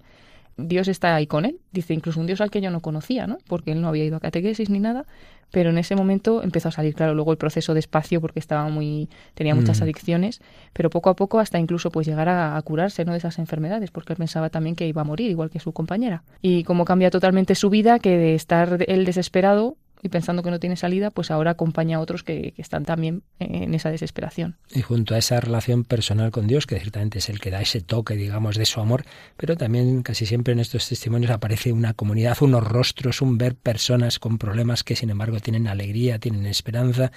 Dios 0.58 0.88
está 0.88 1.16
ahí 1.16 1.28
con 1.28 1.46
él. 1.46 1.60
Dice, 1.72 1.94
incluso 1.94 2.20
un 2.20 2.28
Dios 2.28 2.42
al 2.42 2.52
que 2.52 2.62
yo 2.62 2.72
no 2.72 2.82
conocía, 2.82 3.28
¿no? 3.28 3.38
Porque 3.48 3.72
él 3.72 3.82
no 3.82 3.88
había 3.88 4.06
ido 4.06 4.18
a 4.18 4.20
catequesis 4.20 4.70
ni 4.70 4.80
nada, 4.80 5.06
pero 5.52 5.70
en 5.70 5.78
ese 5.78 5.96
momento 5.96 6.44
empezó 6.44 6.70
a 6.70 6.72
salir, 6.72 6.96
claro, 6.96 7.14
luego 7.14 7.32
el 7.32 7.38
proceso 7.38 7.74
despacio 7.74 8.22
porque 8.22 8.40
estaba 8.40 8.70
muy, 8.70 9.10
tenía 9.34 9.54
muchas 9.54 9.80
mm. 9.82 9.84
adicciones, 9.84 10.42
pero 10.74 10.90
poco 10.90 11.10
a 11.10 11.16
poco 11.16 11.40
hasta 11.40 11.60
incluso 11.60 11.92
pues 11.92 12.08
llegar 12.08 12.30
a, 12.30 12.62
curarse 12.64 13.04
¿no? 13.06 13.12
de 13.12 13.18
esas 13.18 13.38
enfermedades, 13.38 13.92
porque 13.92 14.14
él 14.14 14.18
pensaba 14.18 14.50
también 14.50 14.76
que 14.76 14.88
iba 14.88 15.02
a 15.02 15.06
morir, 15.06 15.30
igual 15.30 15.50
que 15.50 15.60
su 15.60 15.74
compañera. 15.74 16.24
Y 16.42 16.64
cómo 16.64 16.86
cambia 16.86 17.12
totalmente 17.12 17.56
su 17.56 17.70
vida, 17.70 18.00
que 18.00 18.18
de 18.18 18.36
estar 18.36 18.86
él 18.88 19.06
desesperado, 19.06 19.76
y 20.02 20.10
pensando 20.10 20.42
que 20.42 20.50
no 20.50 20.60
tiene 20.60 20.76
salida, 20.76 21.12
pues 21.12 21.32
ahora 21.32 21.52
acompaña 21.52 21.98
a 21.98 22.00
otros 22.00 22.24
que, 22.24 22.54
están 22.58 22.86
también 22.86 23.24
en 23.40 23.74
esa 23.74 23.92
desesperación. 23.92 24.58
Y 24.74 24.82
junto 24.82 25.16
a 25.16 25.18
esa 25.18 25.40
relación 25.40 25.84
personal 25.84 26.32
con 26.32 26.48
Dios, 26.48 26.66
que 26.66 26.80
ciertamente 26.80 27.20
es 27.20 27.30
el 27.30 27.40
que 27.40 27.52
da 27.52 27.62
ese 27.62 27.82
toque, 27.82 28.16
digamos, 28.16 28.58
de 28.58 28.66
su 28.66 28.80
amor, 28.80 29.04
pero 29.38 29.56
también 29.56 30.04
casi 30.04 30.26
siempre 30.26 30.54
en 30.54 30.60
estos 30.60 30.88
testimonios 30.88 31.32
aparece 31.32 31.72
una 31.72 31.94
comunidad, 31.94 32.38
unos 32.42 32.64
rostros, 32.64 33.22
un 33.22 33.38
ver 33.38 33.56
personas 33.56 34.20
con 34.20 34.38
problemas 34.38 34.84
que 34.84 34.96
sin 34.96 35.10
embargo 35.10 35.40
tienen 35.40 35.68
alegría, 35.68 36.20
tienen 36.20 36.46
esperanza. 36.46 37.12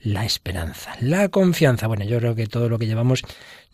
La 0.00 0.24
esperanza, 0.24 0.92
la 1.00 1.28
confianza. 1.28 1.88
Bueno, 1.88 2.04
yo 2.04 2.18
creo 2.18 2.36
que 2.36 2.46
todo 2.46 2.68
lo 2.68 2.78
que 2.78 2.86
llevamos 2.86 3.24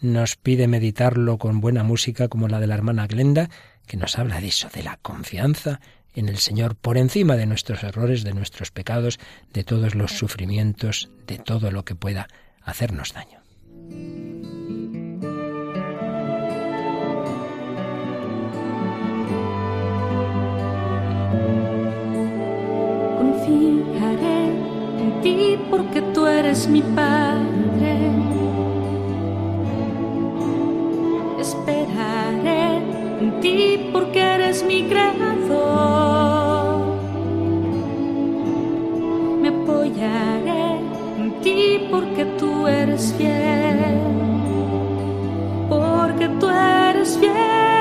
nos 0.01 0.37
pide 0.37 0.69
meditarlo 0.69 1.37
con 1.37 1.61
buena 1.61 1.83
música 1.83 2.29
como 2.29 2.49
la 2.49 2.61
de 2.61 2.67
la 2.67 2.77
hermana 2.77 3.07
Glenda, 3.07 3.51
que 3.87 3.99
nos 3.99 4.19
habla 4.19 4.41
de 4.41 4.47
eso, 4.47 4.71
de 4.73 4.83
la 4.83 4.97
confianza 5.03 5.81
en 6.15 6.29
el 6.29 6.39
Señor 6.39 6.77
por 6.77 6.97
encima 6.97 7.37
de 7.37 7.47
nuestros 7.47 7.83
errores, 7.83 8.25
de 8.25 8.33
nuestros 8.33 8.71
pecados, 8.71 9.19
de 9.53 9.65
todos 9.65 9.95
los 9.95 10.13
sufrimientos, 10.13 11.11
de 11.27 11.39
todo 11.39 11.71
lo 11.71 11.85
que 11.85 11.95
pueda 11.95 12.29
hacernos 12.63 13.13
daño. 13.13 13.41
Confiaré 23.19 24.47
en 25.01 25.21
ti 25.23 25.59
porque 25.71 26.01
tú 26.15 26.27
eres 26.27 26.69
mi 26.69 26.83
Padre. 26.83 28.11
Esperaré 31.41 33.04
en 33.25 33.41
ti 33.41 33.89
porque 33.91 34.21
eres 34.21 34.63
mi 34.65 34.85
creador. 34.85 35.25
en 41.19 41.41
ti 41.43 41.89
porque 41.91 42.25
tú 42.39 42.67
eres 42.67 43.15
fiel, 43.17 43.99
porque 45.69 46.29
tú 46.41 46.49
eres 46.51 47.19
fiel. 47.19 47.74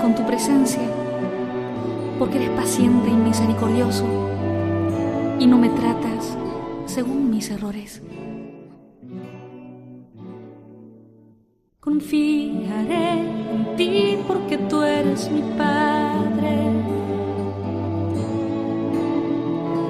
Con 0.00 0.14
tu 0.14 0.24
presencia, 0.24 0.82
porque 2.18 2.36
eres 2.36 2.50
paciente 2.50 3.10
y 3.10 3.14
misericordioso 3.14 4.04
y 5.38 5.46
no 5.46 5.58
me 5.58 5.68
tratas 5.68 6.36
según 6.86 7.30
mis 7.30 7.50
errores. 7.50 8.02
Confiaré 11.80 13.12
en 13.12 13.76
ti 13.76 14.18
porque 14.26 14.56
tú 14.56 14.82
eres 14.82 15.30
mi 15.30 15.42
Padre. 15.56 16.58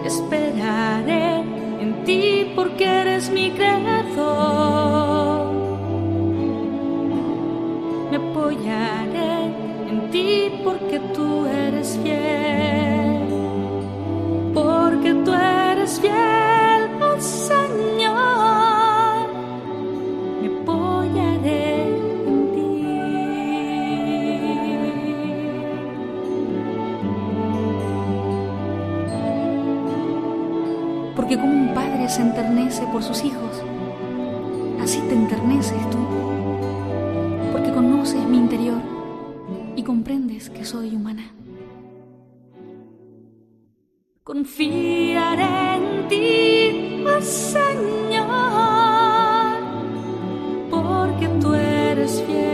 Esperaré 0.05 1.37
en 1.81 2.05
ti 2.05 2.53
porque 2.57 2.85
eres 2.85 3.31
mi 3.31 3.51
creador. 3.51 4.00
Porque 10.91 11.07
tú 11.15 11.47
eres 11.47 11.97
fiel, 12.03 13.29
porque 14.53 15.15
tú 15.25 15.33
eres 15.33 16.01
fiel, 16.01 16.91
oh 17.01 17.21
Señor, 17.21 18.19
me 20.43 20.49
apoyaré 20.49 21.83
en 22.27 22.53
ti. 22.55 22.83
Porque 31.15 31.39
como 31.39 31.53
un 31.53 31.73
padre 31.73 32.09
se 32.09 32.23
enternece 32.23 32.85
por 32.91 33.05
sus 33.05 33.23
hijos, 33.23 33.63
comprendes 40.41 40.51
que 40.51 40.65
soy 40.65 40.97
humana. 40.97 41.35
Confiaré 44.25 45.75
en 45.77 46.09
ti, 46.09 47.05
oh 47.05 47.21
Señor, 47.21 48.27
porque 50.71 51.29
tú 51.41 51.55
eres 51.55 52.23
fiel. 52.23 52.50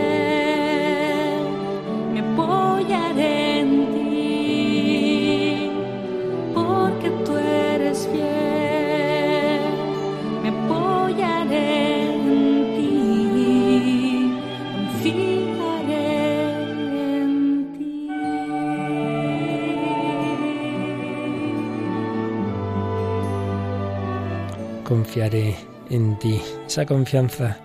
Confiaré 25.17 25.57
en 25.89 26.19
ti. 26.19 26.43
Esa 26.67 26.85
confianza 26.85 27.57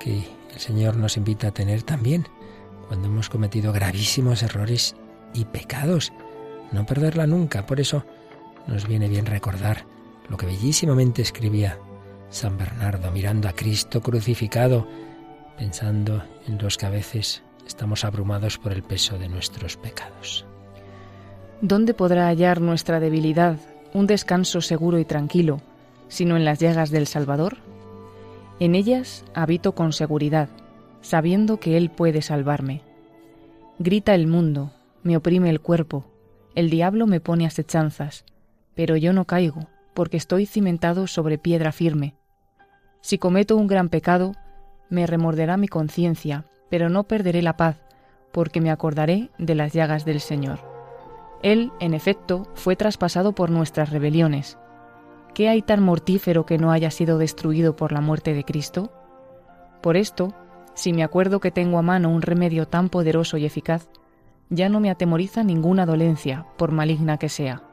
que 0.00 0.24
el 0.52 0.58
Señor 0.58 0.96
nos 0.96 1.16
invita 1.16 1.46
a 1.46 1.50
tener 1.52 1.84
también 1.84 2.26
cuando 2.88 3.06
hemos 3.06 3.28
cometido 3.30 3.72
gravísimos 3.72 4.42
errores 4.42 4.96
y 5.34 5.44
pecados. 5.44 6.12
No 6.72 6.84
perderla 6.84 7.28
nunca. 7.28 7.64
Por 7.64 7.78
eso 7.78 8.04
nos 8.66 8.88
viene 8.88 9.08
bien 9.08 9.24
recordar 9.24 9.86
lo 10.28 10.36
que 10.36 10.46
bellísimamente 10.46 11.22
escribía 11.22 11.78
San 12.28 12.58
Bernardo, 12.58 13.12
mirando 13.12 13.48
a 13.48 13.52
Cristo 13.52 14.02
crucificado, 14.02 14.84
pensando 15.56 16.24
en 16.48 16.58
los 16.58 16.76
que 16.76 16.86
a 16.86 16.90
veces 16.90 17.44
estamos 17.64 18.04
abrumados 18.04 18.58
por 18.58 18.72
el 18.72 18.82
peso 18.82 19.16
de 19.16 19.28
nuestros 19.28 19.76
pecados. 19.76 20.44
¿Dónde 21.60 21.94
podrá 21.94 22.26
hallar 22.26 22.60
nuestra 22.60 22.98
debilidad 22.98 23.58
un 23.92 24.08
descanso 24.08 24.60
seguro 24.60 24.98
y 24.98 25.04
tranquilo, 25.04 25.60
sino 26.14 26.36
en 26.36 26.44
las 26.44 26.60
llagas 26.60 26.90
del 26.90 27.08
Salvador? 27.08 27.56
En 28.60 28.76
ellas 28.76 29.24
habito 29.34 29.74
con 29.74 29.92
seguridad, 29.92 30.48
sabiendo 31.00 31.58
que 31.58 31.76
Él 31.76 31.90
puede 31.90 32.22
salvarme. 32.22 32.82
Grita 33.80 34.14
el 34.14 34.28
mundo, 34.28 34.70
me 35.02 35.16
oprime 35.16 35.50
el 35.50 35.60
cuerpo, 35.60 36.04
el 36.54 36.70
diablo 36.70 37.08
me 37.08 37.18
pone 37.18 37.46
asechanzas, 37.46 38.24
pero 38.76 38.96
yo 38.96 39.12
no 39.12 39.24
caigo, 39.24 39.66
porque 39.92 40.16
estoy 40.16 40.46
cimentado 40.46 41.08
sobre 41.08 41.36
piedra 41.36 41.72
firme. 41.72 42.14
Si 43.00 43.18
cometo 43.18 43.56
un 43.56 43.66
gran 43.66 43.88
pecado, 43.88 44.36
me 44.90 45.08
remorderá 45.08 45.56
mi 45.56 45.66
conciencia, 45.66 46.44
pero 46.70 46.88
no 46.90 47.02
perderé 47.04 47.42
la 47.42 47.56
paz, 47.56 47.76
porque 48.30 48.60
me 48.60 48.70
acordaré 48.70 49.30
de 49.38 49.56
las 49.56 49.72
llagas 49.72 50.04
del 50.04 50.20
Señor. 50.20 50.60
Él, 51.42 51.72
en 51.80 51.92
efecto, 51.92 52.46
fue 52.54 52.76
traspasado 52.76 53.32
por 53.32 53.50
nuestras 53.50 53.90
rebeliones. 53.90 54.58
¿Qué 55.34 55.48
hay 55.48 55.62
tan 55.62 55.82
mortífero 55.82 56.46
que 56.46 56.58
no 56.58 56.70
haya 56.70 56.92
sido 56.92 57.18
destruido 57.18 57.74
por 57.74 57.90
la 57.90 58.00
muerte 58.00 58.34
de 58.34 58.44
Cristo? 58.44 58.92
Por 59.82 59.96
esto, 59.96 60.32
si 60.74 60.92
me 60.92 61.02
acuerdo 61.02 61.40
que 61.40 61.50
tengo 61.50 61.78
a 61.78 61.82
mano 61.82 62.08
un 62.10 62.22
remedio 62.22 62.68
tan 62.68 62.88
poderoso 62.88 63.36
y 63.36 63.44
eficaz, 63.44 63.88
ya 64.48 64.68
no 64.68 64.78
me 64.78 64.90
atemoriza 64.90 65.42
ninguna 65.42 65.86
dolencia, 65.86 66.46
por 66.56 66.70
maligna 66.70 67.18
que 67.18 67.28
sea. 67.28 67.64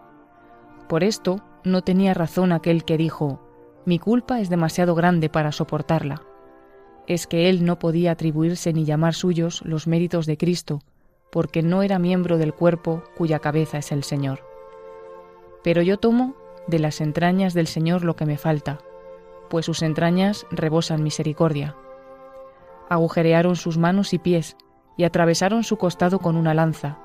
Por 0.90 1.04
esto, 1.04 1.42
no 1.64 1.84
tenía 1.84 2.16
razón 2.16 2.52
aquel 2.52 2.84
que 2.84 2.98
dijo, 2.98 3.40
mi 3.86 4.00
culpa 4.00 4.40
es 4.40 4.50
demasiado 4.50 4.96
grande 4.96 5.30
para 5.30 5.52
soportarla. 5.52 6.24
Es 7.06 7.28
que 7.28 7.48
él 7.48 7.64
no 7.64 7.78
podía 7.78 8.14
atribuirse 8.14 8.74
ni 8.74 8.86
llamar 8.86 9.14
suyos 9.14 9.62
los 9.66 9.86
méritos 9.86 10.26
de 10.26 10.38
Cristo, 10.38 10.82
porque 11.32 11.62
no 11.62 11.84
era 11.84 12.00
miembro 12.00 12.40
del 12.40 12.56
cuerpo 12.56 13.04
cuya 13.16 13.38
cabeza 13.38 13.78
es 13.78 13.92
el 13.92 14.04
Señor. 14.04 14.40
Pero 15.64 15.84
yo 15.84 15.98
tomo 15.98 16.41
de 16.68 16.80
las 16.80 17.02
entrañas 17.02 17.54
del 17.54 17.68
Señor 17.68 18.04
lo 18.04 18.16
que 18.16 18.26
me 18.26 18.38
falta, 18.38 18.80
pues 19.50 19.66
sus 19.66 19.82
entrañas 19.82 20.46
rebosan 20.52 21.04
misericordia. 21.04 21.76
Agujerearon 22.90 23.56
sus 23.56 23.78
manos 23.78 24.14
y 24.14 24.20
pies, 24.20 24.58
y 24.98 25.04
atravesaron 25.04 25.64
su 25.64 25.78
costado 25.78 26.20
con 26.20 26.36
una 26.36 26.54
lanza, 26.54 27.00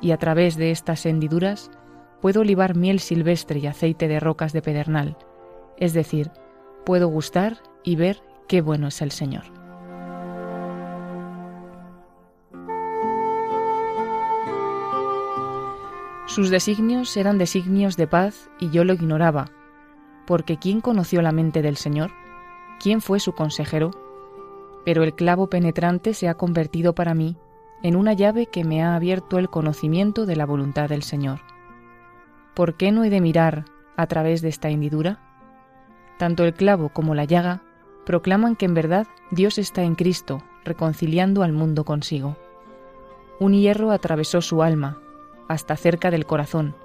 y 0.00 0.12
a 0.12 0.16
través 0.16 0.56
de 0.56 0.70
estas 0.70 1.04
hendiduras 1.06 1.70
puedo 2.20 2.44
libar 2.44 2.76
miel 2.76 3.00
silvestre 3.00 3.60
y 3.60 3.66
aceite 3.66 4.08
de 4.08 4.20
rocas 4.20 4.52
de 4.52 4.62
pedernal, 4.62 5.16
es 5.76 5.92
decir, 5.92 6.30
puedo 6.84 7.08
gustar 7.08 7.58
y 7.82 7.96
ver 7.96 8.22
qué 8.48 8.60
bueno 8.60 8.88
es 8.88 9.00
el 9.02 9.10
Señor. 9.10 9.59
Sus 16.30 16.48
designios 16.48 17.16
eran 17.16 17.38
designios 17.38 17.96
de 17.96 18.06
paz 18.06 18.50
y 18.60 18.70
yo 18.70 18.84
lo 18.84 18.92
ignoraba, 18.92 19.50
porque 20.28 20.58
¿quién 20.58 20.80
conoció 20.80 21.22
la 21.22 21.32
mente 21.32 21.60
del 21.60 21.76
Señor? 21.76 22.12
¿Quién 22.78 23.00
fue 23.00 23.18
su 23.18 23.32
consejero? 23.32 23.90
Pero 24.84 25.02
el 25.02 25.16
clavo 25.16 25.48
penetrante 25.48 26.14
se 26.14 26.28
ha 26.28 26.34
convertido 26.34 26.94
para 26.94 27.14
mí 27.14 27.36
en 27.82 27.96
una 27.96 28.12
llave 28.12 28.46
que 28.46 28.62
me 28.62 28.80
ha 28.80 28.94
abierto 28.94 29.40
el 29.40 29.50
conocimiento 29.50 30.24
de 30.24 30.36
la 30.36 30.46
voluntad 30.46 30.88
del 30.88 31.02
Señor. 31.02 31.40
¿Por 32.54 32.76
qué 32.76 32.92
no 32.92 33.02
he 33.02 33.10
de 33.10 33.20
mirar 33.20 33.64
a 33.96 34.06
través 34.06 34.40
de 34.40 34.50
esta 34.50 34.68
hendidura? 34.68 35.18
Tanto 36.16 36.44
el 36.44 36.54
clavo 36.54 36.90
como 36.90 37.16
la 37.16 37.24
llaga 37.24 37.64
proclaman 38.06 38.54
que 38.54 38.66
en 38.66 38.74
verdad 38.74 39.08
Dios 39.32 39.58
está 39.58 39.82
en 39.82 39.96
Cristo, 39.96 40.44
reconciliando 40.64 41.42
al 41.42 41.52
mundo 41.52 41.84
consigo. 41.84 42.36
Un 43.40 43.52
hierro 43.54 43.90
atravesó 43.90 44.40
su 44.40 44.62
alma, 44.62 45.00
hasta 45.50 45.76
cerca 45.76 46.12
del 46.12 46.26
corazón, 46.26 46.76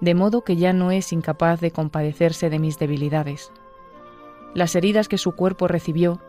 de 0.00 0.14
modo 0.14 0.44
que 0.44 0.54
ya 0.54 0.72
no 0.72 0.92
es 0.92 1.12
incapaz 1.12 1.60
de 1.60 1.72
compadecerse 1.72 2.50
de 2.50 2.60
mis 2.60 2.78
debilidades. 2.78 3.50
Las 4.54 4.76
heridas 4.76 5.08
que 5.08 5.18
su 5.18 5.32
cuerpo 5.32 5.66
recibió 5.66 6.20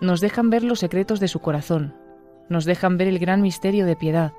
nos 0.00 0.20
dejan 0.20 0.50
ver 0.50 0.64
los 0.64 0.80
secretos 0.80 1.20
de 1.20 1.28
su 1.28 1.38
corazón, 1.38 1.94
nos 2.48 2.64
dejan 2.64 2.98
ver 2.98 3.06
el 3.06 3.20
gran 3.20 3.42
misterio 3.42 3.86
de 3.86 3.94
piedad, 3.94 4.32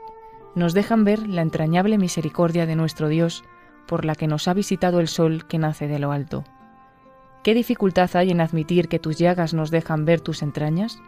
nos 0.54 0.74
dejan 0.74 1.06
ver 1.06 1.26
la 1.30 1.42
entrañable 1.42 1.98
misericordia 1.98 2.66
de 2.66 2.76
nuestro 2.76 3.08
Dios 3.08 3.46
por 3.88 4.04
la 4.04 4.16
que 4.16 4.28
nos 4.28 4.50
ha 4.50 4.54
visitado 4.54 5.00
el 5.00 5.08
sol 5.08 5.48
que 5.48 5.60
nace 5.60 5.88
de 5.88 5.98
lo 5.98 6.12
alto. 6.12 6.44
¿Qué 7.42 7.54
dificultad 7.54 8.10
hay 8.16 8.32
en 8.32 8.42
admitir 8.42 8.89
que 8.89 9.00
tus 9.00 9.18
llagas 9.18 9.54
nos 9.54 9.72
dejan 9.72 10.04
ver 10.04 10.20
tus 10.20 10.42
entrañas? 10.42 11.02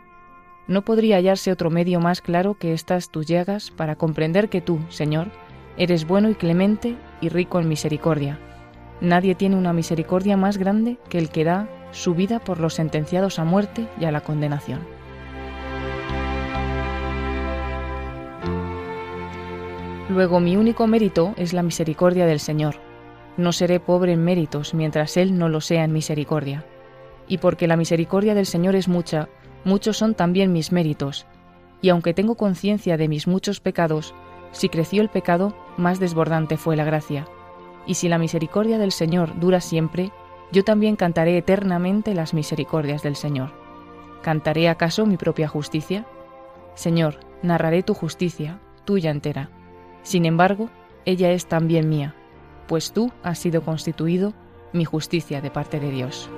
No 0.66 0.84
podría 0.84 1.18
hallarse 1.18 1.52
otro 1.52 1.70
medio 1.70 2.00
más 2.00 2.22
claro 2.22 2.54
que 2.54 2.72
estas 2.72 3.10
tus 3.10 3.26
llagas 3.26 3.70
para 3.70 3.98
comprender 3.98 4.48
que 4.48 4.62
tú, 4.62 4.80
Señor, 4.88 5.30
eres 5.78 6.06
bueno 6.08 6.30
y 6.30 6.36
clemente 6.36 6.96
y 7.22 7.30
rico 7.30 7.60
en 7.60 7.68
misericordia. 7.68 8.40
Nadie 9.02 9.36
tiene 9.36 9.56
una 9.56 9.74
misericordia 9.74 10.38
más 10.38 10.58
grande 10.58 10.98
que 11.10 11.18
el 11.18 11.30
que 11.30 11.44
da 11.44 11.68
su 11.92 12.16
vida 12.16 12.40
por 12.40 12.60
los 12.60 12.76
sentenciados 12.76 13.40
a 13.40 13.44
muerte 13.44 13.88
y 14.00 14.06
a 14.06 14.12
la 14.12 14.22
condenación. 14.22 14.82
Luego 20.10 20.40
mi 20.40 20.58
único 20.58 20.86
mérito 20.86 21.34
es 21.38 21.54
la 21.54 21.64
misericordia 21.64 22.26
del 22.26 22.40
Señor. 22.40 22.76
No 23.36 23.52
seré 23.52 23.80
pobre 23.80 24.14
en 24.14 24.24
méritos 24.24 24.74
mientras 24.74 25.18
Él 25.18 25.38
no 25.38 25.50
lo 25.50 25.60
sea 25.60 25.84
en 25.84 25.92
misericordia. 25.92 26.66
Y 27.28 27.40
porque 27.40 27.68
la 27.68 27.78
misericordia 27.78 28.36
del 28.36 28.46
Señor 28.46 28.76
es 28.76 28.88
mucha, 28.88 29.30
muchos 29.64 29.98
son 29.98 30.14
también 30.14 30.54
mis 30.54 30.72
méritos. 30.72 31.26
Y 31.82 31.90
aunque 31.90 32.14
tengo 32.14 32.36
conciencia 32.36 32.96
de 32.96 33.08
mis 33.08 33.28
muchos 33.28 33.60
pecados, 33.60 34.14
si 34.54 34.70
creció 34.70 35.02
el 35.02 35.10
pecado, 35.10 35.54
más 35.76 36.00
desbordante 36.00 36.58
fue 36.58 36.78
la 36.78 36.86
gracia. 36.86 37.28
Y 37.86 37.96
si 37.96 38.08
la 38.08 38.18
misericordia 38.18 38.78
del 38.78 38.94
Señor 38.94 39.38
dura 39.40 39.60
siempre, 39.60 40.12
yo 40.52 40.64
también 40.64 40.96
cantaré 40.96 41.38
eternamente 41.38 42.14
las 42.14 42.34
misericordias 42.34 43.02
del 43.02 43.16
Señor. 43.16 43.52
¿Cantaré 44.22 44.70
acaso 44.70 45.06
mi 45.06 45.18
propia 45.18 45.48
justicia? 45.48 46.06
Señor, 46.76 47.20
narraré 47.42 47.84
tu 47.84 47.94
justicia, 47.94 48.60
tuya 48.86 49.12
entera. 49.12 49.50
Sin 50.04 50.26
embargo, 50.26 50.70
ella 51.06 51.32
es 51.32 51.48
también 51.48 51.90
mía, 51.90 52.16
pues 52.68 52.94
tú 52.94 53.12
has 53.24 53.40
sido 53.40 53.64
constituido 53.64 54.34
mi 54.72 54.86
justicia 54.86 55.42
de 55.42 55.52
parte 55.52 55.80
de 55.80 55.92
Dios. 55.92 56.30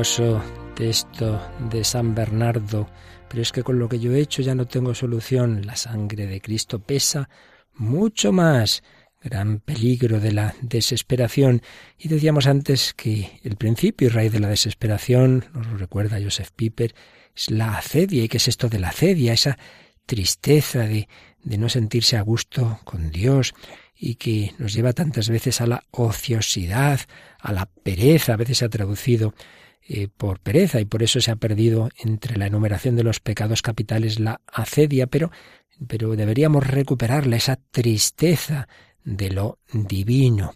Esto 0.00 1.38
de 1.70 1.84
San 1.84 2.14
Bernardo, 2.14 2.88
pero 3.28 3.42
es 3.42 3.52
que 3.52 3.62
con 3.62 3.78
lo 3.78 3.86
que 3.86 3.98
yo 3.98 4.14
he 4.14 4.20
hecho 4.20 4.40
ya 4.40 4.54
no 4.54 4.66
tengo 4.66 4.94
solución. 4.94 5.66
La 5.66 5.76
sangre 5.76 6.26
de 6.26 6.40
Cristo 6.40 6.78
pesa 6.78 7.28
mucho 7.74 8.32
más. 8.32 8.82
Gran 9.22 9.60
peligro 9.60 10.20
de 10.20 10.32
la 10.32 10.54
desesperación. 10.62 11.60
Y 11.98 12.08
decíamos 12.08 12.46
antes 12.46 12.94
que 12.94 13.40
el 13.42 13.56
principio 13.56 14.06
y 14.06 14.10
raíz 14.10 14.32
de 14.32 14.40
la 14.40 14.48
desesperación, 14.48 15.44
nos 15.52 15.66
lo 15.66 15.76
recuerda 15.76 16.18
Joseph 16.18 16.48
Piper, 16.56 16.94
es 17.36 17.50
la 17.50 17.76
acedia. 17.76 18.24
¿Y 18.24 18.28
qué 18.28 18.38
es 18.38 18.48
esto 18.48 18.70
de 18.70 18.78
la 18.78 18.88
acedia? 18.88 19.34
Esa 19.34 19.58
tristeza 20.06 20.78
de, 20.78 21.08
de 21.42 21.58
no 21.58 21.68
sentirse 21.68 22.16
a 22.16 22.22
gusto 22.22 22.80
con 22.84 23.10
Dios 23.10 23.52
y 23.94 24.14
que 24.14 24.54
nos 24.56 24.72
lleva 24.72 24.94
tantas 24.94 25.28
veces 25.28 25.60
a 25.60 25.66
la 25.66 25.84
ociosidad, 25.90 27.00
a 27.38 27.52
la 27.52 27.66
pereza, 27.66 28.32
a 28.32 28.38
veces 28.38 28.56
se 28.56 28.64
ha 28.64 28.70
traducido 28.70 29.34
eh, 29.92 30.06
por 30.06 30.38
pereza 30.38 30.80
y 30.80 30.84
por 30.84 31.02
eso 31.02 31.20
se 31.20 31.32
ha 31.32 31.36
perdido 31.36 31.88
entre 31.98 32.36
la 32.36 32.46
enumeración 32.46 32.94
de 32.94 33.02
los 33.02 33.18
pecados 33.18 33.60
capitales 33.60 34.20
la 34.20 34.40
acedia, 34.46 35.08
pero, 35.08 35.32
pero 35.88 36.14
deberíamos 36.14 36.64
recuperarla, 36.64 37.34
esa 37.34 37.56
tristeza 37.56 38.68
de 39.02 39.32
lo 39.32 39.58
divino, 39.72 40.54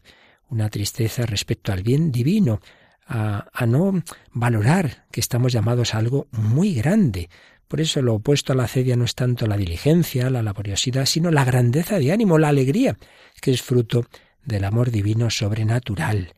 una 0.50 0.70
tristeza 0.70 1.26
respecto 1.26 1.72
al 1.72 1.82
bien 1.82 2.12
divino, 2.12 2.60
a, 3.08 3.48
a 3.52 3.66
no 3.66 4.04
valorar 4.30 5.06
que 5.10 5.18
estamos 5.18 5.52
llamados 5.52 5.96
a 5.96 5.98
algo 5.98 6.28
muy 6.30 6.72
grande. 6.74 7.28
Por 7.66 7.80
eso 7.80 8.02
lo 8.02 8.14
opuesto 8.14 8.52
a 8.52 8.56
la 8.56 8.64
acedia 8.64 8.94
no 8.94 9.04
es 9.04 9.16
tanto 9.16 9.48
la 9.48 9.56
diligencia, 9.56 10.30
la 10.30 10.44
laboriosidad, 10.44 11.06
sino 11.06 11.32
la 11.32 11.44
grandeza 11.44 11.98
de 11.98 12.12
ánimo, 12.12 12.38
la 12.38 12.50
alegría, 12.50 12.96
que 13.40 13.50
es 13.50 13.62
fruto 13.62 14.06
del 14.44 14.62
amor 14.62 14.92
divino 14.92 15.28
sobrenatural. 15.28 16.34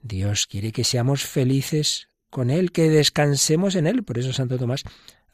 Dios 0.00 0.48
quiere 0.48 0.72
que 0.72 0.82
seamos 0.82 1.22
felices 1.22 2.08
con 2.32 2.48
Él, 2.48 2.72
que 2.72 2.88
descansemos 2.88 3.74
en 3.76 3.86
Él. 3.86 4.04
Por 4.04 4.18
eso 4.18 4.32
Santo 4.32 4.58
Tomás 4.58 4.84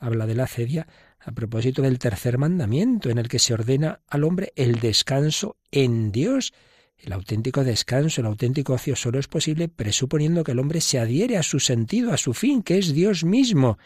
habla 0.00 0.26
de 0.26 0.34
la 0.34 0.48
cedia 0.48 0.88
a 1.20 1.30
propósito 1.30 1.80
del 1.80 2.00
tercer 2.00 2.38
mandamiento, 2.38 3.08
en 3.08 3.18
el 3.18 3.28
que 3.28 3.38
se 3.38 3.54
ordena 3.54 4.00
al 4.08 4.24
hombre 4.24 4.52
el 4.56 4.80
descanso 4.80 5.56
en 5.70 6.10
Dios. 6.10 6.52
El 6.98 7.12
auténtico 7.12 7.62
descanso, 7.62 8.20
el 8.20 8.26
auténtico 8.26 8.72
ocio 8.72 8.96
solo 8.96 9.20
es 9.20 9.28
posible 9.28 9.68
presuponiendo 9.68 10.42
que 10.42 10.50
el 10.50 10.58
hombre 10.58 10.80
se 10.80 10.98
adhiere 10.98 11.36
a 11.36 11.44
su 11.44 11.60
sentido, 11.60 12.12
a 12.12 12.16
su 12.16 12.34
fin, 12.34 12.64
que 12.64 12.78
es 12.78 12.92
Dios 12.92 13.22
mismo. 13.22 13.78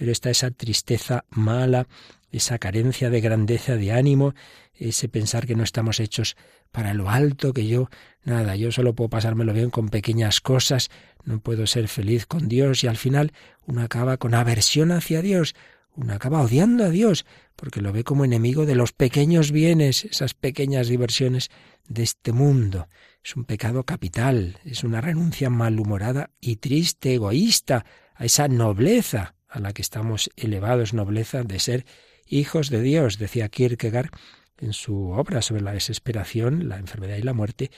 Pero 0.00 0.12
está 0.12 0.30
esa 0.30 0.50
tristeza 0.50 1.26
mala, 1.28 1.86
esa 2.32 2.58
carencia 2.58 3.10
de 3.10 3.20
grandeza 3.20 3.76
de 3.76 3.92
ánimo, 3.92 4.34
ese 4.72 5.10
pensar 5.10 5.46
que 5.46 5.54
no 5.54 5.62
estamos 5.62 6.00
hechos 6.00 6.38
para 6.72 6.94
lo 6.94 7.10
alto, 7.10 7.52
que 7.52 7.66
yo, 7.66 7.90
nada, 8.24 8.56
yo 8.56 8.72
solo 8.72 8.94
puedo 8.94 9.10
pasármelo 9.10 9.52
bien 9.52 9.68
con 9.68 9.90
pequeñas 9.90 10.40
cosas, 10.40 10.88
no 11.22 11.40
puedo 11.40 11.66
ser 11.66 11.86
feliz 11.86 12.24
con 12.24 12.48
Dios 12.48 12.82
y 12.82 12.86
al 12.86 12.96
final 12.96 13.34
uno 13.66 13.82
acaba 13.82 14.16
con 14.16 14.32
aversión 14.32 14.90
hacia 14.90 15.20
Dios, 15.20 15.54
uno 15.94 16.14
acaba 16.14 16.40
odiando 16.40 16.84
a 16.84 16.88
Dios, 16.88 17.26
porque 17.54 17.82
lo 17.82 17.92
ve 17.92 18.02
como 18.02 18.24
enemigo 18.24 18.64
de 18.64 18.76
los 18.76 18.92
pequeños 18.94 19.52
bienes, 19.52 20.06
esas 20.06 20.32
pequeñas 20.32 20.88
diversiones 20.88 21.50
de 21.88 22.04
este 22.04 22.32
mundo. 22.32 22.88
Es 23.22 23.36
un 23.36 23.44
pecado 23.44 23.84
capital, 23.84 24.60
es 24.64 24.82
una 24.82 25.02
renuncia 25.02 25.50
malhumorada 25.50 26.30
y 26.40 26.56
triste, 26.56 27.12
egoísta, 27.12 27.84
a 28.14 28.24
esa 28.24 28.48
nobleza 28.48 29.34
a 29.50 29.60
la 29.60 29.72
que 29.72 29.82
estamos 29.82 30.30
elevados, 30.36 30.94
nobleza 30.94 31.42
de 31.42 31.58
ser 31.58 31.86
hijos 32.26 32.70
de 32.70 32.80
Dios, 32.80 33.18
decía 33.18 33.48
Kierkegaard 33.48 34.10
en 34.58 34.72
su 34.72 35.10
obra 35.10 35.42
sobre 35.42 35.62
la 35.62 35.72
desesperación, 35.72 36.68
la 36.68 36.78
enfermedad 36.78 37.16
y 37.16 37.22
la 37.22 37.32
muerte, 37.32 37.70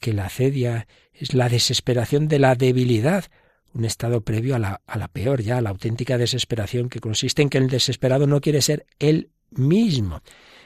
que 0.00 0.12
la 0.12 0.26
acedia 0.26 0.86
es 1.12 1.34
la 1.34 1.48
desesperación 1.48 2.28
de 2.28 2.38
la 2.38 2.54
debilidad, 2.54 3.26
un 3.72 3.84
estado 3.84 4.22
previo 4.22 4.56
a 4.56 4.58
la, 4.58 4.80
a 4.86 4.98
la 4.98 5.08
peor 5.08 5.42
ya, 5.42 5.58
a 5.58 5.60
la 5.60 5.70
auténtica 5.70 6.18
desesperación 6.18 6.88
que 6.88 7.00
consiste 7.00 7.42
en 7.42 7.50
que 7.50 7.58
el 7.58 7.68
desesperado 7.68 8.26
no 8.26 8.40
quiere 8.40 8.62
ser 8.62 8.86
él 8.98 9.30
mismo. 9.50 10.22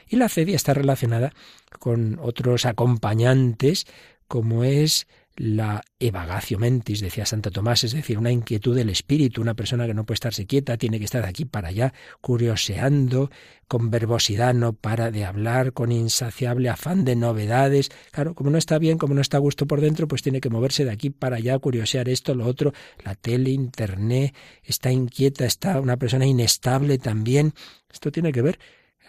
Y 0.07 0.15
la 0.15 0.25
acedia 0.25 0.55
está 0.55 0.73
relacionada 0.73 1.33
con 1.79 2.19
otros 2.21 2.65
acompañantes, 2.65 3.85
como 4.27 4.63
es 4.63 5.07
la 5.37 5.83
evagatio 5.99 6.57
mentis, 6.57 7.01
decía 7.01 7.25
Santo 7.25 7.51
Tomás, 7.51 7.83
es 7.83 7.93
decir, 7.93 8.17
una 8.17 8.31
inquietud 8.31 8.75
del 8.75 8.89
espíritu, 8.89 9.41
una 9.41 9.53
persona 9.53 9.85
que 9.85 9.93
no 9.93 10.05
puede 10.05 10.15
estarse 10.15 10.45
quieta, 10.45 10.77
tiene 10.77 10.97
que 10.97 11.05
estar 11.05 11.21
de 11.23 11.27
aquí 11.27 11.45
para 11.45 11.69
allá, 11.69 11.93
curioseando, 12.21 13.29
con 13.67 13.89
verbosidad, 13.89 14.53
no 14.53 14.73
para 14.73 15.11
de 15.11 15.25
hablar, 15.25 15.73
con 15.73 15.91
insaciable 15.91 16.69
afán 16.69 17.03
de 17.03 17.15
novedades. 17.15 17.89
Claro, 18.11 18.33
como 18.33 18.49
no 18.49 18.57
está 18.57 18.77
bien, 18.79 18.97
como 18.97 19.13
no 19.13 19.21
está 19.21 19.37
a 19.37 19.41
gusto 19.41 19.67
por 19.67 19.81
dentro, 19.81 20.07
pues 20.07 20.21
tiene 20.21 20.39
que 20.39 20.49
moverse 20.49 20.85
de 20.85 20.91
aquí 20.91 21.09
para 21.09 21.37
allá, 21.37 21.59
curiosear 21.59 22.07
esto, 22.07 22.33
lo 22.33 22.45
otro, 22.45 22.73
la 23.03 23.15
tele, 23.15 23.49
internet, 23.49 24.33
está 24.63 24.91
inquieta, 24.91 25.45
está 25.45 25.81
una 25.81 25.97
persona 25.97 26.25
inestable 26.25 26.97
también. 26.97 27.53
Esto 27.91 28.11
tiene 28.11 28.31
que 28.31 28.41
ver 28.41 28.59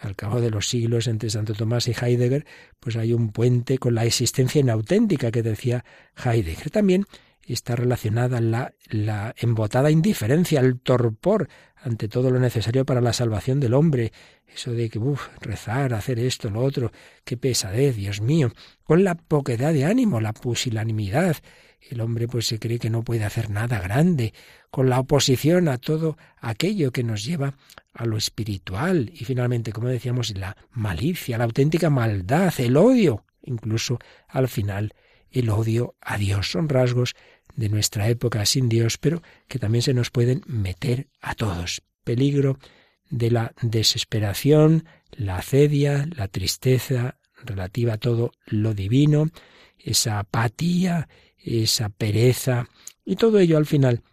al 0.01 0.15
cabo 0.15 0.41
de 0.41 0.51
los 0.51 0.67
siglos 0.67 1.07
entre 1.07 1.29
Santo 1.29 1.53
Tomás 1.53 1.87
y 1.87 1.91
Heidegger, 1.99 2.45
pues 2.79 2.95
hay 2.95 3.13
un 3.13 3.31
puente 3.31 3.77
con 3.77 3.95
la 3.95 4.05
existencia 4.05 4.61
inauténtica 4.61 5.31
que 5.31 5.43
decía 5.43 5.83
Heidegger. 6.23 6.69
También 6.69 7.05
está 7.45 7.75
relacionada 7.75 8.41
la, 8.41 8.73
la 8.89 9.33
embotada 9.37 9.89
indiferencia, 9.91 10.59
el 10.59 10.79
torpor 10.79 11.47
ante 11.75 12.07
todo 12.07 12.31
lo 12.31 12.39
necesario 12.39 12.85
para 12.85 13.01
la 13.01 13.13
salvación 13.13 13.59
del 13.59 13.73
hombre. 13.73 14.11
Eso 14.47 14.71
de 14.73 14.89
que, 14.89 14.99
uff, 14.99 15.27
rezar, 15.41 15.93
hacer 15.93 16.19
esto, 16.19 16.49
lo 16.49 16.61
otro, 16.61 16.91
qué 17.23 17.37
pesadez, 17.37 17.95
Dios 17.95 18.21
mío, 18.21 18.51
con 18.83 19.03
la 19.03 19.15
poquedad 19.15 19.73
de 19.73 19.85
ánimo, 19.85 20.19
la 20.19 20.33
pusilanimidad, 20.33 21.37
el 21.81 22.01
hombre 22.01 22.27
pues 22.27 22.47
se 22.47 22.59
cree 22.59 22.79
que 22.79 22.89
no 22.89 23.03
puede 23.03 23.23
hacer 23.23 23.49
nada 23.49 23.79
grande, 23.79 24.33
con 24.69 24.89
la 24.89 24.99
oposición 24.99 25.67
a 25.67 25.77
todo 25.77 26.17
aquello 26.39 26.91
que 26.91 27.03
nos 27.03 27.23
lleva 27.23 27.55
a 27.93 28.05
lo 28.05 28.17
espiritual 28.17 29.11
y 29.13 29.25
finalmente, 29.25 29.71
como 29.71 29.87
decíamos, 29.87 30.37
la 30.37 30.55
malicia, 30.71 31.37
la 31.37 31.45
auténtica 31.45 31.89
maldad, 31.89 32.53
el 32.59 32.77
odio, 32.77 33.25
incluso 33.43 33.99
al 34.27 34.47
final 34.47 34.93
el 35.31 35.49
odio 35.49 35.95
a 36.01 36.17
Dios. 36.17 36.51
Son 36.51 36.69
rasgos 36.69 37.15
de 37.55 37.69
nuestra 37.69 38.07
época 38.07 38.45
sin 38.45 38.69
Dios, 38.69 38.97
pero 38.97 39.21
que 39.47 39.59
también 39.59 39.81
se 39.81 39.93
nos 39.93 40.11
pueden 40.11 40.41
meter 40.45 41.07
a 41.21 41.35
todos. 41.35 41.81
Peligro 42.03 42.59
de 43.09 43.31
la 43.31 43.53
desesperación, 43.61 44.85
la 45.11 45.37
acedia, 45.37 46.07
la 46.15 46.27
tristeza 46.27 47.17
relativa 47.43 47.93
a 47.93 47.97
todo 47.97 48.31
lo 48.45 48.73
divino, 48.73 49.29
esa 49.77 50.19
apatía, 50.19 51.07
esa 51.47 51.89
pereza, 51.89 52.67
y 53.05 53.15
todo 53.15 53.39
ello 53.39 53.57
al 53.57 53.65
final 53.65 54.03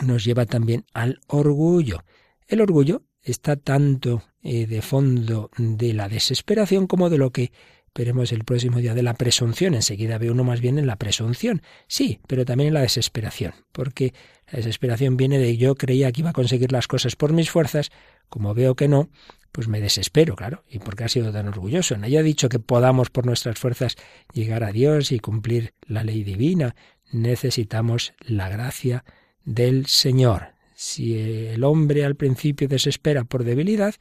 nos 0.00 0.24
lleva 0.24 0.46
también 0.46 0.84
al 0.94 1.20
orgullo. 1.26 2.04
El 2.46 2.60
orgullo 2.60 3.02
está 3.22 3.56
tanto 3.56 4.22
eh, 4.42 4.66
de 4.66 4.82
fondo 4.82 5.50
de 5.56 5.92
la 5.92 6.08
desesperación 6.08 6.86
como 6.86 7.10
de 7.10 7.18
lo 7.18 7.30
que 7.30 7.52
veremos 7.94 8.32
el 8.32 8.44
próximo 8.44 8.78
día 8.78 8.94
de 8.94 9.02
la 9.02 9.14
presunción. 9.14 9.74
Enseguida 9.74 10.18
ve 10.18 10.30
uno 10.30 10.44
más 10.44 10.60
bien 10.60 10.78
en 10.78 10.86
la 10.86 10.96
presunción. 10.96 11.62
Sí, 11.86 12.20
pero 12.26 12.44
también 12.44 12.68
en 12.68 12.74
la 12.74 12.80
desesperación, 12.80 13.52
porque 13.72 14.14
la 14.50 14.58
desesperación 14.58 15.16
viene 15.16 15.38
de 15.38 15.56
yo 15.56 15.74
creía 15.74 16.10
que 16.10 16.20
iba 16.20 16.30
a 16.30 16.34
conseguir 16.34 16.72
las 16.72 16.88
cosas 16.88 17.16
por 17.16 17.32
mis 17.32 17.50
fuerzas, 17.50 17.90
como 18.28 18.54
veo 18.54 18.74
que 18.74 18.88
no, 18.88 19.10
pues 19.52 19.68
me 19.68 19.80
desespero, 19.80 20.34
claro. 20.34 20.64
¿Y 20.68 20.78
por 20.78 20.96
qué 20.96 21.04
ha 21.04 21.08
sido 21.08 21.30
tan 21.30 21.46
orgulloso? 21.46 21.96
No 21.96 22.06
haya 22.06 22.22
dicho 22.22 22.48
que 22.48 22.58
podamos 22.58 23.10
por 23.10 23.26
nuestras 23.26 23.58
fuerzas 23.58 23.96
llegar 24.32 24.64
a 24.64 24.72
Dios 24.72 25.12
y 25.12 25.20
cumplir 25.20 25.74
la 25.86 26.02
ley 26.02 26.24
divina. 26.24 26.74
Necesitamos 27.12 28.14
la 28.20 28.48
gracia 28.48 29.04
del 29.44 29.86
Señor. 29.86 30.54
Si 30.74 31.16
el 31.18 31.62
hombre 31.64 32.04
al 32.04 32.16
principio 32.16 32.66
desespera 32.66 33.24
por 33.24 33.44
debilidad, 33.44 33.94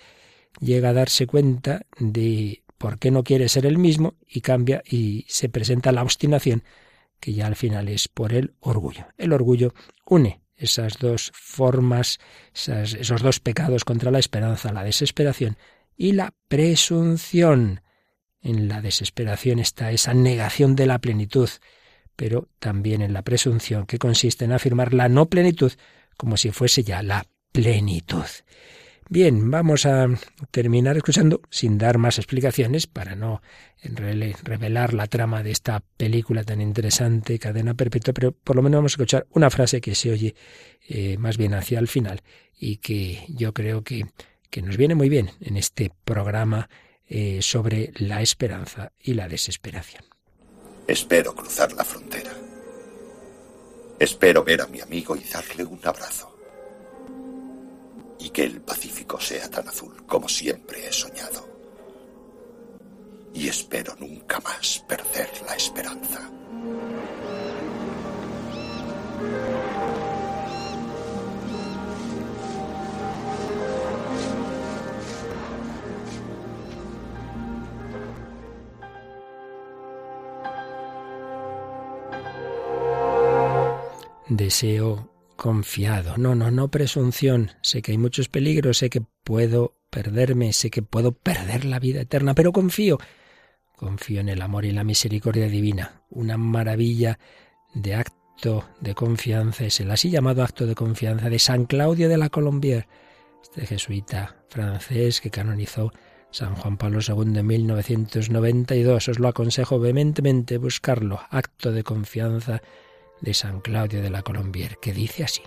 llega 0.60 0.90
a 0.90 0.94
darse 0.94 1.28
cuenta 1.28 1.82
de 2.00 2.64
por 2.78 2.98
qué 2.98 3.12
no 3.12 3.24
quiere 3.24 3.50
ser 3.50 3.66
el 3.66 3.78
mismo 3.78 4.16
y 4.28 4.42
cambia 4.42 4.82
y 4.90 5.26
se 5.28 5.50
presenta 5.50 5.92
la 5.92 6.02
obstinación 6.02 6.64
que 7.20 7.34
ya 7.34 7.46
al 7.46 7.56
final 7.56 7.88
es 7.90 8.08
por 8.08 8.34
el 8.34 8.54
orgullo. 8.60 9.06
El 9.18 9.34
orgullo 9.34 9.74
une 10.06 10.41
esas 10.62 10.98
dos 11.00 11.32
formas, 11.34 12.20
esos 12.54 13.22
dos 13.22 13.40
pecados 13.40 13.84
contra 13.84 14.12
la 14.12 14.20
esperanza, 14.20 14.72
la 14.72 14.84
desesperación 14.84 15.58
y 15.98 16.14
la 16.14 16.34
presunción. 16.48 17.82
En 18.42 18.68
la 18.68 18.82
desesperación 18.82 19.60
está 19.60 19.92
esa 19.92 20.14
negación 20.14 20.76
de 20.76 20.86
la 20.86 21.00
plenitud, 21.00 21.50
pero 22.16 22.48
también 22.60 23.02
en 23.02 23.14
la 23.14 23.24
presunción, 23.24 23.86
que 23.86 24.00
consiste 24.00 24.46
en 24.46 24.52
afirmar 24.52 24.94
la 24.94 25.10
no 25.10 25.28
plenitud 25.28 25.72
como 26.18 26.38
si 26.38 26.52
fuese 26.52 26.84
ya 26.84 27.02
la 27.02 27.26
plenitud. 27.52 28.26
Bien, 29.14 29.52
vamos 29.52 29.86
a 29.86 30.08
terminar 30.52 30.96
escuchando, 30.96 31.42
sin 31.50 31.78
dar 31.78 31.98
más 31.98 32.18
explicaciones, 32.18 32.88
para 32.88 33.14
no 33.14 33.42
revelar 33.84 34.94
la 34.94 35.06
trama 35.08 35.44
de 35.44 35.52
esta 35.52 35.84
película 35.98 36.46
tan 36.46 36.62
interesante, 36.62 37.38
Cadena 37.38 37.74
Perpetua, 37.74 38.14
pero 38.14 38.32
por 38.32 38.56
lo 38.56 38.62
menos 38.62 38.78
vamos 38.78 38.94
a 38.94 38.96
escuchar 38.96 39.28
una 39.32 39.50
frase 39.50 39.82
que 39.82 39.96
se 39.96 40.12
oye 40.12 40.34
eh, 40.88 41.18
más 41.18 41.36
bien 41.36 41.54
hacia 41.54 41.80
el 41.80 41.90
final 41.90 42.22
y 42.58 42.78
que 42.78 43.26
yo 43.28 43.54
creo 43.54 43.84
que, 43.84 44.06
nos 44.64 44.78
viene 44.78 44.96
muy 44.96 45.10
bien 45.10 45.32
en 45.42 45.58
este 45.58 45.92
programa 46.06 46.70
eh, 47.06 47.40
sobre 47.42 47.92
la 47.98 48.22
esperanza 48.22 48.94
y 48.98 49.16
la 49.16 49.28
desesperación. 49.28 50.06
Espero 50.88 51.36
cruzar 51.36 51.74
la 51.74 51.84
frontera. 51.84 52.32
Espero 54.00 54.46
ver 54.46 54.62
a 54.62 54.68
mi 54.68 54.80
amigo 54.80 55.18
y 55.18 55.24
darle 55.26 55.66
un 55.66 55.82
abrazo 55.84 56.31
que 58.34 58.44
el 58.44 58.62
Pacífico 58.62 59.20
sea 59.20 59.50
tan 59.50 59.68
azul 59.68 60.06
como 60.06 60.28
siempre 60.28 60.88
he 60.88 60.92
soñado. 60.92 61.50
Y 63.34 63.48
espero 63.48 63.96
nunca 64.00 64.40
más 64.40 64.84
perder 64.88 65.30
la 65.48 65.56
esperanza. 65.56 66.30
Deseo 84.28 85.11
confiado. 85.42 86.18
No, 86.18 86.36
no, 86.36 86.52
no 86.52 86.68
presunción. 86.70 87.50
Sé 87.64 87.82
que 87.82 87.94
hay 87.94 87.98
muchos 87.98 88.30
peligros, 88.30 88.78
sé 88.78 88.92
que 88.92 89.02
puedo 89.24 89.76
perderme, 89.90 90.54
sé 90.54 90.70
que 90.70 90.84
puedo 90.84 91.14
perder 91.14 91.66
la 91.66 91.80
vida 91.80 92.02
eterna, 92.02 92.36
pero 92.36 92.52
confío. 92.52 93.00
Confío 93.76 94.22
en 94.22 94.30
el 94.30 94.44
amor 94.44 94.66
y 94.66 94.72
la 94.72 94.84
misericordia 94.84 95.48
divina. 95.48 96.04
Una 96.12 96.38
maravilla 96.38 97.18
de 97.74 97.96
acto 97.96 98.66
de 98.82 98.94
confianza 98.94 99.66
es 99.66 99.80
el 99.80 99.90
así 99.90 100.12
llamado 100.12 100.44
acto 100.44 100.68
de 100.68 100.76
confianza 100.76 101.28
de 101.28 101.40
San 101.40 101.66
Claudio 101.66 102.08
de 102.08 102.20
la 102.20 102.30
Colombier, 102.30 102.88
este 103.42 103.66
jesuita 103.66 104.44
francés 104.48 105.22
que 105.22 105.32
canonizó 105.32 105.92
San 106.30 106.54
Juan 106.54 106.78
Pablo 106.78 107.00
II 107.00 107.40
en 107.40 107.48
1992. 107.48 109.08
Os 109.08 109.18
lo 109.18 109.28
aconsejo 109.28 109.80
vehementemente 109.80 110.60
buscarlo. 110.60 111.20
Acto 111.32 111.72
de 111.72 111.84
confianza 111.84 112.62
de 113.22 113.34
San 113.34 113.62
Claudio 113.62 114.02
de 114.02 114.10
la 114.10 114.24
Colombier, 114.24 114.78
que 114.82 114.94
dice 114.94 115.24
así. 115.24 115.44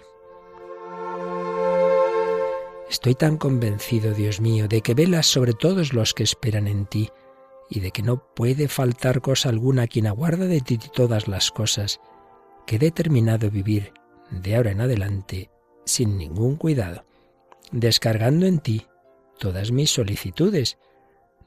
Estoy 2.88 3.14
tan 3.14 3.36
convencido, 3.36 4.14
Dios 4.14 4.40
mío, 4.40 4.68
de 4.68 4.80
que 4.80 4.94
velas 4.94 5.26
sobre 5.26 5.52
todos 5.52 5.92
los 5.92 6.14
que 6.14 6.22
esperan 6.22 6.68
en 6.68 6.86
ti, 6.86 7.10
y 7.68 7.80
de 7.80 7.90
que 7.90 8.02
no 8.02 8.22
puede 8.34 8.68
faltar 8.68 9.20
cosa 9.20 9.48
alguna 9.48 9.82
a 9.82 9.86
quien 9.86 10.06
aguarda 10.06 10.46
de 10.46 10.60
ti 10.60 10.78
todas 10.78 11.28
las 11.28 11.50
cosas, 11.50 12.00
que 12.66 12.76
he 12.76 12.78
determinado 12.78 13.50
vivir 13.50 13.92
de 14.30 14.56
ahora 14.56 14.70
en 14.70 14.80
adelante 14.80 15.50
sin 15.84 16.16
ningún 16.16 16.56
cuidado. 16.56 17.04
descargando 17.72 18.46
en 18.46 18.60
ti 18.60 18.86
todas 19.38 19.72
mis 19.72 19.90
solicitudes. 19.90 20.78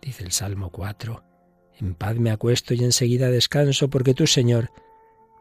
Dice 0.01 0.23
el 0.23 0.32
Salmo 0.32 0.71
4. 0.71 1.23
En 1.80 1.95
paz 1.95 2.17
me 2.17 2.32
acuesto 2.32 2.73
y 2.73 2.84
enseguida 2.84 3.30
descanso 3.30 3.89
porque 3.89 4.13
tú, 4.13 4.28
Señor, 4.28 4.71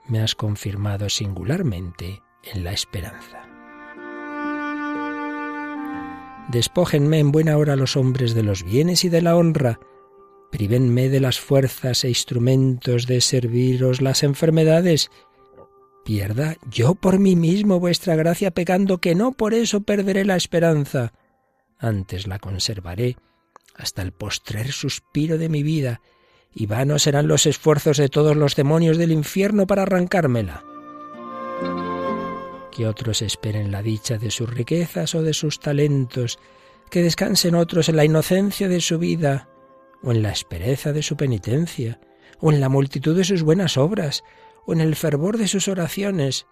me 0.09 0.21
has 0.21 0.35
confirmado 0.35 1.09
singularmente 1.09 2.23
en 2.43 2.65
la 2.65 2.73
esperanza. 2.73 3.43
Despójenme 6.49 7.19
en 7.19 7.33
buena 7.33 7.57
hora 7.59 7.75
los 7.75 7.97
hombres 7.97 8.35
de 8.35 8.45
los 8.45 8.63
bienes 8.63 9.05
y 9.05 9.09
de 9.09 9.21
la 9.21 9.37
honra, 9.37 9.81
privenme 10.53 11.09
de 11.09 11.21
las 11.21 11.41
fuerzas 11.41 12.05
e 12.05 12.09
instrumentos 12.09 13.07
de 13.07 13.21
serviros 13.21 14.01
las 14.01 14.23
enfermedades, 14.23 15.11
pierda 16.05 16.57
yo 16.71 16.95
por 16.95 17.19
mí 17.19 17.35
mismo 17.35 17.81
vuestra 17.81 18.15
gracia 18.15 18.53
pecando 18.53 18.99
que 18.99 19.17
no 19.17 19.33
por 19.33 19.55
eso 19.55 19.81
perderé 19.81 20.25
la 20.25 20.37
esperanza, 20.37 21.13
antes 21.79 22.29
la 22.29 22.39
conservaré 22.39 23.17
hasta 23.75 24.03
el 24.03 24.13
postrer 24.13 24.73
suspiro 24.73 25.37
de 25.37 25.49
mi 25.49 25.63
vida, 25.63 26.01
y 26.55 26.67
vanos 26.67 27.03
serán 27.03 27.29
los 27.29 27.47
esfuerzos 27.47 27.99
de 27.99 28.09
todos 28.09 28.37
los 28.37 28.57
demonios 28.57 28.97
del 28.99 29.13
infierno 29.13 29.67
para 29.67 29.83
arrancármela. 29.83 30.65
Que 32.73 32.87
otros 32.87 33.23
esperen 33.23 33.71
la 33.71 33.83
dicha 33.83 34.19
de 34.19 34.31
sus 34.31 34.49
riquezas 34.49 35.15
o 35.15 35.23
de 35.23 35.35
sus 35.35 35.61
talentos, 35.61 36.39
que 36.91 37.03
descansen 37.03 37.55
otros 37.55 37.89
en 37.89 37.97
la 37.97 38.05
inocencia 38.05 38.69
de 38.69 38.81
su 38.81 38.99
vida, 38.99 39.49
o 40.03 40.13
en 40.13 40.23
la 40.23 40.31
espereza 40.31 40.93
de 40.93 41.03
su 41.03 41.17
penitencia, 41.17 42.01
o 42.41 42.53
en 42.53 42.61
la 42.61 42.69
multitud 42.69 43.17
de 43.17 43.25
sus 43.25 43.43
buenas 43.43 43.77
obras, 43.77 44.23
o 44.67 44.73
en 44.73 44.81
el 44.81 44.97
fervor 44.97 45.39
de 45.39 45.49
sus 45.49 45.69
oraciones. 45.69 46.47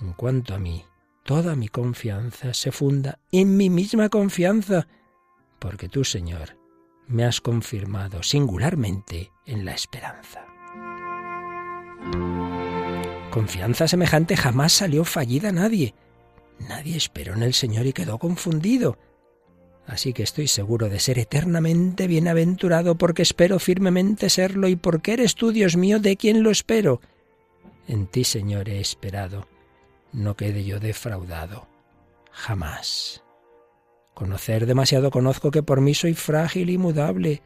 En 0.00 0.12
cuanto 0.12 0.54
a 0.54 0.58
mí, 0.58 0.84
toda 1.24 1.54
mi 1.56 1.68
confianza 1.68 2.54
se 2.54 2.72
funda 2.72 3.18
en 3.32 3.56
mi 3.56 3.70
misma 3.70 4.08
confianza, 4.08 4.86
porque 5.58 5.88
tú, 5.88 6.04
Señor, 6.04 6.59
me 7.10 7.24
has 7.24 7.40
confirmado 7.40 8.22
singularmente 8.22 9.32
en 9.44 9.64
la 9.64 9.72
esperanza. 9.72 10.46
Confianza 13.30 13.88
semejante 13.88 14.36
jamás 14.36 14.72
salió 14.72 15.04
fallida 15.04 15.50
a 15.50 15.52
nadie. 15.52 15.94
Nadie 16.68 16.96
esperó 16.96 17.34
en 17.34 17.42
el 17.42 17.54
Señor 17.54 17.86
y 17.86 17.92
quedó 17.92 18.18
confundido. 18.18 18.98
Así 19.86 20.12
que 20.12 20.22
estoy 20.22 20.46
seguro 20.46 20.88
de 20.88 21.00
ser 21.00 21.18
eternamente 21.18 22.06
bienaventurado 22.06 22.96
porque 22.96 23.22
espero 23.22 23.58
firmemente 23.58 24.30
serlo 24.30 24.68
y 24.68 24.76
porque 24.76 25.14
eres 25.14 25.34
tú, 25.34 25.52
Dios 25.52 25.76
mío, 25.76 25.98
de 25.98 26.16
quien 26.16 26.42
lo 26.42 26.50
espero. 26.50 27.00
En 27.88 28.06
ti, 28.06 28.22
Señor, 28.22 28.68
he 28.68 28.80
esperado. 28.80 29.48
No 30.12 30.36
quede 30.36 30.64
yo 30.64 30.78
defraudado. 30.78 31.66
Jamás. 32.30 33.24
Conocer 34.20 34.66
demasiado 34.66 35.10
conozco 35.10 35.50
que 35.50 35.62
por 35.62 35.80
mí 35.80 35.94
soy 35.94 36.12
frágil 36.12 36.68
y 36.68 36.76
mudable. 36.76 37.40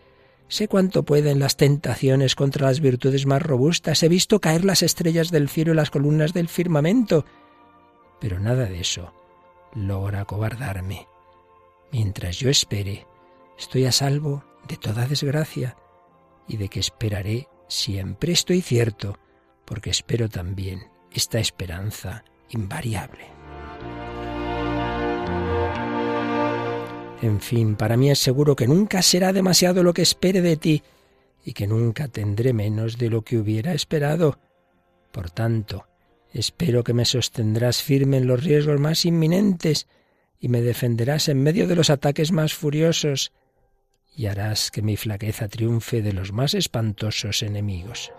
Sé 0.48 0.66
cuánto 0.66 1.04
pueden 1.04 1.38
las 1.38 1.56
tentaciones 1.56 2.34
contra 2.34 2.66
las 2.66 2.80
virtudes 2.80 3.26
más 3.26 3.40
robustas. 3.40 4.02
He 4.02 4.08
visto 4.08 4.40
caer 4.40 4.64
las 4.64 4.82
estrellas 4.82 5.30
del 5.30 5.48
cielo 5.48 5.72
y 5.72 5.76
las 5.76 5.92
columnas 5.92 6.32
del 6.32 6.48
firmamento. 6.48 7.26
Pero 8.20 8.40
nada 8.40 8.64
de 8.64 8.80
eso 8.80 9.14
logra 9.76 10.22
acobardarme. 10.22 11.06
Mientras 11.92 12.40
yo 12.40 12.50
espere, 12.50 13.06
estoy 13.56 13.84
a 13.84 13.92
salvo 13.92 14.42
de 14.66 14.76
toda 14.76 15.06
desgracia 15.06 15.76
y 16.48 16.56
de 16.56 16.68
que 16.68 16.80
esperaré 16.80 17.46
siempre 17.68 18.32
estoy 18.32 18.62
cierto, 18.62 19.16
porque 19.64 19.90
espero 19.90 20.28
también 20.28 20.90
esta 21.12 21.38
esperanza 21.38 22.24
invariable. 22.48 23.33
En 27.24 27.40
fin, 27.40 27.74
para 27.74 27.96
mí 27.96 28.10
es 28.10 28.18
seguro 28.18 28.54
que 28.54 28.66
nunca 28.66 29.00
será 29.00 29.32
demasiado 29.32 29.82
lo 29.82 29.94
que 29.94 30.02
espere 30.02 30.42
de 30.42 30.58
ti 30.58 30.82
y 31.42 31.54
que 31.54 31.66
nunca 31.66 32.06
tendré 32.06 32.52
menos 32.52 32.98
de 32.98 33.08
lo 33.08 33.22
que 33.22 33.38
hubiera 33.38 33.72
esperado. 33.72 34.38
Por 35.10 35.30
tanto, 35.30 35.86
espero 36.34 36.84
que 36.84 36.92
me 36.92 37.06
sostendrás 37.06 37.80
firme 37.82 38.18
en 38.18 38.26
los 38.26 38.44
riesgos 38.44 38.78
más 38.78 39.06
inminentes 39.06 39.86
y 40.38 40.48
me 40.48 40.60
defenderás 40.60 41.30
en 41.30 41.42
medio 41.42 41.66
de 41.66 41.76
los 41.76 41.88
ataques 41.88 42.30
más 42.30 42.52
furiosos 42.52 43.32
y 44.14 44.26
harás 44.26 44.70
que 44.70 44.82
mi 44.82 44.98
flaqueza 44.98 45.48
triunfe 45.48 46.02
de 46.02 46.12
los 46.12 46.30
más 46.30 46.52
espantosos 46.52 47.42
enemigos. 47.42 48.12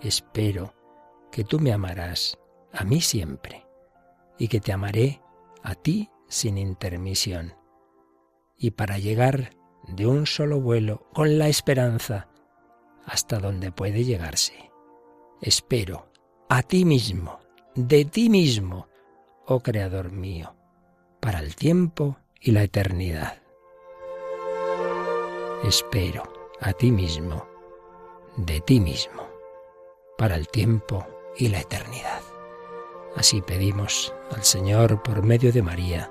Espero 0.00 0.72
que 1.32 1.42
tú 1.42 1.58
me 1.58 1.72
amarás 1.72 2.38
a 2.72 2.84
mí 2.84 3.00
siempre 3.00 3.63
y 4.38 4.48
que 4.48 4.60
te 4.60 4.72
amaré 4.72 5.20
a 5.62 5.74
ti 5.74 6.10
sin 6.28 6.58
intermisión. 6.58 7.54
Y 8.56 8.72
para 8.72 8.98
llegar 8.98 9.50
de 9.88 10.06
un 10.06 10.26
solo 10.26 10.60
vuelo 10.60 11.06
con 11.12 11.38
la 11.38 11.48
esperanza 11.48 12.28
hasta 13.04 13.38
donde 13.38 13.72
puede 13.72 14.04
llegarse. 14.04 14.70
Espero 15.40 16.10
a 16.48 16.62
ti 16.62 16.84
mismo, 16.84 17.40
de 17.74 18.04
ti 18.04 18.30
mismo, 18.30 18.88
oh 19.46 19.60
Creador 19.60 20.10
mío, 20.10 20.54
para 21.20 21.40
el 21.40 21.54
tiempo 21.56 22.16
y 22.40 22.52
la 22.52 22.62
eternidad. 22.62 23.42
Espero 25.64 26.22
a 26.60 26.72
ti 26.72 26.90
mismo, 26.90 27.46
de 28.36 28.60
ti 28.60 28.80
mismo, 28.80 29.28
para 30.16 30.36
el 30.36 30.48
tiempo 30.48 31.06
y 31.36 31.48
la 31.48 31.60
eternidad. 31.60 32.33
Así 33.16 33.40
pedimos 33.40 34.12
al 34.32 34.42
Señor 34.42 35.02
por 35.02 35.22
medio 35.22 35.52
de 35.52 35.62
María, 35.62 36.10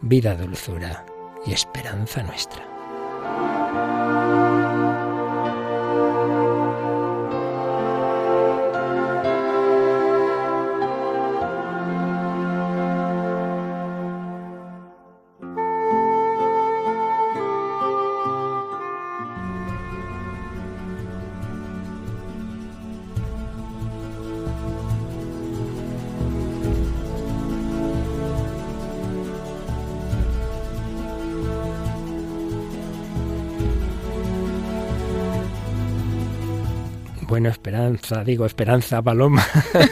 vida, 0.00 0.34
dulzura 0.34 1.04
y 1.44 1.52
esperanza 1.52 2.22
nuestra. 2.22 2.66
Bueno, 37.42 37.54
esperanza, 37.54 38.22
digo 38.22 38.46
esperanza, 38.46 39.02
paloma. 39.02 39.44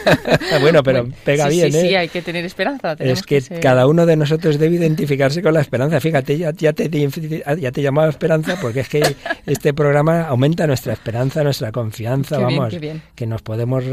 bueno, 0.61 0.81
pero 0.83 1.05
pega 1.25 1.49
bien, 1.49 1.75
¿eh? 1.75 1.81
Sí, 1.81 1.95
hay 1.95 2.07
que 2.07 2.21
tener 2.21 2.45
esperanza. 2.45 2.93
Es 2.97 3.23
que, 3.23 3.41
cada 3.59 3.87
uno 3.87 4.05
de 4.05 4.15
nosotros 4.15 4.57
debe 4.57 4.77
identificarse 4.77 5.41
con 5.41 5.53
la 5.53 5.59
esperanza. 5.59 5.99
Fíjate, 5.99 6.37
ya, 6.37 6.53
ya, 6.53 6.71
te, 6.71 6.89
ya 6.89 7.71
te 7.73 7.81
llamaba 7.81 8.07
esperanza 8.07 8.57
porque 8.61 8.79
es 8.79 8.87
que 8.87 9.17
este 9.45 9.73
programa 9.73 10.21
aumenta 10.21 10.65
nuestra 10.65 10.93
esperanza, 10.93 11.43
nuestra 11.43 11.73
confianza, 11.73 12.39
vamos, 12.39 12.73
que 13.15 13.27
nos 13.27 13.41
podemos 13.41 13.83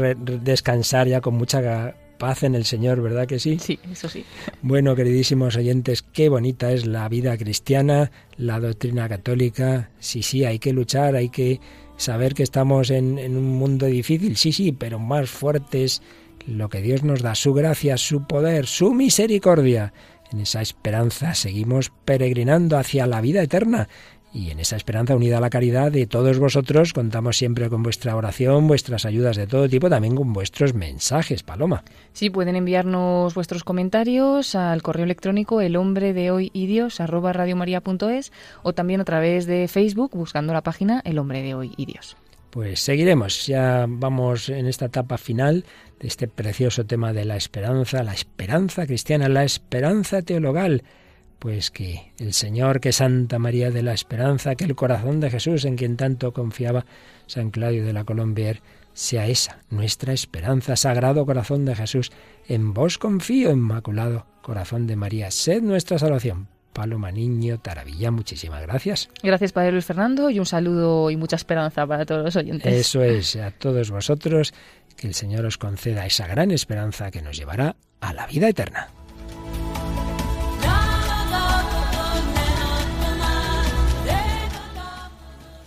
descansar 0.41 1.09
ya 1.09 1.19
con 1.19 1.33
mucha 1.33 1.95
paz 2.17 2.43
en 2.43 2.55
el 2.55 2.63
Señor, 2.63 3.01
¿verdad 3.01 3.27
que 3.27 3.39
sí? 3.39 3.59
Sí, 3.59 3.77
eso 3.91 4.07
sí. 4.07 4.23
Bueno, 4.61 4.95
queridísimos 4.95 5.57
oyentes, 5.57 6.01
qué 6.01 6.29
bonita 6.29 6.71
es 6.71 6.85
la 6.85 7.09
vida 7.09 7.37
cristiana, 7.37 8.09
la 8.37 8.61
doctrina 8.61 9.09
católica. 9.09 9.89
Sí, 9.99 10.23
sí, 10.23 10.45
hay 10.45 10.59
que 10.59 10.71
luchar, 10.71 11.17
hay 11.17 11.27
que 11.27 11.59
saber 11.99 12.33
que 12.33 12.43
estamos 12.43 12.89
en, 12.89 13.19
en, 13.19 13.37
un 13.37 13.57
mundo 13.57 13.85
difícil, 13.85 14.37
sí, 14.37 14.51
sí, 14.51 14.71
pero 14.71 14.99
más 14.99 15.29
fuertes 15.29 16.01
lo 16.47 16.69
que 16.69 16.81
Dios 16.81 17.03
nos 17.03 17.21
da, 17.21 17.35
su 17.35 17.53
gracia, 17.53 17.97
su 17.97 18.25
poder, 18.25 18.65
su 18.65 18.93
misericordia. 18.93 19.93
En 20.31 20.39
esa 20.39 20.61
esperanza 20.61 21.33
seguimos 21.35 21.91
peregrinando 22.05 22.77
hacia 22.77 23.05
la 23.05 23.19
vida 23.19 23.41
eterna 23.41 23.89
y 24.31 24.51
en 24.51 24.59
esa 24.59 24.75
esperanza 24.75 25.15
unida 25.15 25.37
a 25.37 25.41
la 25.41 25.49
caridad 25.49 25.91
de 25.91 26.05
todos 26.05 26.37
vosotros 26.37 26.93
contamos 26.93 27.37
siempre 27.37 27.69
con 27.69 27.83
vuestra 27.83 28.15
oración, 28.15 28.67
vuestras 28.67 29.05
ayudas 29.05 29.37
de 29.37 29.47
todo 29.47 29.67
tipo, 29.67 29.89
también 29.89 30.15
con 30.15 30.33
vuestros 30.33 30.73
mensajes, 30.73 31.43
Paloma. 31.43 31.83
Sí, 32.13 32.29
pueden 32.29 32.55
enviarnos 32.55 33.33
vuestros 33.33 33.63
comentarios 33.63 34.55
al 34.55 34.81
correo 34.81 35.05
electrónico 35.05 35.61
el 35.61 35.75
hombre 35.75 36.13
de 36.13 36.31
hoy 36.31 36.51
y 36.53 36.67
Dios 36.67 36.99
arroba 36.99 37.33
radiomaria.es 37.33 38.31
o 38.61 38.73
también 38.73 39.01
a 39.01 39.05
través 39.05 39.45
de 39.45 39.67
Facebook 39.67 40.11
buscando 40.13 40.53
la 40.53 40.61
página 40.61 41.01
El 41.05 41.17
hombre 41.17 41.41
de 41.41 41.55
hoy 41.55 41.73
y 41.77 41.85
Dios. 41.85 42.15
Pues 42.49 42.79
seguiremos, 42.79 43.45
ya 43.45 43.85
vamos 43.87 44.49
en 44.49 44.65
esta 44.65 44.85
etapa 44.85 45.17
final 45.17 45.65
de 45.99 46.07
este 46.07 46.27
precioso 46.27 46.83
tema 46.85 47.13
de 47.13 47.25
la 47.25 47.35
esperanza, 47.35 48.03
la 48.03 48.13
esperanza 48.13 48.87
cristiana, 48.87 49.29
la 49.29 49.43
esperanza 49.43 50.23
teologal 50.23 50.83
pues 51.39 51.71
que 51.71 52.11
el 52.19 52.33
Señor, 52.33 52.81
que 52.81 52.91
Santa 52.91 53.39
María 53.39 53.71
de 53.71 53.81
la 53.81 53.93
Esperanza, 53.93 54.55
que 54.55 54.65
el 54.65 54.75
corazón 54.75 55.19
de 55.19 55.31
Jesús 55.31 55.65
en 55.65 55.77
quien 55.77 55.97
tanto 55.97 56.33
confiaba 56.33 56.85
San 57.27 57.49
Claudio 57.49 57.85
de 57.85 57.93
la 57.93 58.03
Colombier, 58.03 58.61
sea 58.93 59.27
esa 59.27 59.59
nuestra 59.69 60.13
esperanza. 60.13 60.75
Sagrado 60.75 61.25
corazón 61.25 61.65
de 61.65 61.75
Jesús, 61.75 62.11
en 62.47 62.73
vos 62.73 62.97
confío, 62.97 63.51
Inmaculado 63.51 64.25
corazón 64.41 64.87
de 64.87 64.95
María, 64.95 65.31
sed 65.31 65.61
nuestra 65.61 65.97
salvación. 65.97 66.47
Paloma 66.73 67.11
Niño, 67.11 67.59
Taravilla, 67.59 68.11
muchísimas 68.11 68.61
gracias. 68.61 69.09
Gracias, 69.23 69.51
Padre 69.51 69.71
Luis 69.71 69.85
Fernando, 69.85 70.29
y 70.29 70.39
un 70.39 70.45
saludo 70.45 71.09
y 71.09 71.17
mucha 71.17 71.35
esperanza 71.35 71.85
para 71.87 72.05
todos 72.05 72.23
los 72.23 72.35
oyentes. 72.35 72.71
Eso 72.73 73.03
es, 73.03 73.35
a 73.35 73.51
todos 73.51 73.91
vosotros, 73.91 74.53
que 74.95 75.07
el 75.07 75.13
Señor 75.13 75.45
os 75.45 75.57
conceda 75.57 76.05
esa 76.05 76.27
gran 76.27 76.51
esperanza 76.51 77.11
que 77.11 77.21
nos 77.21 77.37
llevará 77.37 77.75
a 78.01 78.13
la 78.13 78.27
vida 78.27 78.49
eterna. 78.49 78.98